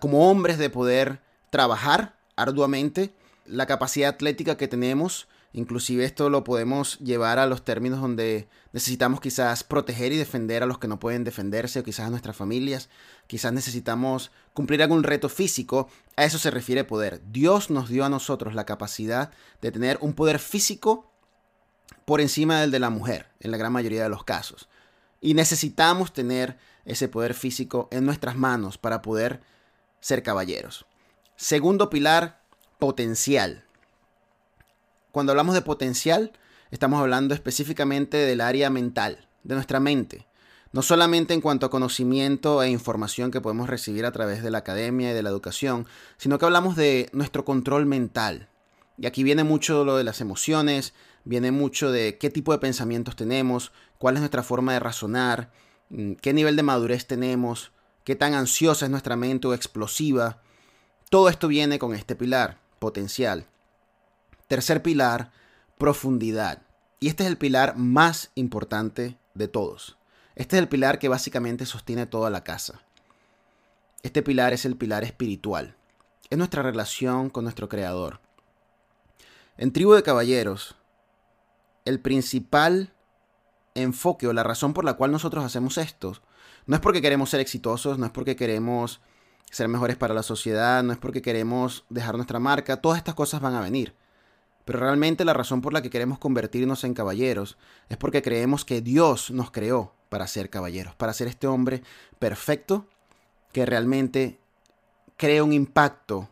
como 0.00 0.28
hombres 0.28 0.58
de 0.58 0.68
poder 0.68 1.20
trabajar 1.50 2.16
arduamente, 2.36 3.14
la 3.46 3.66
capacidad 3.66 4.10
atlética 4.10 4.56
que 4.56 4.68
tenemos 4.68 5.28
Inclusive 5.52 6.04
esto 6.04 6.30
lo 6.30 6.44
podemos 6.44 6.98
llevar 7.00 7.40
a 7.40 7.46
los 7.46 7.64
términos 7.64 8.00
donde 8.00 8.48
necesitamos 8.72 9.20
quizás 9.20 9.64
proteger 9.64 10.12
y 10.12 10.16
defender 10.16 10.62
a 10.62 10.66
los 10.66 10.78
que 10.78 10.86
no 10.86 11.00
pueden 11.00 11.24
defenderse 11.24 11.80
o 11.80 11.82
quizás 11.82 12.06
a 12.06 12.10
nuestras 12.10 12.36
familias. 12.36 12.88
Quizás 13.26 13.52
necesitamos 13.52 14.30
cumplir 14.54 14.80
algún 14.80 15.02
reto 15.02 15.28
físico. 15.28 15.88
A 16.16 16.24
eso 16.24 16.38
se 16.38 16.52
refiere 16.52 16.84
poder. 16.84 17.20
Dios 17.32 17.68
nos 17.68 17.88
dio 17.88 18.04
a 18.04 18.08
nosotros 18.08 18.54
la 18.54 18.64
capacidad 18.64 19.32
de 19.60 19.72
tener 19.72 19.98
un 20.00 20.12
poder 20.12 20.38
físico 20.38 21.10
por 22.04 22.20
encima 22.20 22.60
del 22.60 22.70
de 22.70 22.78
la 22.78 22.90
mujer, 22.90 23.26
en 23.40 23.50
la 23.50 23.56
gran 23.56 23.72
mayoría 23.72 24.04
de 24.04 24.08
los 24.08 24.22
casos. 24.22 24.68
Y 25.20 25.34
necesitamos 25.34 26.12
tener 26.12 26.58
ese 26.84 27.08
poder 27.08 27.34
físico 27.34 27.88
en 27.90 28.04
nuestras 28.04 28.36
manos 28.36 28.78
para 28.78 29.02
poder 29.02 29.40
ser 30.00 30.22
caballeros. 30.22 30.86
Segundo 31.36 31.90
pilar, 31.90 32.42
potencial. 32.78 33.64
Cuando 35.12 35.32
hablamos 35.32 35.54
de 35.54 35.62
potencial, 35.62 36.32
estamos 36.70 37.00
hablando 37.00 37.34
específicamente 37.34 38.16
del 38.16 38.40
área 38.40 38.70
mental, 38.70 39.26
de 39.42 39.54
nuestra 39.54 39.80
mente. 39.80 40.26
No 40.72 40.82
solamente 40.82 41.34
en 41.34 41.40
cuanto 41.40 41.66
a 41.66 41.70
conocimiento 41.70 42.62
e 42.62 42.70
información 42.70 43.30
que 43.30 43.40
podemos 43.40 43.68
recibir 43.68 44.06
a 44.06 44.12
través 44.12 44.42
de 44.42 44.50
la 44.50 44.58
academia 44.58 45.10
y 45.10 45.14
de 45.14 45.22
la 45.22 45.30
educación, 45.30 45.86
sino 46.16 46.38
que 46.38 46.44
hablamos 46.44 46.76
de 46.76 47.10
nuestro 47.12 47.44
control 47.44 47.86
mental. 47.86 48.48
Y 48.96 49.06
aquí 49.06 49.24
viene 49.24 49.42
mucho 49.42 49.84
lo 49.84 49.96
de 49.96 50.04
las 50.04 50.20
emociones, 50.20 50.94
viene 51.24 51.50
mucho 51.52 51.90
de 51.92 52.18
qué 52.18 52.30
tipo 52.30 52.52
de 52.52 52.58
pensamientos 52.58 53.16
tenemos, 53.16 53.72
cuál 53.98 54.14
es 54.14 54.20
nuestra 54.20 54.42
forma 54.42 54.72
de 54.72 54.80
razonar, 54.80 55.50
mm, 55.90 56.14
qué 56.14 56.32
nivel 56.32 56.56
de 56.56 56.62
madurez 56.62 57.06
tenemos, 57.06 57.72
qué 58.04 58.16
tan 58.16 58.34
ansiosa 58.34 58.86
es 58.86 58.90
nuestra 58.90 59.16
mente 59.16 59.48
o 59.48 59.54
explosiva. 59.54 60.42
Todo 61.10 61.28
esto 61.28 61.48
viene 61.48 61.78
con 61.78 61.94
este 61.94 62.16
pilar, 62.16 62.58
potencial. 62.78 63.46
Tercer 64.48 64.82
pilar, 64.82 65.32
profundidad. 65.78 66.62
Y 66.98 67.08
este 67.08 67.24
es 67.24 67.28
el 67.28 67.38
pilar 67.38 67.76
más 67.76 68.30
importante 68.34 69.16
de 69.34 69.48
todos. 69.48 69.96
Este 70.34 70.56
es 70.56 70.62
el 70.62 70.68
pilar 70.68 70.98
que 70.98 71.08
básicamente 71.08 71.66
sostiene 71.66 72.06
toda 72.06 72.30
la 72.30 72.44
casa. 72.44 72.82
Este 74.02 74.22
pilar 74.22 74.52
es 74.52 74.64
el 74.64 74.76
pilar 74.76 75.04
espiritual. 75.04 75.76
Es 76.30 76.38
nuestra 76.38 76.62
relación 76.62 77.28
con 77.28 77.44
nuestro 77.44 77.68
Creador. 77.68 78.20
En 79.56 79.72
Tribu 79.72 79.92
de 79.92 80.02
Caballeros, 80.02 80.76
el 81.84 82.00
principal 82.00 82.94
enfoque 83.74 84.26
o 84.26 84.32
la 84.32 84.42
razón 84.42 84.72
por 84.72 84.84
la 84.84 84.94
cual 84.94 85.12
nosotros 85.12 85.44
hacemos 85.44 85.78
esto 85.78 86.14
no 86.66 86.76
es 86.76 86.82
porque 86.82 87.02
queremos 87.02 87.30
ser 87.30 87.40
exitosos, 87.40 87.98
no 87.98 88.06
es 88.06 88.12
porque 88.12 88.36
queremos 88.36 89.00
ser 89.50 89.68
mejores 89.68 89.96
para 89.96 90.14
la 90.14 90.22
sociedad, 90.22 90.82
no 90.82 90.92
es 90.92 90.98
porque 90.98 91.22
queremos 91.22 91.84
dejar 91.88 92.14
nuestra 92.14 92.38
marca, 92.38 92.80
todas 92.80 92.98
estas 92.98 93.14
cosas 93.14 93.40
van 93.40 93.54
a 93.54 93.60
venir. 93.60 93.94
Pero 94.64 94.78
realmente 94.78 95.24
la 95.24 95.32
razón 95.32 95.62
por 95.62 95.72
la 95.72 95.82
que 95.82 95.90
queremos 95.90 96.18
convertirnos 96.18 96.84
en 96.84 96.94
caballeros 96.94 97.58
es 97.88 97.96
porque 97.96 98.22
creemos 98.22 98.64
que 98.64 98.80
Dios 98.80 99.30
nos 99.30 99.50
creó 99.50 99.94
para 100.08 100.26
ser 100.28 100.50
caballeros, 100.50 100.94
para 100.94 101.12
ser 101.12 101.26
este 101.26 101.46
hombre 101.46 101.82
perfecto 102.18 102.86
que 103.52 103.66
realmente 103.66 104.38
crea 105.16 105.42
un 105.42 105.52
impacto 105.52 106.28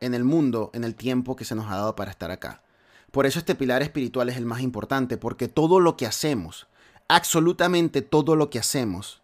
en 0.00 0.14
el 0.14 0.24
mundo, 0.24 0.70
en 0.72 0.84
el 0.84 0.94
tiempo 0.94 1.36
que 1.36 1.44
se 1.44 1.54
nos 1.54 1.66
ha 1.66 1.76
dado 1.76 1.96
para 1.96 2.10
estar 2.10 2.30
acá. 2.30 2.62
Por 3.10 3.26
eso 3.26 3.38
este 3.38 3.54
pilar 3.54 3.82
espiritual 3.82 4.28
es 4.28 4.36
el 4.36 4.46
más 4.46 4.60
importante, 4.60 5.16
porque 5.16 5.48
todo 5.48 5.80
lo 5.80 5.96
que 5.96 6.06
hacemos, 6.06 6.68
absolutamente 7.08 8.02
todo 8.02 8.36
lo 8.36 8.50
que 8.50 8.58
hacemos, 8.58 9.22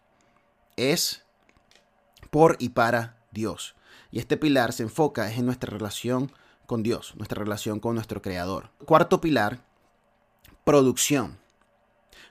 es 0.75 1.23
por 2.29 2.57
y 2.59 2.69
para 2.69 3.17
Dios. 3.31 3.75
Y 4.11 4.19
este 4.19 4.37
pilar 4.37 4.73
se 4.73 4.83
enfoca 4.83 5.31
en 5.31 5.45
nuestra 5.45 5.71
relación 5.71 6.31
con 6.65 6.83
Dios, 6.83 7.13
nuestra 7.15 7.41
relación 7.41 7.79
con 7.79 7.95
nuestro 7.95 8.21
Creador. 8.21 8.71
Cuarto 8.85 9.21
pilar, 9.21 9.63
producción. 10.63 11.37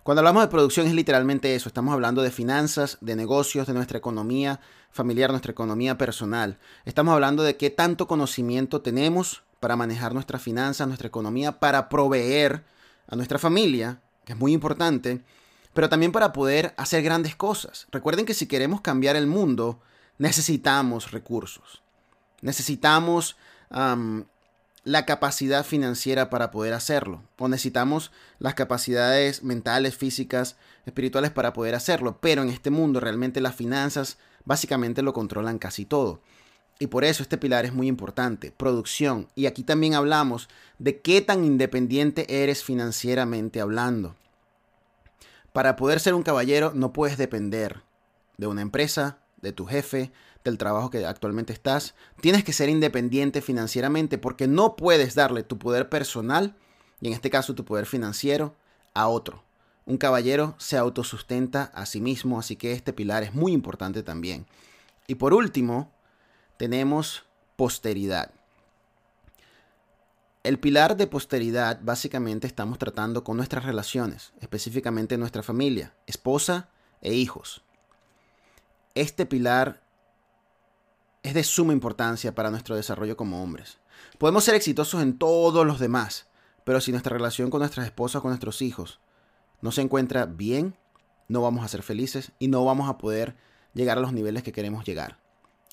Cuando 0.03 0.21
hablamos 0.21 0.43
de 0.43 0.49
producción 0.49 0.87
es 0.87 0.95
literalmente 0.95 1.55
eso, 1.55 1.69
estamos 1.69 1.93
hablando 1.93 2.23
de 2.23 2.31
finanzas, 2.31 2.99
de 3.01 3.17
negocios, 3.17 3.67
de 3.67 3.73
nuestra 3.73 3.99
economía 3.99 4.61
familiar, 4.91 5.31
nuestra 5.31 5.53
economía 5.53 5.99
personal. 5.99 6.59
Estamos 6.85 7.13
hablando 7.15 7.43
de 7.43 7.57
qué 7.57 7.71
tanto 7.71 8.07
conocimiento 8.07 8.83
tenemos 8.83 9.43
para 9.61 9.77
manejar 9.77 10.15
nuestra 10.15 10.39
finanzas, 10.39 10.87
nuestra 10.87 11.09
economía, 11.09 11.59
para 11.59 11.89
proveer 11.89 12.65
a 13.09 13.17
nuestra 13.17 13.39
familia, 13.39 14.01
que 14.25 14.33
es 14.33 14.39
muy 14.39 14.53
importante, 14.53 15.23
pero 15.75 15.89
también 15.89 16.13
para 16.13 16.33
poder 16.33 16.75
hacer 16.77 17.03
grandes 17.03 17.37
cosas. 17.37 17.87
Recuerden 17.93 18.27
que 18.27 18.35
si 18.35 18.47
queremos 18.47 18.81
cambiar 18.81 19.15
el 19.17 19.27
mundo, 19.27 19.81
necesitamos 20.19 21.11
recursos. 21.11 21.83
Necesitamos 22.41 23.37
la 23.69 25.05
capacidad 25.05 25.65
financiera 25.65 26.31
para 26.31 26.51
poder 26.51 26.73
hacerlo. 26.73 27.23
O 27.39 27.49
necesitamos 27.49 28.13
las 28.39 28.55
capacidades 28.55 29.43
mentales, 29.43 29.97
físicas, 29.97 30.57
espirituales 30.87 31.31
para 31.31 31.53
poder 31.53 31.75
hacerlo. 31.75 32.19
Pero 32.21 32.43
en 32.43 32.49
este 32.49 32.71
mundo 32.71 33.01
realmente 33.01 33.41
las 33.41 33.55
finanzas 33.55 34.19
básicamente 34.45 35.03
lo 35.03 35.13
controlan 35.13 35.59
casi 35.59 35.85
todo. 35.85 36.23
Y 36.79 36.89
por 36.89 37.05
eso 37.05 37.23
este 37.23 37.39
pilar 37.39 37.65
es 37.65 37.73
muy 37.73 37.87
importante, 37.87 38.53
producción. 38.53 39.29
Y 39.35 39.47
aquí 39.47 39.63
también 39.63 39.95
hablamos 39.95 40.49
de 40.79 41.01
qué 41.01 41.23
tan 41.23 41.45
independiente 41.45 42.43
eres 42.43 42.63
financieramente 42.63 43.61
hablando. 43.61 44.15
Para 45.53 45.77
poder 45.77 46.01
ser 46.01 46.15
un 46.15 46.23
caballero 46.23 46.73
no 46.75 46.93
puedes 46.93 47.17
depender 47.17 47.83
de 48.37 48.47
una 48.47 48.61
empresa, 48.61 49.19
de 49.41 49.53
tu 49.53 49.65
jefe, 49.65 50.13
del 50.45 50.59
trabajo 50.59 50.91
que 50.91 51.05
actualmente 51.05 51.53
estás. 51.53 51.95
Tienes 52.21 52.45
que 52.45 52.53
ser 52.53 52.69
independiente 52.69 53.43
financieramente 53.43 54.19
porque 54.19 54.47
no 54.47 54.77
puedes 54.77 55.15
darle 55.15 55.43
tu 55.43 55.59
poder 55.59 55.89
personal, 55.89 56.55
y 57.01 57.09
en 57.09 57.13
este 57.13 57.31
caso 57.31 57.55
tu 57.55 57.65
poder 57.65 57.87
financiero, 57.87 58.55
a 58.95 59.09
otro. 59.09 59.43
Un 59.85 59.99
caballero 59.99 60.55
se 60.59 60.77
autosustenta 60.77 61.65
a 61.75 61.87
sí 61.87 62.01
mismo, 62.01 62.39
así 62.39 62.57
que 62.57 62.73
este 62.73 62.93
pilar 62.93 63.23
es 63.23 63.35
muy 63.35 63.53
importante 63.53 64.03
también. 64.03 64.47
Y 65.07 65.17
por 65.17 65.35
último, 65.35 65.93
tenemos 66.57 67.25
posteridad. 67.57 68.31
El 70.43 70.61
pilar 70.61 70.97
de 70.97 71.09
posteridad 71.09 71.81
básicamente 71.83 72.47
estamos 72.47 72.79
tratando 72.79 73.25
con 73.25 73.37
nuestras 73.37 73.65
relaciones, 73.65 74.33
específicamente 74.41 75.19
nuestra 75.19 75.43
familia, 75.43 75.93
esposa 76.07 76.69
e 77.01 77.15
hijos. 77.15 77.65
Este 78.95 79.27
pilar 79.27 79.83
es 81.23 81.35
de 81.35 81.43
suma 81.43 81.73
importancia 81.73 82.35
para 82.35 82.51
nuestro 82.51 82.77
desarrollo 82.77 83.17
como 83.17 83.43
hombres. 83.43 83.79
Podemos 84.19 84.45
ser 84.45 84.55
exitosos 84.55 85.03
en 85.03 85.19
todos 85.19 85.67
los 85.67 85.81
demás, 85.81 86.29
pero 86.65 86.81
si 86.81 86.93
nuestra 86.93 87.17
relación 87.17 87.51
con 87.51 87.59
nuestras 87.59 87.87
esposas 87.87 88.23
con 88.23 88.31
nuestros 88.31 88.63
hijos 88.63 89.01
no 89.61 89.73
se 89.73 89.83
encuentra 89.83 90.27
bien, 90.27 90.77
no 91.27 91.43
vamos 91.43 91.65
a 91.65 91.69
ser 91.69 91.83
felices 91.83 92.31
y 92.39 92.47
no 92.47 92.65
vamos 92.65 92.89
a 92.89 92.99
poder 92.99 93.37
llegar 93.75 93.99
a 93.99 94.01
los 94.01 94.13
niveles 94.13 94.45
que 94.45 94.53
queremos 94.53 94.85
llegar. 94.85 95.26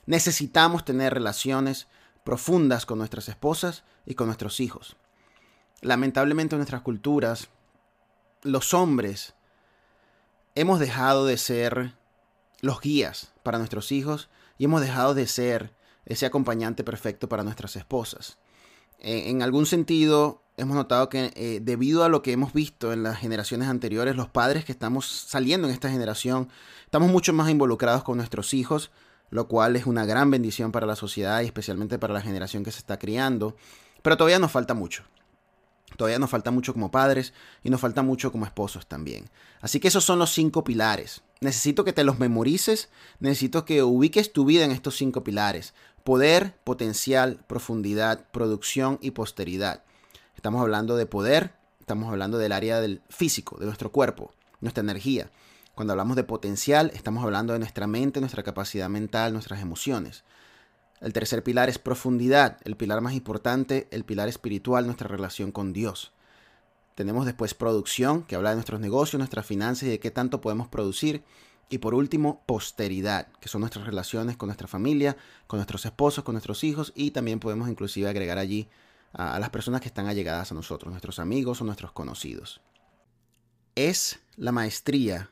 Necesitamos 0.05 0.85
tener 0.85 1.13
relaciones 1.13 1.87
profundas 2.23 2.85
con 2.85 2.97
nuestras 2.97 3.29
esposas 3.29 3.83
y 4.05 4.15
con 4.15 4.27
nuestros 4.27 4.59
hijos. 4.59 4.95
Lamentablemente 5.81 6.55
en 6.55 6.59
nuestras 6.59 6.81
culturas, 6.81 7.49
los 8.41 8.73
hombres 8.73 9.35
hemos 10.55 10.79
dejado 10.79 11.25
de 11.25 11.37
ser 11.37 11.93
los 12.61 12.79
guías 12.79 13.33
para 13.43 13.57
nuestros 13.57 13.91
hijos 13.91 14.29
y 14.57 14.65
hemos 14.65 14.81
dejado 14.81 15.13
de 15.13 15.27
ser 15.27 15.73
ese 16.05 16.25
acompañante 16.25 16.83
perfecto 16.83 17.27
para 17.27 17.43
nuestras 17.43 17.75
esposas. 17.75 18.37
En, 18.99 19.41
algún 19.41 19.65
sentido, 19.65 20.43
hemos 20.55 20.75
notado 20.75 21.09
que 21.09 21.33
eh, 21.35 21.59
debido 21.61 22.05
a 22.05 22.09
lo 22.09 22.21
que 22.21 22.31
hemos 22.31 22.53
visto 22.53 22.93
en 22.93 23.03
las 23.03 23.17
generaciones 23.17 23.67
anteriores, 23.67 24.15
los 24.15 24.29
padres 24.29 24.63
que 24.63 24.71
estamos 24.71 25.05
saliendo 25.05 25.67
en 25.67 25.73
esta 25.73 25.89
generación, 25.89 26.47
estamos 26.85 27.11
mucho 27.11 27.33
más 27.33 27.49
involucrados 27.49 28.03
con 28.03 28.17
nuestros 28.17 28.53
hijos, 28.53 28.91
lo 29.33 29.47
cual 29.47 29.75
es 29.75 29.87
una 29.87 30.05
gran 30.05 30.29
bendición 30.29 30.71
para 30.71 30.85
la 30.85 30.95
sociedad 30.95 31.41
y 31.41 31.45
especialmente 31.45 31.97
para 31.97 32.13
la 32.13 32.21
generación 32.21 32.63
que 32.63 32.71
se 32.71 32.77
está 32.77 32.99
criando. 32.99 33.55
Pero 34.03 34.15
todavía 34.15 34.37
nos 34.37 34.51
falta 34.51 34.75
mucho. 34.75 35.05
Todavía 35.97 36.19
nos 36.19 36.29
falta 36.29 36.51
mucho 36.51 36.71
como 36.71 36.91
padres 36.91 37.33
y 37.63 37.71
nos 37.71 37.81
falta 37.81 38.03
mucho 38.03 38.31
como 38.31 38.45
esposos 38.45 38.85
también. 38.85 39.31
Así 39.59 39.79
que 39.79 39.87
esos 39.87 40.03
son 40.03 40.19
los 40.19 40.31
cinco 40.31 40.63
pilares. 40.63 41.23
Necesito 41.41 41.83
que 41.83 41.93
te 41.93 42.03
los 42.03 42.19
memorices, 42.19 42.89
necesito 43.19 43.65
que 43.65 43.81
ubiques 43.81 44.33
tu 44.33 44.45
vida 44.45 44.65
en 44.65 44.71
estos 44.71 44.97
cinco 44.97 45.23
pilares. 45.23 45.73
Poder, 46.03 46.55
potencial, 46.63 47.43
profundidad, 47.47 48.29
producción 48.31 48.99
y 49.01 49.11
posteridad. 49.11 49.83
Estamos 50.35 50.61
hablando 50.61 50.95
de 50.95 51.07
poder, 51.07 51.55
estamos 51.79 52.07
hablando 52.09 52.37
del 52.37 52.51
área 52.51 52.81
del 52.81 53.01
físico, 53.09 53.57
de 53.57 53.65
nuestro 53.65 53.91
cuerpo, 53.91 54.31
nuestra 54.61 54.81
energía. 54.81 55.31
Cuando 55.75 55.93
hablamos 55.93 56.15
de 56.15 56.23
potencial, 56.23 56.91
estamos 56.93 57.23
hablando 57.23 57.53
de 57.53 57.59
nuestra 57.59 57.87
mente, 57.87 58.19
nuestra 58.19 58.43
capacidad 58.43 58.89
mental, 58.89 59.33
nuestras 59.33 59.59
emociones. 59.59 60.23
El 61.01 61.13
tercer 61.13 61.43
pilar 61.43 61.67
es 61.67 61.79
profundidad, 61.79 62.59
el 62.63 62.77
pilar 62.77 63.01
más 63.01 63.13
importante, 63.13 63.87
el 63.89 64.05
pilar 64.05 64.29
espiritual, 64.29 64.85
nuestra 64.85 65.07
relación 65.07 65.51
con 65.51 65.73
Dios. 65.73 66.13
Tenemos 66.93 67.25
después 67.25 67.55
producción, 67.55 68.21
que 68.23 68.35
habla 68.35 68.51
de 68.51 68.57
nuestros 68.57 68.79
negocios, 68.79 69.17
nuestras 69.17 69.47
finanzas 69.47 69.83
y 69.83 69.89
de 69.89 69.99
qué 69.99 70.11
tanto 70.11 70.41
podemos 70.41 70.67
producir. 70.67 71.23
Y 71.69 71.79
por 71.79 71.95
último, 71.95 72.43
posteridad, 72.45 73.29
que 73.41 73.49
son 73.49 73.61
nuestras 73.61 73.87
relaciones 73.87 74.37
con 74.37 74.47
nuestra 74.47 74.67
familia, 74.67 75.17
con 75.47 75.57
nuestros 75.57 75.85
esposos, 75.85 76.23
con 76.23 76.33
nuestros 76.33 76.63
hijos 76.63 76.93
y 76.95 77.11
también 77.11 77.39
podemos 77.39 77.67
inclusive 77.67 78.07
agregar 78.07 78.37
allí 78.37 78.69
a, 79.11 79.39
las 79.39 79.49
personas 79.49 79.81
que 79.81 79.87
están 79.87 80.05
allegadas 80.05 80.51
a 80.51 80.55
nosotros, 80.55 80.91
nuestros 80.91 81.17
amigos 81.17 81.61
o 81.61 81.65
nuestros 81.65 81.91
conocidos. 81.93 82.61
Es 83.73 84.19
la 84.35 84.51
maestría 84.51 85.31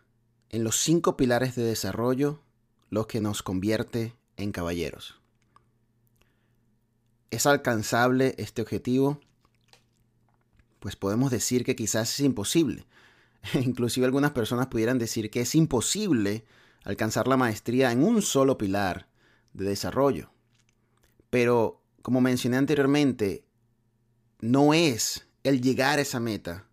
en 0.52 0.66
los 0.66 0.76
cinco 0.78 1.16
pilares 1.16 1.56
de 1.56 1.64
desarrollo 1.64 2.42
lo 2.90 3.08
que 3.08 3.22
nos 3.22 3.42
convierte 3.42 4.16
en 4.36 4.52
caballeros. 4.52 5.20
¿Es 7.32 7.46
alcanzable 7.46 8.36
este 8.38 8.62
objetivo? 8.62 9.22
Pues 10.82 10.98
podemos 10.98 11.32
decir 11.32 11.64
que 11.64 11.78
quizás 11.78 12.14
es 12.14 12.20
imposible. 12.20 12.86
Inclusive 13.54 14.06
algunas 14.06 14.32
personas 14.32 14.68
pudieran 14.68 15.00
decir 15.00 15.32
que 15.32 15.42
es 15.42 15.56
imposible 15.56 16.44
alcanzar 16.84 17.30
la 17.30 17.38
maestría 17.38 17.94
en 17.94 18.04
un 18.04 18.22
solo 18.22 18.58
pilar 18.58 19.08
de 19.54 19.66
desarrollo. 19.66 20.32
Pero, 21.30 21.82
como 22.02 22.20
mencioné 22.20 22.58
anteriormente, 22.58 23.46
no 24.42 24.74
es 24.74 25.28
el 25.44 25.62
llegar 25.62 26.00
a 26.00 26.02
esa 26.02 26.20
meta, 26.20 26.68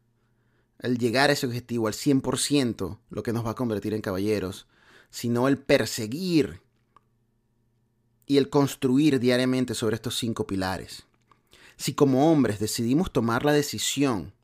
el 0.81 0.99
llegar 0.99 1.31
a 1.31 1.33
ese 1.33 1.47
objetivo 1.47 1.87
al 1.89 1.95
100% 1.95 2.99
lo 3.11 3.23
que 3.23 3.33
nos 3.33 3.45
va 3.45 3.51
a 3.51 3.57
convertir 3.57 3.95
en 3.95 4.01
caballeros, 4.01 4.67
sino 5.11 5.49
el 5.49 5.59
perseguir 5.59 6.63
y 8.27 8.37
el 8.37 8.51
construir 8.51 9.19
diariamente 9.19 9.75
sobre 9.75 9.97
estos 9.97 10.17
cinco 10.17 10.47
pilares. 10.47 11.05
Si 11.77 11.95
como 11.95 12.31
hombres 12.31 12.59
decidimos 12.59 13.13
tomar 13.13 13.45
la 13.45 13.53
decisión 13.53 14.35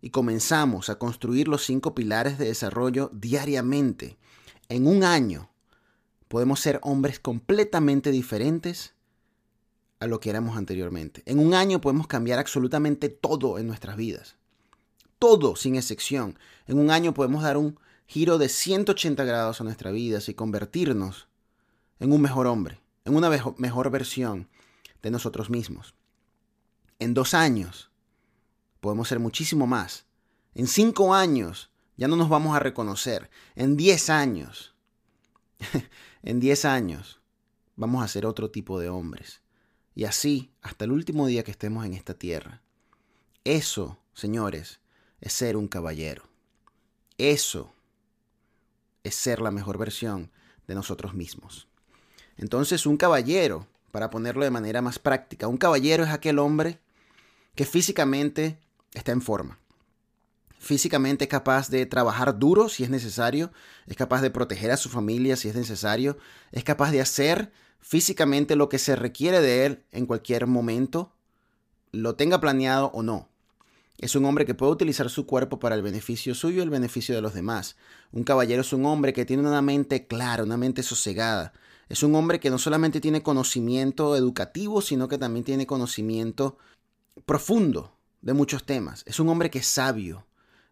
y 0.00 0.10
comenzamos 0.10 0.88
a 0.88 0.98
construir 0.98 1.48
los 1.48 1.64
cinco 1.64 1.94
pilares 1.94 2.38
de 2.38 2.46
desarrollo 2.46 3.10
diariamente, 3.12 4.18
en 4.68 4.86
un 4.86 5.02
año 5.02 5.50
podemos 6.28 6.60
ser 6.60 6.78
hombres 6.82 7.18
completamente 7.18 8.10
diferentes 8.10 8.94
a 10.00 10.06
lo 10.06 10.20
que 10.20 10.30
éramos 10.30 10.56
anteriormente. 10.56 11.22
En 11.26 11.38
un 11.38 11.54
año 11.54 11.80
podemos 11.80 12.06
cambiar 12.06 12.38
absolutamente 12.38 13.08
todo 13.08 13.58
en 13.58 13.66
nuestras 13.66 13.96
vidas. 13.96 14.36
Todo, 15.24 15.56
sin 15.56 15.74
excepción. 15.76 16.38
En 16.66 16.78
un 16.78 16.90
año 16.90 17.14
podemos 17.14 17.44
dar 17.44 17.56
un 17.56 17.80
giro 18.06 18.36
de 18.36 18.50
180 18.50 19.24
grados 19.24 19.58
a 19.58 19.64
nuestra 19.64 19.90
vida 19.90 20.18
y 20.26 20.34
convertirnos 20.34 21.28
en 21.98 22.12
un 22.12 22.20
mejor 22.20 22.46
hombre 22.46 22.84
en 23.06 23.16
una 23.16 23.30
mejor 23.56 23.90
versión 23.90 24.50
de 25.00 25.10
nosotros 25.10 25.48
mismos. 25.48 25.94
En 26.98 27.14
dos 27.14 27.32
años 27.32 27.90
podemos 28.82 29.08
ser 29.08 29.18
muchísimo 29.18 29.66
más. 29.66 30.04
En 30.54 30.66
cinco 30.66 31.14
años 31.14 31.70
ya 31.96 32.06
no 32.06 32.16
nos 32.16 32.28
vamos 32.28 32.54
a 32.54 32.60
reconocer. 32.60 33.30
En 33.54 33.78
diez 33.78 34.10
años, 34.10 34.74
en 36.22 36.38
diez 36.38 36.66
años 36.66 37.22
vamos 37.76 38.04
a 38.04 38.08
ser 38.08 38.26
otro 38.26 38.50
tipo 38.50 38.78
de 38.78 38.90
hombres. 38.90 39.40
Y 39.94 40.04
así 40.04 40.52
hasta 40.60 40.84
el 40.84 40.92
último 40.92 41.26
día 41.26 41.44
que 41.44 41.50
estemos 41.50 41.86
en 41.86 41.94
esta 41.94 42.12
tierra. 42.12 42.60
Eso, 43.42 43.98
señores, 44.12 44.83
es 45.24 45.32
ser 45.32 45.56
un 45.56 45.68
caballero. 45.68 46.22
Eso 47.16 47.72
es 49.02 49.14
ser 49.14 49.40
la 49.40 49.50
mejor 49.50 49.78
versión 49.78 50.30
de 50.68 50.74
nosotros 50.74 51.14
mismos. 51.14 51.66
Entonces 52.36 52.84
un 52.84 52.98
caballero, 52.98 53.66
para 53.90 54.10
ponerlo 54.10 54.44
de 54.44 54.50
manera 54.50 54.82
más 54.82 54.98
práctica, 54.98 55.48
un 55.48 55.56
caballero 55.56 56.04
es 56.04 56.10
aquel 56.10 56.38
hombre 56.38 56.78
que 57.54 57.64
físicamente 57.64 58.58
está 58.92 59.12
en 59.12 59.22
forma. 59.22 59.58
Físicamente 60.58 61.24
es 61.24 61.30
capaz 61.30 61.70
de 61.70 61.86
trabajar 61.86 62.38
duro 62.38 62.68
si 62.68 62.84
es 62.84 62.90
necesario, 62.90 63.50
es 63.86 63.96
capaz 63.96 64.20
de 64.20 64.30
proteger 64.30 64.70
a 64.72 64.76
su 64.76 64.90
familia 64.90 65.36
si 65.36 65.48
es 65.48 65.54
necesario, 65.54 66.18
es 66.52 66.64
capaz 66.64 66.90
de 66.90 67.00
hacer 67.00 67.50
físicamente 67.80 68.56
lo 68.56 68.68
que 68.68 68.78
se 68.78 68.94
requiere 68.94 69.40
de 69.40 69.64
él 69.64 69.84
en 69.90 70.04
cualquier 70.04 70.46
momento, 70.46 71.14
lo 71.92 72.14
tenga 72.14 72.40
planeado 72.40 72.90
o 72.92 73.02
no. 73.02 73.30
Es 73.98 74.16
un 74.16 74.24
hombre 74.24 74.44
que 74.44 74.54
puede 74.54 74.72
utilizar 74.72 75.08
su 75.08 75.26
cuerpo 75.26 75.58
para 75.58 75.74
el 75.74 75.82
beneficio 75.82 76.34
suyo 76.34 76.58
y 76.58 76.62
el 76.62 76.70
beneficio 76.70 77.14
de 77.14 77.22
los 77.22 77.34
demás. 77.34 77.76
Un 78.12 78.24
caballero 78.24 78.62
es 78.62 78.72
un 78.72 78.86
hombre 78.86 79.12
que 79.12 79.24
tiene 79.24 79.46
una 79.46 79.62
mente 79.62 80.06
clara, 80.06 80.42
una 80.42 80.56
mente 80.56 80.82
sosegada, 80.82 81.52
es 81.88 82.02
un 82.02 82.14
hombre 82.14 82.40
que 82.40 82.50
no 82.50 82.58
solamente 82.58 83.00
tiene 83.00 83.22
conocimiento 83.22 84.16
educativo, 84.16 84.80
sino 84.80 85.08
que 85.08 85.18
también 85.18 85.44
tiene 85.44 85.66
conocimiento 85.66 86.56
profundo 87.26 87.96
de 88.22 88.32
muchos 88.32 88.64
temas. 88.64 89.02
Es 89.06 89.20
un 89.20 89.28
hombre 89.28 89.50
que 89.50 89.58
es 89.58 89.66
sabio. 89.66 90.26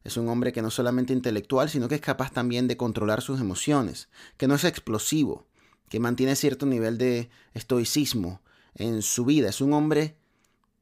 Es 0.05 0.17
un 0.17 0.29
hombre 0.29 0.53
que 0.53 0.63
no 0.63 0.71
solamente 0.71 1.13
intelectual, 1.13 1.69
sino 1.69 1.89
que 1.89 1.95
es 1.97 2.01
capaz 2.01 2.33
también 2.33 2.67
de 2.67 2.77
controlar 2.77 3.23
sus 3.23 3.41
emociones, 3.41 4.09
que 4.37 4.49
no 4.49 4.57
es 4.57 4.65
explosivo, 4.65 5.47
que 5.89 6.01
mantiene 6.01 6.35
cierto 6.35 6.67
nivel 6.67 6.99
de 6.99 7.31
estoicismo 7.55 8.41
en 8.75 9.03
su 9.03 9.25
vida. 9.25 9.49
Es 9.49 9.61
un 9.61 9.75
hombre 9.75 10.17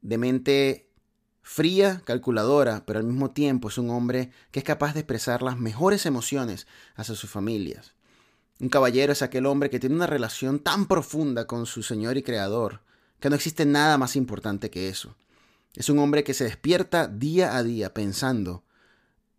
de 0.01 0.17
mente 0.17 0.90
fría, 1.53 2.01
calculadora, 2.05 2.85
pero 2.87 3.01
al 3.01 3.05
mismo 3.05 3.33
tiempo 3.33 3.71
es 3.71 3.77
un 3.77 3.91
hombre 3.91 4.31
que 4.53 4.61
es 4.61 4.65
capaz 4.65 4.95
de 4.95 5.01
expresar 5.01 5.43
las 5.43 5.59
mejores 5.59 6.07
emociones 6.07 6.69
hacia 6.95 7.17
sus 7.17 7.29
familias. 7.29 7.95
Un 8.61 8.69
caballero 8.69 9.13
es 9.13 9.21
aquel 9.21 9.47
hombre 9.47 9.69
que 9.69 9.81
tiene 9.81 9.97
una 9.97 10.07
relación 10.07 10.61
tan 10.61 10.87
profunda 10.87 11.49
con 11.49 11.67
su 11.67 11.83
Señor 11.83 12.17
y 12.17 12.23
Creador 12.23 12.83
que 13.19 13.31
no 13.31 13.35
existe 13.35 13.67
nada 13.67 13.99
más 13.99 14.15
importante 14.15 14.71
que 14.71 14.89
eso. 14.89 15.17
Es 15.75 15.89
un 15.89 15.99
hombre 15.99 16.23
que 16.23 16.35
se 16.35 16.45
despierta 16.45 17.09
día 17.09 17.57
a 17.57 17.65
día 17.65 17.93
pensando 17.93 18.63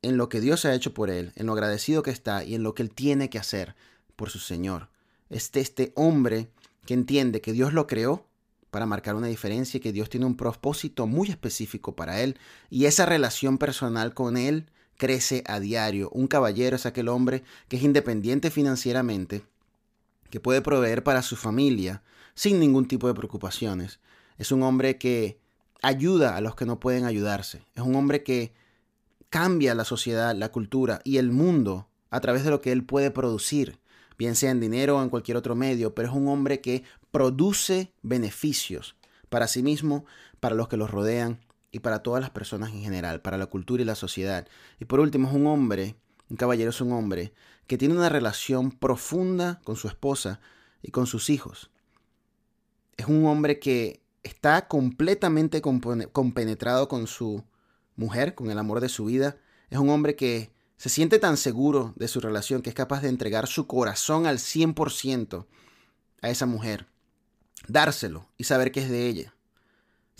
en 0.01 0.17
lo 0.17 0.27
que 0.27 0.41
Dios 0.41 0.65
ha 0.65 0.73
hecho 0.73 0.93
por 0.93 1.09
él, 1.09 1.31
en 1.37 1.45
lo 1.45 1.53
agradecido 1.53 2.03
que 2.03 2.11
está 2.11 2.43
y 2.43 2.55
en 2.55 2.63
lo 2.63 2.75
que 2.75 2.83
él 2.83 2.91
tiene 2.91 3.29
que 3.29 3.39
hacer 3.39 3.73
por 4.17 4.29
su 4.29 4.39
Señor. 4.39 4.89
Este, 5.29 5.61
este 5.61 5.93
hombre 5.95 6.51
que 6.85 6.93
entiende 6.93 7.39
que 7.39 7.53
Dios 7.53 7.71
lo 7.71 7.87
creó 7.87 8.27
para 8.71 8.85
marcar 8.85 9.15
una 9.15 9.27
diferencia 9.27 9.77
y 9.77 9.81
que 9.81 9.91
Dios 9.91 10.09
tiene 10.09 10.25
un 10.25 10.35
propósito 10.35 11.05
muy 11.05 11.29
específico 11.29 11.95
para 11.95 12.21
él 12.21 12.37
y 12.69 12.85
esa 12.85 13.05
relación 13.05 13.57
personal 13.57 14.13
con 14.13 14.37
él 14.37 14.71
crece 14.97 15.43
a 15.45 15.59
diario. 15.59 16.09
Un 16.13 16.27
caballero 16.27 16.77
es 16.77 16.85
aquel 16.85 17.09
hombre 17.09 17.43
que 17.67 17.77
es 17.77 17.83
independiente 17.83 18.49
financieramente, 18.49 19.43
que 20.29 20.39
puede 20.39 20.61
proveer 20.61 21.03
para 21.03 21.21
su 21.21 21.35
familia 21.35 22.01
sin 22.33 22.59
ningún 22.59 22.87
tipo 22.87 23.07
de 23.07 23.13
preocupaciones. 23.13 23.99
Es 24.37 24.51
un 24.51 24.63
hombre 24.63 24.97
que 24.97 25.39
ayuda 25.81 26.37
a 26.37 26.41
los 26.41 26.55
que 26.55 26.65
no 26.65 26.79
pueden 26.79 27.05
ayudarse. 27.05 27.65
Es 27.75 27.83
un 27.83 27.95
hombre 27.95 28.23
que 28.23 28.53
cambia 29.29 29.75
la 29.75 29.85
sociedad, 29.85 30.35
la 30.35 30.51
cultura 30.51 31.01
y 31.03 31.17
el 31.17 31.31
mundo 31.31 31.87
a 32.09 32.19
través 32.21 32.43
de 32.43 32.51
lo 32.51 32.61
que 32.61 32.71
él 32.71 32.85
puede 32.85 33.11
producir, 33.11 33.79
bien 34.17 34.35
sea 34.35 34.51
en 34.51 34.59
dinero 34.59 34.97
o 34.97 35.03
en 35.03 35.09
cualquier 35.09 35.37
otro 35.37 35.55
medio, 35.55 35.95
pero 35.95 36.09
es 36.09 36.13
un 36.13 36.27
hombre 36.27 36.61
que 36.61 36.83
produce 37.11 37.93
beneficios 38.01 38.95
para 39.29 39.47
sí 39.47 39.63
mismo, 39.63 40.05
para 40.39 40.55
los 40.55 40.67
que 40.67 40.77
los 40.77 40.91
rodean 40.91 41.39
y 41.71 41.79
para 41.79 41.99
todas 41.99 42.21
las 42.21 42.31
personas 42.31 42.71
en 42.71 42.81
general, 42.81 43.21
para 43.21 43.37
la 43.37 43.45
cultura 43.45 43.81
y 43.81 43.85
la 43.85 43.95
sociedad. 43.95 44.47
Y 44.79 44.85
por 44.85 44.99
último, 44.99 45.29
es 45.29 45.33
un 45.33 45.47
hombre, 45.47 45.95
un 46.29 46.37
caballero 46.37 46.71
es 46.71 46.81
un 46.81 46.91
hombre 46.91 47.33
que 47.67 47.77
tiene 47.77 47.95
una 47.95 48.09
relación 48.09 48.71
profunda 48.71 49.61
con 49.63 49.75
su 49.75 49.87
esposa 49.87 50.41
y 50.81 50.91
con 50.91 51.07
sus 51.07 51.29
hijos. 51.29 51.71
Es 52.97 53.05
un 53.07 53.25
hombre 53.25 53.59
que 53.59 54.01
está 54.23 54.67
completamente 54.67 55.61
compenetrado 55.61 56.87
con 56.87 57.07
su 57.07 57.43
mujer, 57.95 58.35
con 58.35 58.51
el 58.51 58.59
amor 58.59 58.81
de 58.81 58.89
su 58.89 59.05
vida. 59.05 59.37
Es 59.69 59.79
un 59.79 59.89
hombre 59.89 60.15
que 60.15 60.51
se 60.77 60.89
siente 60.89 61.19
tan 61.19 61.37
seguro 61.37 61.93
de 61.95 62.07
su 62.07 62.19
relación 62.19 62.61
que 62.61 62.69
es 62.69 62.75
capaz 62.75 63.01
de 63.01 63.09
entregar 63.09 63.47
su 63.47 63.67
corazón 63.67 64.25
al 64.25 64.39
100% 64.39 65.45
a 66.21 66.29
esa 66.29 66.45
mujer. 66.45 66.87
Dárselo 67.67 68.27
y 68.37 68.45
saber 68.45 68.71
que 68.71 68.81
es 68.81 68.89
de 68.89 69.07
ella 69.07 69.33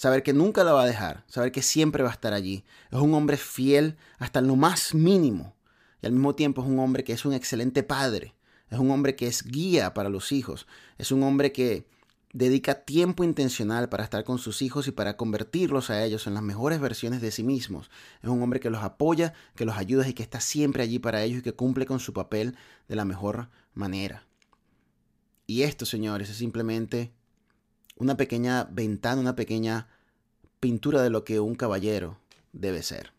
saber 0.01 0.23
que 0.23 0.33
nunca 0.33 0.63
la 0.63 0.73
va 0.73 0.81
a 0.81 0.87
dejar, 0.87 1.23
saber 1.27 1.51
que 1.51 1.61
siempre 1.61 2.01
va 2.01 2.09
a 2.09 2.13
estar 2.13 2.33
allí. 2.33 2.63
Es 2.89 2.97
un 2.97 3.13
hombre 3.13 3.37
fiel 3.37 3.97
hasta 4.17 4.41
lo 4.41 4.55
más 4.55 4.95
mínimo 4.95 5.55
y 6.01 6.07
al 6.07 6.13
mismo 6.13 6.33
tiempo 6.33 6.63
es 6.63 6.67
un 6.67 6.79
hombre 6.79 7.03
que 7.03 7.13
es 7.13 7.23
un 7.23 7.33
excelente 7.33 7.83
padre, 7.83 8.33
es 8.71 8.79
un 8.79 8.89
hombre 8.89 9.15
que 9.15 9.27
es 9.27 9.43
guía 9.43 9.93
para 9.93 10.09
los 10.09 10.31
hijos, 10.31 10.65
es 10.97 11.11
un 11.11 11.21
hombre 11.21 11.51
que 11.51 11.85
dedica 12.33 12.83
tiempo 12.83 13.23
intencional 13.23 13.89
para 13.89 14.03
estar 14.03 14.23
con 14.23 14.39
sus 14.39 14.63
hijos 14.63 14.87
y 14.87 14.91
para 14.91 15.17
convertirlos 15.17 15.91
a 15.91 16.03
ellos 16.03 16.25
en 16.25 16.33
las 16.33 16.41
mejores 16.41 16.79
versiones 16.79 17.21
de 17.21 17.29
sí 17.29 17.43
mismos. 17.43 17.91
Es 18.23 18.29
un 18.29 18.41
hombre 18.41 18.59
que 18.59 18.71
los 18.71 18.81
apoya, 18.81 19.33
que 19.55 19.65
los 19.65 19.77
ayuda 19.77 20.07
y 20.07 20.13
que 20.13 20.23
está 20.23 20.39
siempre 20.39 20.81
allí 20.81 20.97
para 20.97 21.21
ellos 21.21 21.39
y 21.39 21.43
que 21.43 21.53
cumple 21.53 21.85
con 21.85 21.99
su 21.99 22.11
papel 22.11 22.55
de 22.87 22.95
la 22.95 23.05
mejor 23.05 23.49
manera. 23.75 24.25
Y 25.45 25.61
esto, 25.61 25.85
señores, 25.85 26.29
es 26.31 26.37
simplemente 26.37 27.11
una 28.01 28.17
pequeña 28.17 28.63
ventana, 28.71 29.21
una 29.21 29.35
pequeña 29.35 29.87
pintura 30.59 31.03
de 31.03 31.11
lo 31.11 31.23
que 31.23 31.39
un 31.39 31.53
caballero 31.53 32.17
debe 32.51 32.81
ser. 32.81 33.13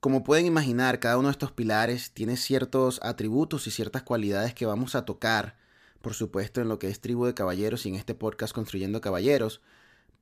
Como 0.00 0.24
pueden 0.24 0.46
imaginar, 0.46 0.98
cada 0.98 1.16
uno 1.16 1.28
de 1.28 1.32
estos 1.32 1.52
pilares 1.52 2.10
tiene 2.10 2.36
ciertos 2.36 2.98
atributos 3.04 3.68
y 3.68 3.70
ciertas 3.70 4.02
cualidades 4.02 4.52
que 4.52 4.66
vamos 4.66 4.96
a 4.96 5.04
tocar, 5.04 5.56
por 6.00 6.14
supuesto, 6.14 6.60
en 6.60 6.68
lo 6.68 6.80
que 6.80 6.88
es 6.88 7.00
tribu 7.00 7.24
de 7.24 7.34
caballeros 7.34 7.86
y 7.86 7.90
en 7.90 7.94
este 7.94 8.16
podcast 8.16 8.52
Construyendo 8.52 9.00
Caballeros, 9.00 9.60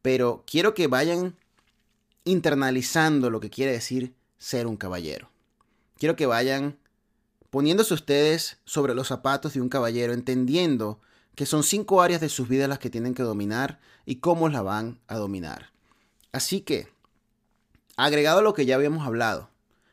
pero 0.03 0.45
quiero 0.47 0.75
que 0.75 0.87
vayan 0.87 1.35
internalizando 2.25 3.31
lo 3.31 3.41
que 3.41 3.49
quiere 3.49 3.73
decir 3.73 4.15
ser 4.37 4.67
un 4.67 4.77
caballero. 4.77 5.31
Quiero 5.97 6.15
que 6.15 6.27
vayan 6.27 6.77
poniéndose 7.49 7.95
ustedes 7.95 8.59
sobre 8.67 8.95
los 8.95 9.09
zapatos 9.09 9.55
de 9.55 9.63
un 9.63 9.71
caballero, 9.71 10.13
entendiendo 10.13 11.01
que 11.37 11.47
son 11.47 11.63
cinco 11.63 12.03
áreas 12.03 12.21
de 12.21 12.29
sus 12.29 12.49
vidas 12.49 12.69
las 12.69 12.81
que 12.81 12.91
tienen 12.91 13.15
que 13.15 13.23
dominar 13.23 13.79
y 14.07 14.17
cómo 14.17 14.49
la 14.49 14.63
van 14.63 14.99
a 15.07 15.17
dominar. 15.17 15.71
Así 16.33 16.63
que, 16.63 16.89
agregado 17.97 18.41
a 18.41 18.43
lo 18.43 18.55
que 18.55 18.67
ya 18.67 18.75
habíamos 18.75 19.07
hablado, 19.07 19.51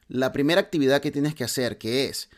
la 0.08 0.32
primera 0.32 0.62
actividad 0.62 1.02
que 1.02 1.12
tienes 1.12 1.36
que 1.36 1.44
hacer, 1.44 1.78
que 1.78 2.06
es 2.06 2.30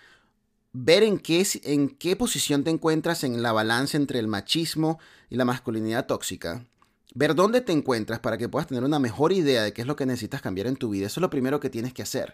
ver 0.73 1.03
en 1.03 1.19
qué, 1.19 1.45
en 1.63 1.89
qué 1.89 2.15
posición 2.15 2.63
te 2.63 2.71
encuentras 2.71 3.23
en 3.23 3.41
la 3.43 3.51
balanza 3.51 3.95
entre 3.95 4.19
el 4.19 4.27
machismo 4.27 4.99
y 5.29 5.35
la 5.35 5.45
masculinidad 5.45 6.07
tóxica, 6.07 6.65
ver 7.13 7.35
dónde 7.35 7.61
te 7.61 7.73
encuentras 7.73 8.19
para 8.19 8.37
que 8.39 8.49
puedas 8.49 8.67
tener 8.67 8.83
una 8.83 8.99
mejor 8.99 9.31
idea 9.31 9.61
de 9.61 9.71
qué 9.71 9.81
es 9.81 9.87
lo 9.87 9.95
que 9.95 10.07
necesitas 10.07 10.41
cambiar 10.41 10.67
en 10.67 10.77
tu 10.77 10.89
vida. 10.89 11.07
Eso 11.07 11.19
es 11.19 11.21
lo 11.21 11.29
primero 11.29 11.59
que 11.59 11.69
tienes 11.69 11.93
que 11.93 12.01
hacer. 12.01 12.33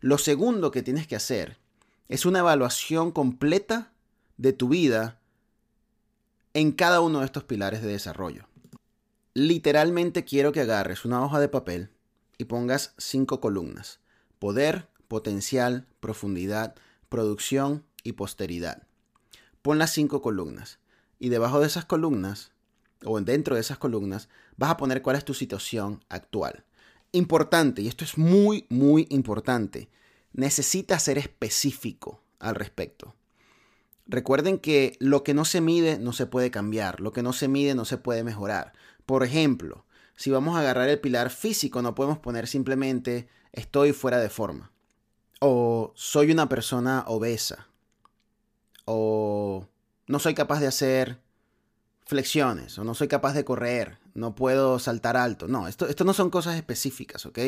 Lo 0.00 0.18
segundo 0.18 0.70
que 0.70 0.82
tienes 0.82 1.06
que 1.06 1.16
hacer 1.16 1.56
es 2.08 2.26
una 2.26 2.40
evaluación 2.40 3.10
completa 3.10 3.92
de 4.36 4.52
tu 4.52 4.68
vida 4.68 5.19
en 6.52 6.72
cada 6.72 7.00
uno 7.00 7.20
de 7.20 7.26
estos 7.26 7.44
pilares 7.44 7.82
de 7.82 7.88
desarrollo. 7.88 8.48
Literalmente 9.34 10.24
quiero 10.24 10.50
que 10.52 10.60
agarres 10.60 11.04
una 11.04 11.24
hoja 11.24 11.38
de 11.38 11.48
papel 11.48 11.90
y 12.38 12.44
pongas 12.44 12.94
cinco 12.98 13.40
columnas. 13.40 14.00
Poder, 14.38 14.88
potencial, 15.06 15.86
profundidad, 16.00 16.74
producción 17.08 17.84
y 18.02 18.12
posteridad. 18.12 18.82
Pon 19.62 19.78
las 19.78 19.92
cinco 19.92 20.22
columnas. 20.22 20.78
Y 21.18 21.28
debajo 21.28 21.60
de 21.60 21.66
esas 21.66 21.84
columnas, 21.84 22.52
o 23.04 23.20
dentro 23.20 23.54
de 23.54 23.60
esas 23.60 23.78
columnas, 23.78 24.28
vas 24.56 24.70
a 24.70 24.76
poner 24.76 25.02
cuál 25.02 25.16
es 25.16 25.24
tu 25.24 25.34
situación 25.34 26.02
actual. 26.08 26.64
Importante, 27.12 27.82
y 27.82 27.88
esto 27.88 28.04
es 28.04 28.18
muy, 28.18 28.66
muy 28.70 29.06
importante, 29.10 29.90
necesitas 30.32 31.02
ser 31.02 31.18
específico 31.18 32.22
al 32.38 32.54
respecto. 32.54 33.14
Recuerden 34.10 34.58
que 34.58 34.96
lo 34.98 35.22
que 35.22 35.34
no 35.34 35.44
se 35.44 35.60
mide 35.60 36.00
no 36.00 36.12
se 36.12 36.26
puede 36.26 36.50
cambiar, 36.50 36.98
lo 36.98 37.12
que 37.12 37.22
no 37.22 37.32
se 37.32 37.46
mide 37.46 37.76
no 37.76 37.84
se 37.84 37.96
puede 37.96 38.24
mejorar. 38.24 38.72
Por 39.06 39.22
ejemplo, 39.22 39.84
si 40.16 40.32
vamos 40.32 40.56
a 40.56 40.60
agarrar 40.60 40.88
el 40.88 40.98
pilar 40.98 41.30
físico, 41.30 41.80
no 41.80 41.94
podemos 41.94 42.18
poner 42.18 42.48
simplemente 42.48 43.28
estoy 43.52 43.92
fuera 43.92 44.18
de 44.18 44.28
forma. 44.28 44.72
O 45.38 45.92
soy 45.94 46.32
una 46.32 46.48
persona 46.48 47.04
obesa. 47.06 47.68
O 48.84 49.68
no 50.08 50.18
soy 50.18 50.34
capaz 50.34 50.58
de 50.58 50.66
hacer 50.66 51.20
flexiones. 52.04 52.80
O 52.80 52.84
no 52.84 52.94
soy 52.94 53.06
capaz 53.06 53.34
de 53.34 53.44
correr. 53.44 54.00
No 54.14 54.34
puedo 54.34 54.80
saltar 54.80 55.16
alto. 55.16 55.46
No, 55.46 55.68
esto, 55.68 55.86
no 56.04 56.14
son 56.14 56.30
cosas 56.30 56.56
específicas, 56.56 57.26
¿ok? 57.26 57.38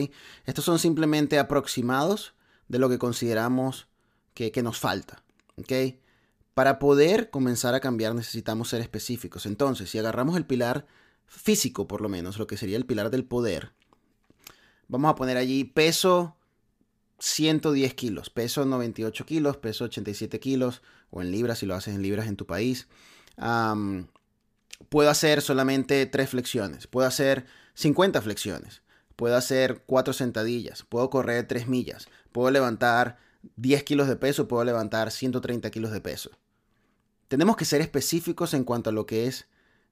Estos 0.46 0.64
son 0.64 0.78
simplemente 0.78 1.40
aproximados 1.40 2.34
de 2.68 2.78
lo 2.78 2.88
que 2.88 3.00
consideramos 3.00 3.88
que, 4.32 4.52
que 4.52 4.62
nos 4.62 4.78
falta, 4.78 5.24
¿ok? 5.56 5.72
Para 6.54 6.78
poder 6.78 7.30
comenzar 7.30 7.74
a 7.74 7.80
cambiar 7.80 8.14
necesitamos 8.14 8.68
ser 8.68 8.82
específicos. 8.82 9.46
Entonces, 9.46 9.90
si 9.90 9.98
agarramos 9.98 10.36
el 10.36 10.44
pilar 10.44 10.86
físico, 11.24 11.88
por 11.88 12.00
lo 12.02 12.08
menos, 12.08 12.38
lo 12.38 12.46
que 12.46 12.58
sería 12.58 12.76
el 12.76 12.84
pilar 12.84 13.10
del 13.10 13.24
poder, 13.24 13.72
vamos 14.88 15.10
a 15.10 15.14
poner 15.14 15.38
allí 15.38 15.64
peso 15.64 16.36
110 17.20 17.94
kilos, 17.94 18.30
peso 18.30 18.66
98 18.66 19.24
kilos, 19.24 19.56
peso 19.56 19.84
87 19.84 20.40
kilos, 20.40 20.82
o 21.10 21.22
en 21.22 21.30
libras 21.30 21.60
si 21.60 21.66
lo 21.66 21.74
haces 21.74 21.94
en 21.94 22.02
libras 22.02 22.26
en 22.26 22.36
tu 22.36 22.46
país. 22.46 22.88
puedo 24.88 25.08
hacer 25.08 25.40
solamente 25.40 26.04
3 26.06 26.28
flexiones, 26.28 26.86
puedo 26.86 27.06
hacer 27.06 27.46
50 27.74 28.20
flexiones, 28.20 28.82
puedo 29.16 29.36
hacer 29.36 29.84
4 29.86 30.12
sentadillas, 30.12 30.82
puedo 30.82 31.08
correr 31.10 31.46
3 31.46 31.68
millas, 31.68 32.08
puedo 32.32 32.50
levantar 32.50 33.18
10 33.56 33.84
kilos 33.84 34.08
de 34.08 34.16
peso, 34.16 34.48
puedo 34.48 34.64
levantar 34.64 35.10
130 35.10 35.70
kilos 35.70 35.92
de 35.92 36.00
peso. 36.00 36.30
Tenemos 37.32 37.56
que 37.56 37.64
ser 37.64 37.80
específicos 37.80 38.52
en 38.52 38.62
cuanto 38.62 38.90
a 38.90 38.92
lo 38.92 39.06
que 39.06 39.26
es 39.26 39.46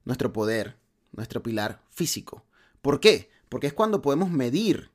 nuestro 0.05 0.30
poder, 0.30 0.76
nuestro 1.12 1.43
pilar 1.43 1.80
físico. 1.88 2.45
¿Por 2.82 3.01
qué? 3.01 3.30
Porque 3.49 3.66
es 3.66 3.72
cuando 3.72 4.03
podemos 4.03 4.28
medir 4.30 4.91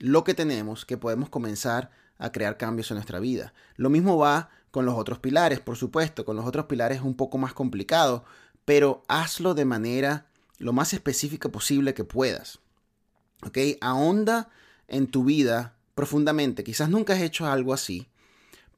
lo 0.00 0.24
que 0.24 0.34
tenemos 0.34 0.84
que 0.84 0.96
podemos 0.96 1.28
comenzar 1.28 1.92
a 2.18 2.32
crear 2.32 2.56
cambios 2.56 2.90
en 2.90 2.96
nuestra 2.96 3.20
vida. 3.20 3.54
Lo 3.76 3.90
mismo 3.90 4.18
va 4.18 4.50
con 4.72 4.86
los 4.86 4.96
otros 4.96 5.20
pilares, 5.20 5.60
por 5.60 5.76
supuesto. 5.76 6.24
Con 6.24 6.34
los 6.34 6.46
otros 6.46 6.66
pilares 6.66 6.98
es 6.98 7.04
un 7.04 7.14
poco 7.14 7.38
más 7.38 7.54
complicado, 7.54 8.24
pero 8.64 9.04
hazlo 9.06 9.54
de 9.54 9.64
manera 9.64 10.26
lo 10.58 10.72
más 10.72 10.92
específica 10.92 11.48
posible 11.48 11.94
que 11.94 12.02
puedas. 12.02 12.58
¿Ok? 13.46 13.56
Ahonda 13.80 14.50
en 14.88 15.06
tu 15.06 15.22
vida 15.22 15.76
profundamente. 15.94 16.64
Quizás 16.64 16.90
nunca 16.90 17.12
has 17.12 17.20
hecho 17.20 17.46
algo 17.46 17.72
así, 17.72 18.08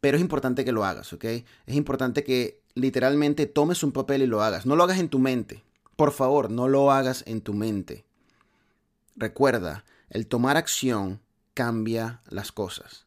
pero 0.01 0.17
es 0.17 0.21
importante 0.23 0.65
que 0.65 0.73
lo 0.73 0.85
hagas, 0.85 1.13
¿ok? 1.13 1.25
Es 1.25 1.75
importante 1.75 2.25
que 2.25 2.63
literalmente 2.75 3.47
tomes 3.47 3.83
un 3.83 3.93
papel 3.93 4.23
y 4.23 4.27
lo 4.27 4.43
hagas. 4.43 4.67
No 4.67 4.77
lo 4.77 4.85
hagas 4.85 4.99
en 4.99 5.09
tu 5.09 5.19
mente. 5.19 5.65
Por 5.97 6.13
favor, 6.13 6.51
no 6.51 6.69
lo 6.69 6.91
hagas 6.91 7.23
en 7.27 7.43
tu 7.43 7.53
mente. 7.53 8.05
Recuerda, 9.17 9.85
el 10.09 10.27
tomar 10.27 10.57
acción 10.57 11.21
cambia 11.53 12.23
las 12.29 12.53
cosas. 12.53 13.07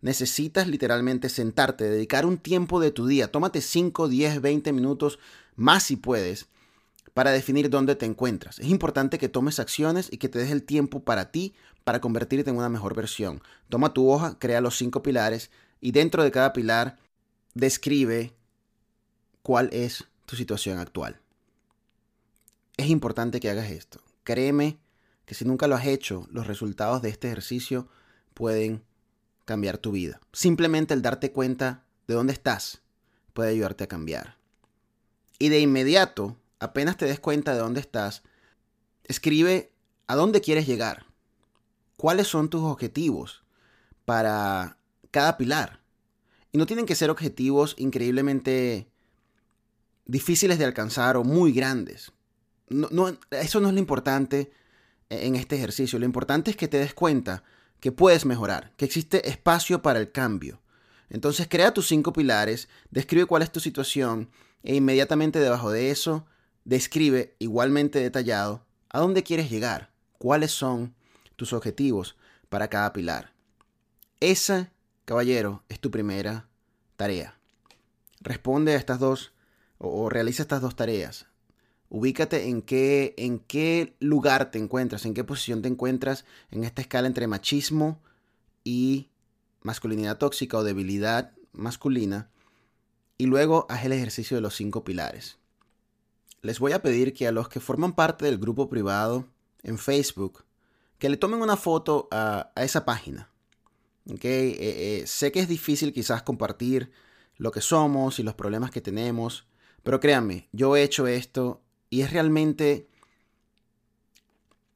Necesitas 0.00 0.68
literalmente 0.68 1.28
sentarte, 1.28 1.90
dedicar 1.90 2.24
un 2.24 2.38
tiempo 2.38 2.80
de 2.80 2.90
tu 2.90 3.06
día. 3.06 3.30
Tómate 3.30 3.60
5, 3.60 4.08
10, 4.08 4.40
20 4.40 4.72
minutos 4.72 5.18
más 5.56 5.82
si 5.82 5.96
puedes 5.96 6.46
para 7.12 7.32
definir 7.32 7.68
dónde 7.68 7.96
te 7.96 8.06
encuentras. 8.06 8.60
Es 8.60 8.68
importante 8.68 9.18
que 9.18 9.28
tomes 9.28 9.58
acciones 9.58 10.08
y 10.10 10.18
que 10.18 10.28
te 10.28 10.38
des 10.38 10.50
el 10.50 10.62
tiempo 10.62 11.02
para 11.02 11.32
ti 11.32 11.54
para 11.84 12.00
convertirte 12.00 12.50
en 12.50 12.56
una 12.56 12.68
mejor 12.68 12.94
versión. 12.94 13.42
Toma 13.68 13.92
tu 13.92 14.08
hoja, 14.08 14.38
crea 14.38 14.60
los 14.60 14.76
cinco 14.78 15.02
pilares 15.02 15.50
y 15.80 15.92
dentro 15.92 16.22
de 16.22 16.30
cada 16.30 16.52
pilar 16.52 16.98
describe 17.54 18.32
cuál 19.42 19.68
es 19.72 20.04
tu 20.26 20.36
situación 20.36 20.78
actual. 20.78 21.20
Es 22.76 22.88
importante 22.88 23.40
que 23.40 23.50
hagas 23.50 23.70
esto. 23.70 24.00
Créeme 24.24 24.78
que 25.26 25.34
si 25.34 25.44
nunca 25.44 25.66
lo 25.66 25.74
has 25.74 25.86
hecho, 25.86 26.26
los 26.30 26.46
resultados 26.46 27.02
de 27.02 27.08
este 27.08 27.28
ejercicio 27.28 27.88
pueden 28.34 28.82
cambiar 29.44 29.78
tu 29.78 29.92
vida. 29.92 30.20
Simplemente 30.32 30.94
el 30.94 31.02
darte 31.02 31.32
cuenta 31.32 31.84
de 32.06 32.14
dónde 32.14 32.32
estás 32.32 32.82
puede 33.32 33.50
ayudarte 33.50 33.84
a 33.84 33.88
cambiar. 33.88 34.36
Y 35.38 35.48
de 35.48 35.60
inmediato, 35.60 36.36
apenas 36.58 36.96
te 36.96 37.06
des 37.06 37.20
cuenta 37.20 37.52
de 37.52 37.60
dónde 37.60 37.80
estás, 37.80 38.22
escribe 39.04 39.72
a 40.06 40.16
dónde 40.16 40.40
quieres 40.40 40.66
llegar. 40.66 41.06
¿Cuáles 41.96 42.28
son 42.28 42.48
tus 42.48 42.62
objetivos 42.62 43.42
para 44.04 44.76
cada 45.10 45.36
pilar? 45.36 45.80
Y 46.52 46.58
no 46.58 46.66
tienen 46.66 46.86
que 46.86 46.94
ser 46.94 47.10
objetivos 47.10 47.74
increíblemente 47.78 48.90
difíciles 50.04 50.58
de 50.58 50.64
alcanzar 50.64 51.16
o 51.16 51.24
muy 51.24 51.52
grandes. 51.52 52.12
No, 52.68 53.18
eso 53.30 53.60
no 53.60 53.68
es 53.68 53.74
lo 53.74 53.80
importante 53.80 54.52
en 55.08 55.36
este 55.36 55.56
ejercicio. 55.56 55.98
Lo 55.98 56.04
importante 56.04 56.50
es 56.50 56.56
que 56.56 56.68
te 56.68 56.78
des 56.78 56.94
cuenta 56.94 57.44
que 57.80 57.92
puedes 57.92 58.26
mejorar, 58.26 58.72
que 58.76 58.84
existe 58.84 59.28
espacio 59.28 59.82
para 59.82 59.98
el 59.98 60.12
cambio. 60.12 60.60
Entonces 61.08 61.48
crea 61.48 61.74
tus 61.74 61.88
cinco 61.88 62.12
pilares, 62.12 62.68
describe 62.90 63.26
cuál 63.26 63.42
es 63.42 63.50
tu 63.50 63.58
situación 63.60 64.30
e 64.62 64.76
inmediatamente 64.76 65.40
debajo 65.40 65.70
de 65.70 65.90
eso 65.90 66.26
describe 66.64 67.34
igualmente 67.38 67.98
detallado 67.98 68.64
a 68.90 69.00
dónde 69.00 69.22
quieres 69.22 69.50
llegar, 69.50 69.90
cuáles 70.18 70.52
son 70.52 70.94
tus 71.36 71.52
objetivos 71.52 72.16
para 72.48 72.68
cada 72.68 72.92
pilar. 72.92 73.32
Esa, 74.20 74.70
caballero, 75.10 75.64
es 75.68 75.80
tu 75.80 75.90
primera 75.90 76.46
tarea. 76.94 77.36
Responde 78.20 78.74
a 78.74 78.76
estas 78.76 79.00
dos 79.00 79.32
o, 79.78 80.08
realiza 80.08 80.40
estas 80.40 80.62
dos 80.62 80.76
tareas. 80.76 81.26
Ubícate 81.88 82.48
en 82.48 82.62
qué, 82.62 83.14
en 83.18 83.40
qué 83.40 83.96
lugar 83.98 84.52
te 84.52 84.60
encuentras, 84.60 85.04
en 85.04 85.14
qué 85.14 85.24
posición 85.24 85.62
te 85.62 85.68
encuentras 85.68 86.24
en 86.52 86.62
esta 86.62 86.80
escala 86.80 87.08
entre 87.08 87.26
machismo 87.26 88.00
y 88.62 89.08
masculinidad 89.62 90.16
tóxica 90.16 90.58
o 90.58 90.62
debilidad 90.62 91.32
masculina. 91.50 92.30
Y 93.18 93.26
luego 93.26 93.66
haz 93.68 93.84
el 93.84 93.92
ejercicio 93.92 94.36
de 94.36 94.42
los 94.42 94.54
cinco 94.54 94.84
pilares. 94.84 95.38
Les 96.40 96.60
voy 96.60 96.70
a 96.70 96.82
pedir 96.82 97.14
que 97.14 97.26
a 97.26 97.32
los 97.32 97.48
que 97.48 97.58
forman 97.58 97.96
parte 97.96 98.26
del 98.26 98.38
grupo 98.38 98.68
privado 98.68 99.26
en 99.64 99.76
Facebook, 99.76 100.44
que 101.00 101.08
le 101.08 101.16
tomen 101.16 101.42
una 101.42 101.56
foto 101.56 102.06
a, 102.12 102.52
esa 102.54 102.84
página. 102.84 103.29
¿Okay? 104.12 104.52
Eh, 104.52 104.56
eh, 104.60 105.06
sé 105.06 105.30
que 105.30 105.40
es 105.40 105.48
difícil 105.48 105.92
quizás 105.92 106.22
compartir 106.22 106.90
lo 107.36 107.50
que 107.50 107.60
somos 107.60 108.18
y 108.18 108.22
los 108.22 108.34
problemas 108.34 108.70
que 108.70 108.80
tenemos, 108.80 109.46
pero 109.82 110.00
créanme, 110.00 110.48
yo 110.52 110.76
he 110.76 110.82
hecho 110.82 111.06
esto 111.06 111.62
y 111.88 112.02
es 112.02 112.12
realmente 112.12 112.88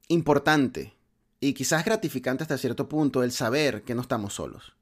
importante 0.09 0.95
y 1.41 1.53
quizás 1.53 1.85
gratificante 1.85 2.43
hasta 2.43 2.57
cierto 2.57 2.89
punto 2.89 3.23
el 3.23 3.33
saber 3.33 3.83
que 3.83 3.95
no 3.95 4.01
estamos 4.01 4.35
solos. 4.35 4.77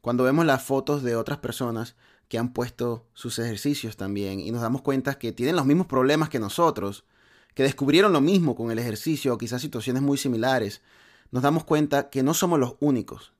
Cuando 0.00 0.24
vemos 0.24 0.44
las 0.44 0.62
fotos 0.62 1.02
de 1.02 1.16
otras 1.16 1.38
personas 1.38 1.96
que 2.28 2.38
han 2.38 2.52
puesto 2.52 3.06
sus 3.14 3.38
ejercicios 3.38 3.96
también 3.96 4.40
y 4.40 4.50
nos 4.50 4.62
damos 4.62 4.82
cuenta 4.82 5.18
que 5.18 5.32
tienen 5.32 5.56
los 5.56 5.64
mismos 5.64 5.86
problemas 5.86 6.28
que 6.28 6.38
nosotros, 6.38 7.04
que 7.54 7.62
descubrieron 7.62 8.12
lo 8.12 8.20
mismo 8.20 8.56
con 8.56 8.70
el 8.70 8.78
ejercicio 8.78 9.32
o 9.32 9.38
quizás 9.38 9.62
situaciones 9.62 10.02
muy 10.02 10.18
similares, 10.18 10.82
nos 11.30 11.42
damos 11.42 11.64
cuenta 11.64 12.10
que 12.10 12.22
no 12.22 12.34
somos 12.34 12.58
los 12.58 12.76
únicos 12.80 13.32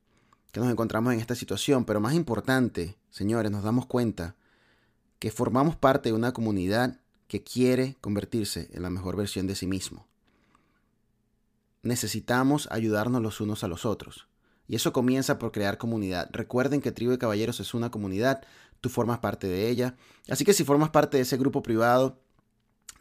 que 0.57 0.61
nos 0.61 0.73
encontramos 0.73 1.13
en 1.13 1.21
esta 1.21 1.35
situación, 1.35 1.85
pero 1.85 2.01
más 2.01 2.15
importante, 2.15 2.97
señores, 3.11 3.53
nos 3.53 3.63
damos 3.63 3.85
cuenta 3.85 4.37
que 5.19 5.31
formamos 5.31 5.77
parte 5.77 6.09
de 6.09 6.15
una 6.15 6.33
comunidad 6.33 6.99
que 7.29 7.43
quiere 7.43 7.99
convertirse 8.01 8.71
en 8.73 8.81
la 8.81 8.89
mejor 8.89 9.17
versión 9.17 9.47
de 9.47 9.55
sí 9.55 9.67
mismo. 9.67 10.07
Necesitamos 11.83 12.71
ayudarnos 12.71 13.21
los 13.21 13.43
unos 13.43 13.65
a 13.65 13.69
los 13.69 13.85
otros. 13.85 14.29
Y 14.67 14.77
eso 14.77 14.95
comienza 14.95 15.39
por 15.39 15.53
crear 15.53 15.77
comunidad. 15.77 16.31
Recuerden 16.33 16.81
que 16.81 16.91
Tribu 16.91 17.11
de 17.13 17.19
Caballeros 17.19 17.61
es 17.61 17.75
una 17.75 17.91
comunidad, 17.91 18.43
tú 18.81 18.89
formas 18.89 19.19
parte 19.19 19.49
de 19.49 19.69
ella. 19.69 19.95
Así 20.27 20.47
que 20.47 20.55
si 20.55 20.65
formas 20.65 20.89
parte 20.89 21.19
de 21.19 21.25
ese 21.25 21.37
grupo 21.37 21.63
privado, 21.63 22.19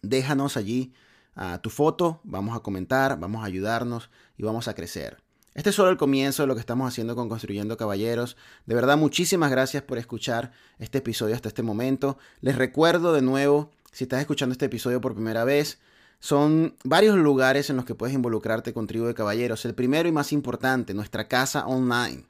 déjanos 0.02 0.58
allí 0.58 0.94
ah, 1.36 1.62
tu 1.64 1.70
foto, 1.70 2.20
vamos 2.26 2.54
a 2.54 2.60
comentar, 2.60 3.18
vamos 3.18 3.44
a 3.44 3.46
ayudarnos 3.46 4.10
y 4.36 4.44
vamos 4.44 4.68
a 4.68 4.76
crecer. 4.76 5.24
Este 5.56 5.70
es 5.70 5.76
solo 5.76 5.90
el 5.90 5.98
comienzo 5.98 6.44
de 6.44 6.48
lo 6.48 6.54
que 6.54 6.60
estamos 6.60 6.88
haciendo 6.88 7.16
con 7.16 7.30
Construyendo 7.30 7.78
Caballeros. 7.78 8.36
De 8.66 8.76
verdad, 8.76 8.98
muchísimas 8.98 9.50
gracias 9.50 9.84
por 9.84 9.98
escuchar 9.98 10.52
este 10.80 10.98
episodio 10.98 11.34
hasta 11.34 11.48
este 11.48 11.64
momento. 11.64 12.18
Les 12.42 12.58
recuerdo 12.58 13.14
de 13.14 13.22
nuevo 13.22 13.72
si 13.94 14.04
estás 14.04 14.20
escuchando 14.20 14.52
este 14.52 14.66
episodio 14.66 15.00
por 15.00 15.14
primera 15.14 15.46
vez, 15.46 15.80
son 16.20 16.76
varios 16.84 17.16
lugares 17.16 17.70
en 17.70 17.78
los 17.78 17.86
que 17.86 17.96
puedes 17.96 18.14
involucrarte 18.14 18.74
con 18.74 18.86
Tribu 18.86 19.06
de 19.06 19.14
Caballeros. 19.14 19.64
El 19.64 19.74
primero 19.74 20.10
y 20.10 20.12
más 20.12 20.34
importante, 20.34 20.94
nuestra 20.94 21.30
casa 21.30 21.66
online, 21.66 22.26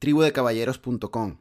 tribudecaballeros.com. 0.00 1.36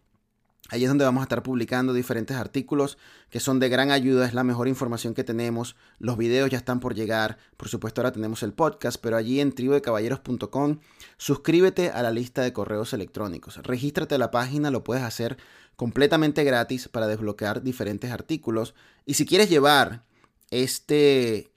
Ahí 0.69 0.83
es 0.83 0.89
donde 0.89 1.03
vamos 1.03 1.21
a 1.21 1.25
estar 1.25 1.43
publicando 1.43 1.93
diferentes 1.93 2.37
artículos 2.37 2.97
que 3.29 3.39
son 3.39 3.59
de 3.59 3.69
gran 3.69 3.91
ayuda, 3.91 4.25
es 4.25 4.33
la 4.33 4.43
mejor 4.43 4.67
información 4.67 5.13
que 5.13 5.23
tenemos. 5.23 5.75
Los 5.99 6.17
videos 6.17 6.49
ya 6.49 6.57
están 6.57 6.79
por 6.79 6.95
llegar, 6.95 7.37
por 7.57 7.67
supuesto 7.67 8.01
ahora 8.01 8.13
tenemos 8.13 8.43
el 8.43 8.53
podcast, 8.53 8.97
pero 9.01 9.17
allí 9.17 9.39
en 9.39 9.53
tribudecaballeros.com 9.53 10.79
suscríbete 11.17 11.89
a 11.89 12.01
la 12.01 12.11
lista 12.11 12.41
de 12.41 12.53
correos 12.53 12.93
electrónicos. 12.93 13.57
Regístrate 13.57 14.15
a 14.15 14.17
la 14.17 14.31
página, 14.31 14.71
lo 14.71 14.83
puedes 14.83 15.03
hacer 15.03 15.37
completamente 15.75 16.43
gratis 16.43 16.87
para 16.87 17.07
desbloquear 17.07 17.61
diferentes 17.61 18.11
artículos. 18.11 18.73
Y 19.05 19.15
si 19.15 19.25
quieres 19.25 19.49
llevar 19.49 20.05
este 20.49 21.51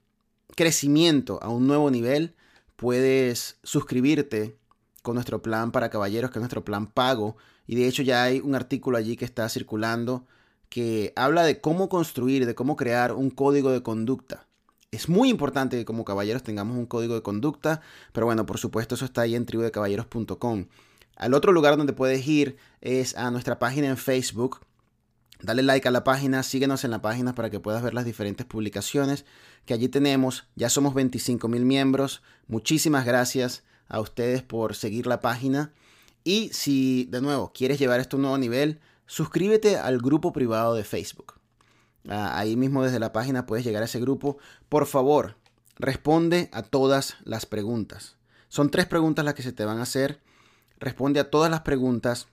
crecimiento 0.55 1.39
a 1.41 1.49
un 1.49 1.67
nuevo 1.67 1.91
nivel, 1.91 2.35
puedes 2.75 3.57
suscribirte 3.63 4.57
con 5.01 5.15
nuestro 5.15 5.41
plan 5.41 5.71
para 5.71 5.89
caballeros, 5.89 6.31
que 6.31 6.39
es 6.39 6.41
nuestro 6.41 6.65
plan 6.65 6.87
pago. 6.87 7.37
Y 7.67 7.75
de 7.75 7.87
hecho 7.87 8.01
ya 8.01 8.23
hay 8.23 8.39
un 8.39 8.55
artículo 8.55 8.97
allí 8.97 9.15
que 9.17 9.25
está 9.25 9.47
circulando 9.49 10.25
que 10.69 11.13
habla 11.15 11.43
de 11.43 11.61
cómo 11.61 11.89
construir, 11.89 12.45
de 12.45 12.55
cómo 12.55 12.75
crear 12.75 13.13
un 13.13 13.29
código 13.29 13.71
de 13.71 13.83
conducta. 13.83 14.47
Es 14.91 15.09
muy 15.09 15.29
importante 15.29 15.77
que 15.77 15.85
como 15.85 16.05
caballeros 16.05 16.43
tengamos 16.43 16.77
un 16.77 16.85
código 16.85 17.13
de 17.13 17.21
conducta, 17.21 17.81
pero 18.13 18.25
bueno, 18.25 18.45
por 18.45 18.57
supuesto 18.57 18.95
eso 18.95 19.05
está 19.05 19.21
ahí 19.21 19.35
en 19.35 19.45
tribudecaballeros.com. 19.45 20.67
Al 21.17 21.33
otro 21.33 21.51
lugar 21.51 21.77
donde 21.77 21.93
puedes 21.93 22.25
ir 22.27 22.57
es 22.79 23.15
a 23.17 23.31
nuestra 23.31 23.59
página 23.59 23.87
en 23.87 23.97
Facebook. 23.97 24.61
Dale 25.41 25.61
like 25.61 25.87
a 25.87 25.91
la 25.91 26.03
página, 26.03 26.41
síguenos 26.41 26.83
en 26.83 26.91
la 26.91 27.01
página 27.01 27.35
para 27.35 27.49
que 27.49 27.59
puedas 27.59 27.83
ver 27.83 27.93
las 27.93 28.05
diferentes 28.05 28.45
publicaciones 28.45 29.25
que 29.65 29.73
allí 29.73 29.89
tenemos. 29.89 30.47
Ya 30.55 30.69
somos 30.69 30.93
25 30.93 31.47
mil 31.47 31.65
miembros. 31.65 32.21
Muchísimas 32.47 33.05
gracias 33.05 33.63
a 33.87 33.99
ustedes 33.99 34.41
por 34.41 34.75
seguir 34.75 35.05
la 35.05 35.21
página. 35.21 35.73
Y 36.23 36.49
si 36.53 37.05
de 37.05 37.21
nuevo 37.21 37.51
quieres 37.53 37.79
llevar 37.79 37.99
esto 37.99 38.15
a 38.15 38.17
un 38.17 38.21
nuevo 38.23 38.37
nivel, 38.37 38.79
suscríbete 39.05 39.77
al 39.77 39.99
grupo 39.99 40.33
privado 40.33 40.75
de 40.75 40.83
Facebook. 40.83 41.35
Ah, 42.09 42.37
ahí 42.37 42.55
mismo 42.55 42.83
desde 42.83 42.99
la 42.99 43.13
página 43.13 43.45
puedes 43.45 43.65
llegar 43.65 43.81
a 43.81 43.85
ese 43.85 43.99
grupo. 43.99 44.37
Por 44.69 44.85
favor, 44.85 45.35
responde 45.77 46.49
a 46.51 46.63
todas 46.63 47.15
las 47.23 47.45
preguntas. 47.45 48.17
Son 48.49 48.69
tres 48.71 48.85
preguntas 48.85 49.25
las 49.25 49.33
que 49.33 49.43
se 49.43 49.51
te 49.51 49.65
van 49.65 49.79
a 49.79 49.83
hacer 49.83 50.21
responde 50.79 51.19
a 51.19 51.29
todas 51.29 51.49
las 51.49 51.61
preguntas 51.61 52.27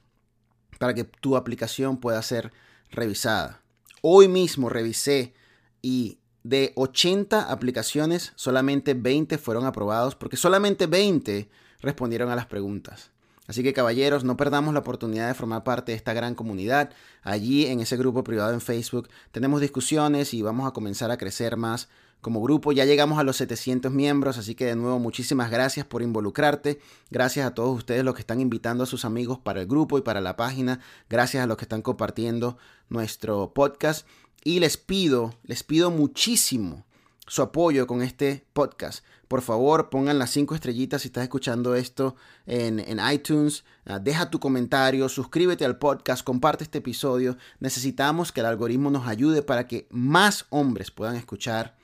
para 0.79 0.95
que 0.95 1.05
tu 1.05 1.37
aplicación 1.37 1.99
pueda 1.99 2.21
ser 2.23 2.53
revisada. 2.91 3.63
Hoy 4.03 4.29
mismo 4.29 4.69
revisé 4.69 5.35
y 5.83 6.19
de 6.43 6.73
80 6.77 7.51
aplicaciones, 7.51 8.33
solamente 8.37 8.95
20 8.95 9.39
fueron 9.39 9.65
aprobados 9.65 10.15
porque 10.15 10.37
solamente 10.37 10.87
20 10.87 11.49
respondieron 11.81 12.31
a 12.31 12.37
las 12.37 12.47
preguntas. 12.47 13.13
Así 13.47 13.63
que 13.63 13.75
caballeros, 13.75 14.25
no 14.25 14.37
perdamos 14.37 14.73
la 14.73 14.81
oportunidad 14.81 15.29
de 15.29 15.35
formar 15.35 15.65
parte 15.65 15.93
de 15.93 15.97
esta 15.97 16.15
gran 16.15 16.35
comunidad. 16.35 16.91
Allí 17.23 17.67
en 17.67 17.81
ese 17.81 17.97
grupo 17.97 18.25
privado 18.25 18.55
en 18.55 18.61
Facebook 18.61 19.09
tenemos 19.33 19.61
discusiones 19.61 20.33
y 20.33 20.43
vamos 20.43 20.67
a 20.67 20.73
comenzar 20.73 21.11
a 21.11 21.19
crecer 21.19 21.57
más 21.57 21.89
como 22.23 22.41
grupo. 22.41 22.73
Ya 22.73 22.87
llegamos 22.87 23.19
a 23.19 23.23
los 23.23 23.37
700 23.37 23.93
miembros, 23.93 24.39
así 24.39 24.55
que 24.55 24.65
de 24.65 24.77
nuevo 24.77 24.99
muchísimas 24.99 25.51
gracias 25.51 25.85
por 25.85 26.01
involucrarte. 26.01 26.81
Gracias 27.11 27.47
a 27.47 27.55
todos 27.55 27.77
ustedes 27.77 28.03
los 28.03 28.15
que 28.15 28.23
están 28.23 28.41
invitando 28.41 28.85
a 28.85 28.87
sus 28.87 29.05
amigos 29.05 29.39
para 29.39 29.61
el 29.61 29.67
grupo 29.67 29.99
y 29.99 30.01
para 30.01 30.23
la 30.23 30.37
página. 30.37 30.81
Gracias 31.11 31.45
a 31.45 31.47
los 31.47 31.59
que 31.59 31.67
están 31.67 31.83
compartiendo 31.83 32.57
nuestro 32.89 33.53
podcast. 33.53 34.07
Y 34.43 34.61
les 34.61 34.79
pido, 34.79 35.35
les 35.45 35.63
pido 35.63 35.91
muchísimo 35.91 36.87
su 37.27 37.43
apoyo 37.43 37.87
con 37.87 38.03
este 38.03 38.47
podcast. 38.53 39.05
Por 39.29 39.43
favor, 39.43 39.91
pongan 39.91 40.19
las 40.19 40.31
cinco 40.31 40.55
estrellitas 40.55 41.03
si 41.03 41.09
estás 41.09 41.23
escuchando 41.25 41.75
esto 41.75 42.17
en, 42.47 43.01
iTunes. 43.13 43.65
Ah, 43.87 43.99
deja 43.99 44.31
tu 44.31 44.39
comentario, 44.39 45.09
suscríbete 45.09 45.65
al 45.65 45.79
podcast, 45.79 46.23
comparte 46.23 46.65
este 46.65 46.79
episodio. 46.79 47.37
Necesitamos 47.59 48.33
que 48.33 48.41
el 48.41 48.47
algoritmo 48.47 48.91
nos 48.91 49.07
ayude 49.09 49.43
para 49.43 49.67
que 49.67 49.89
más 49.91 50.47
hombres 50.51 50.91
puedan 50.91 51.17
escuchar 51.17 51.77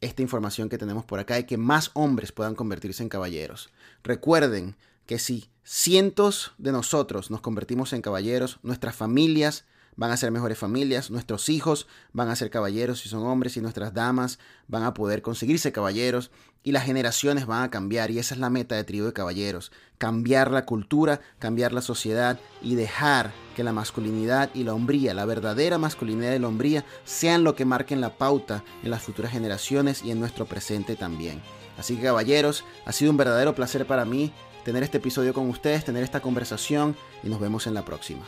esta 0.00 0.22
información 0.22 0.68
que 0.68 0.78
tenemos 0.78 1.04
por 1.04 1.20
acá 1.20 1.38
y 1.38 1.44
que 1.44 1.56
más 1.56 1.90
hombres 1.94 2.32
puedan 2.32 2.54
convertirse 2.54 3.02
en 3.02 3.08
caballeros. 3.08 3.70
Recuerden 4.02 4.76
que 5.06 5.18
si 5.18 5.48
cientos 5.62 6.52
de 6.58 6.72
nosotros 6.72 7.30
nos 7.30 7.40
convertimos 7.40 7.92
en 7.92 8.02
caballeros, 8.02 8.58
nuestras 8.62 8.94
familias 8.94 9.64
van 9.96 10.10
a 10.10 10.16
ser 10.16 10.30
mejores 10.30 10.58
familias, 10.58 11.10
nuestros 11.10 11.48
hijos 11.48 11.86
van 12.12 12.28
a 12.28 12.36
ser 12.36 12.50
caballeros 12.50 13.00
si 13.00 13.08
son 13.08 13.24
hombres 13.26 13.56
y 13.56 13.60
nuestras 13.60 13.94
damas 13.94 14.38
van 14.68 14.84
a 14.84 14.94
poder 14.94 15.22
conseguirse 15.22 15.72
caballeros 15.72 16.30
y 16.62 16.72
las 16.72 16.84
generaciones 16.84 17.46
van 17.46 17.62
a 17.62 17.70
cambiar 17.70 18.10
y 18.10 18.18
esa 18.18 18.34
es 18.34 18.40
la 18.40 18.50
meta 18.50 18.74
de 18.74 18.84
Trío 18.84 19.06
de 19.06 19.12
Caballeros, 19.12 19.70
cambiar 19.98 20.50
la 20.50 20.66
cultura, 20.66 21.20
cambiar 21.38 21.72
la 21.72 21.80
sociedad 21.80 22.40
y 22.60 22.74
dejar 22.74 23.32
que 23.54 23.62
la 23.62 23.72
masculinidad 23.72 24.50
y 24.52 24.64
la 24.64 24.74
hombría, 24.74 25.14
la 25.14 25.24
verdadera 25.24 25.78
masculinidad 25.78 26.34
y 26.34 26.40
la 26.40 26.48
hombría 26.48 26.84
sean 27.04 27.44
lo 27.44 27.54
que 27.54 27.64
marquen 27.64 28.00
la 28.00 28.18
pauta 28.18 28.64
en 28.82 28.90
las 28.90 29.02
futuras 29.02 29.32
generaciones 29.32 30.02
y 30.04 30.10
en 30.10 30.18
nuestro 30.18 30.46
presente 30.46 30.96
también. 30.96 31.40
Así 31.78 31.96
que 31.96 32.02
caballeros, 32.02 32.64
ha 32.84 32.92
sido 32.92 33.10
un 33.10 33.16
verdadero 33.16 33.54
placer 33.54 33.86
para 33.86 34.04
mí 34.04 34.32
tener 34.64 34.82
este 34.82 34.98
episodio 34.98 35.32
con 35.32 35.48
ustedes, 35.48 35.84
tener 35.84 36.02
esta 36.02 36.20
conversación 36.20 36.96
y 37.22 37.28
nos 37.28 37.38
vemos 37.38 37.68
en 37.68 37.74
la 37.74 37.84
próxima. 37.84 38.24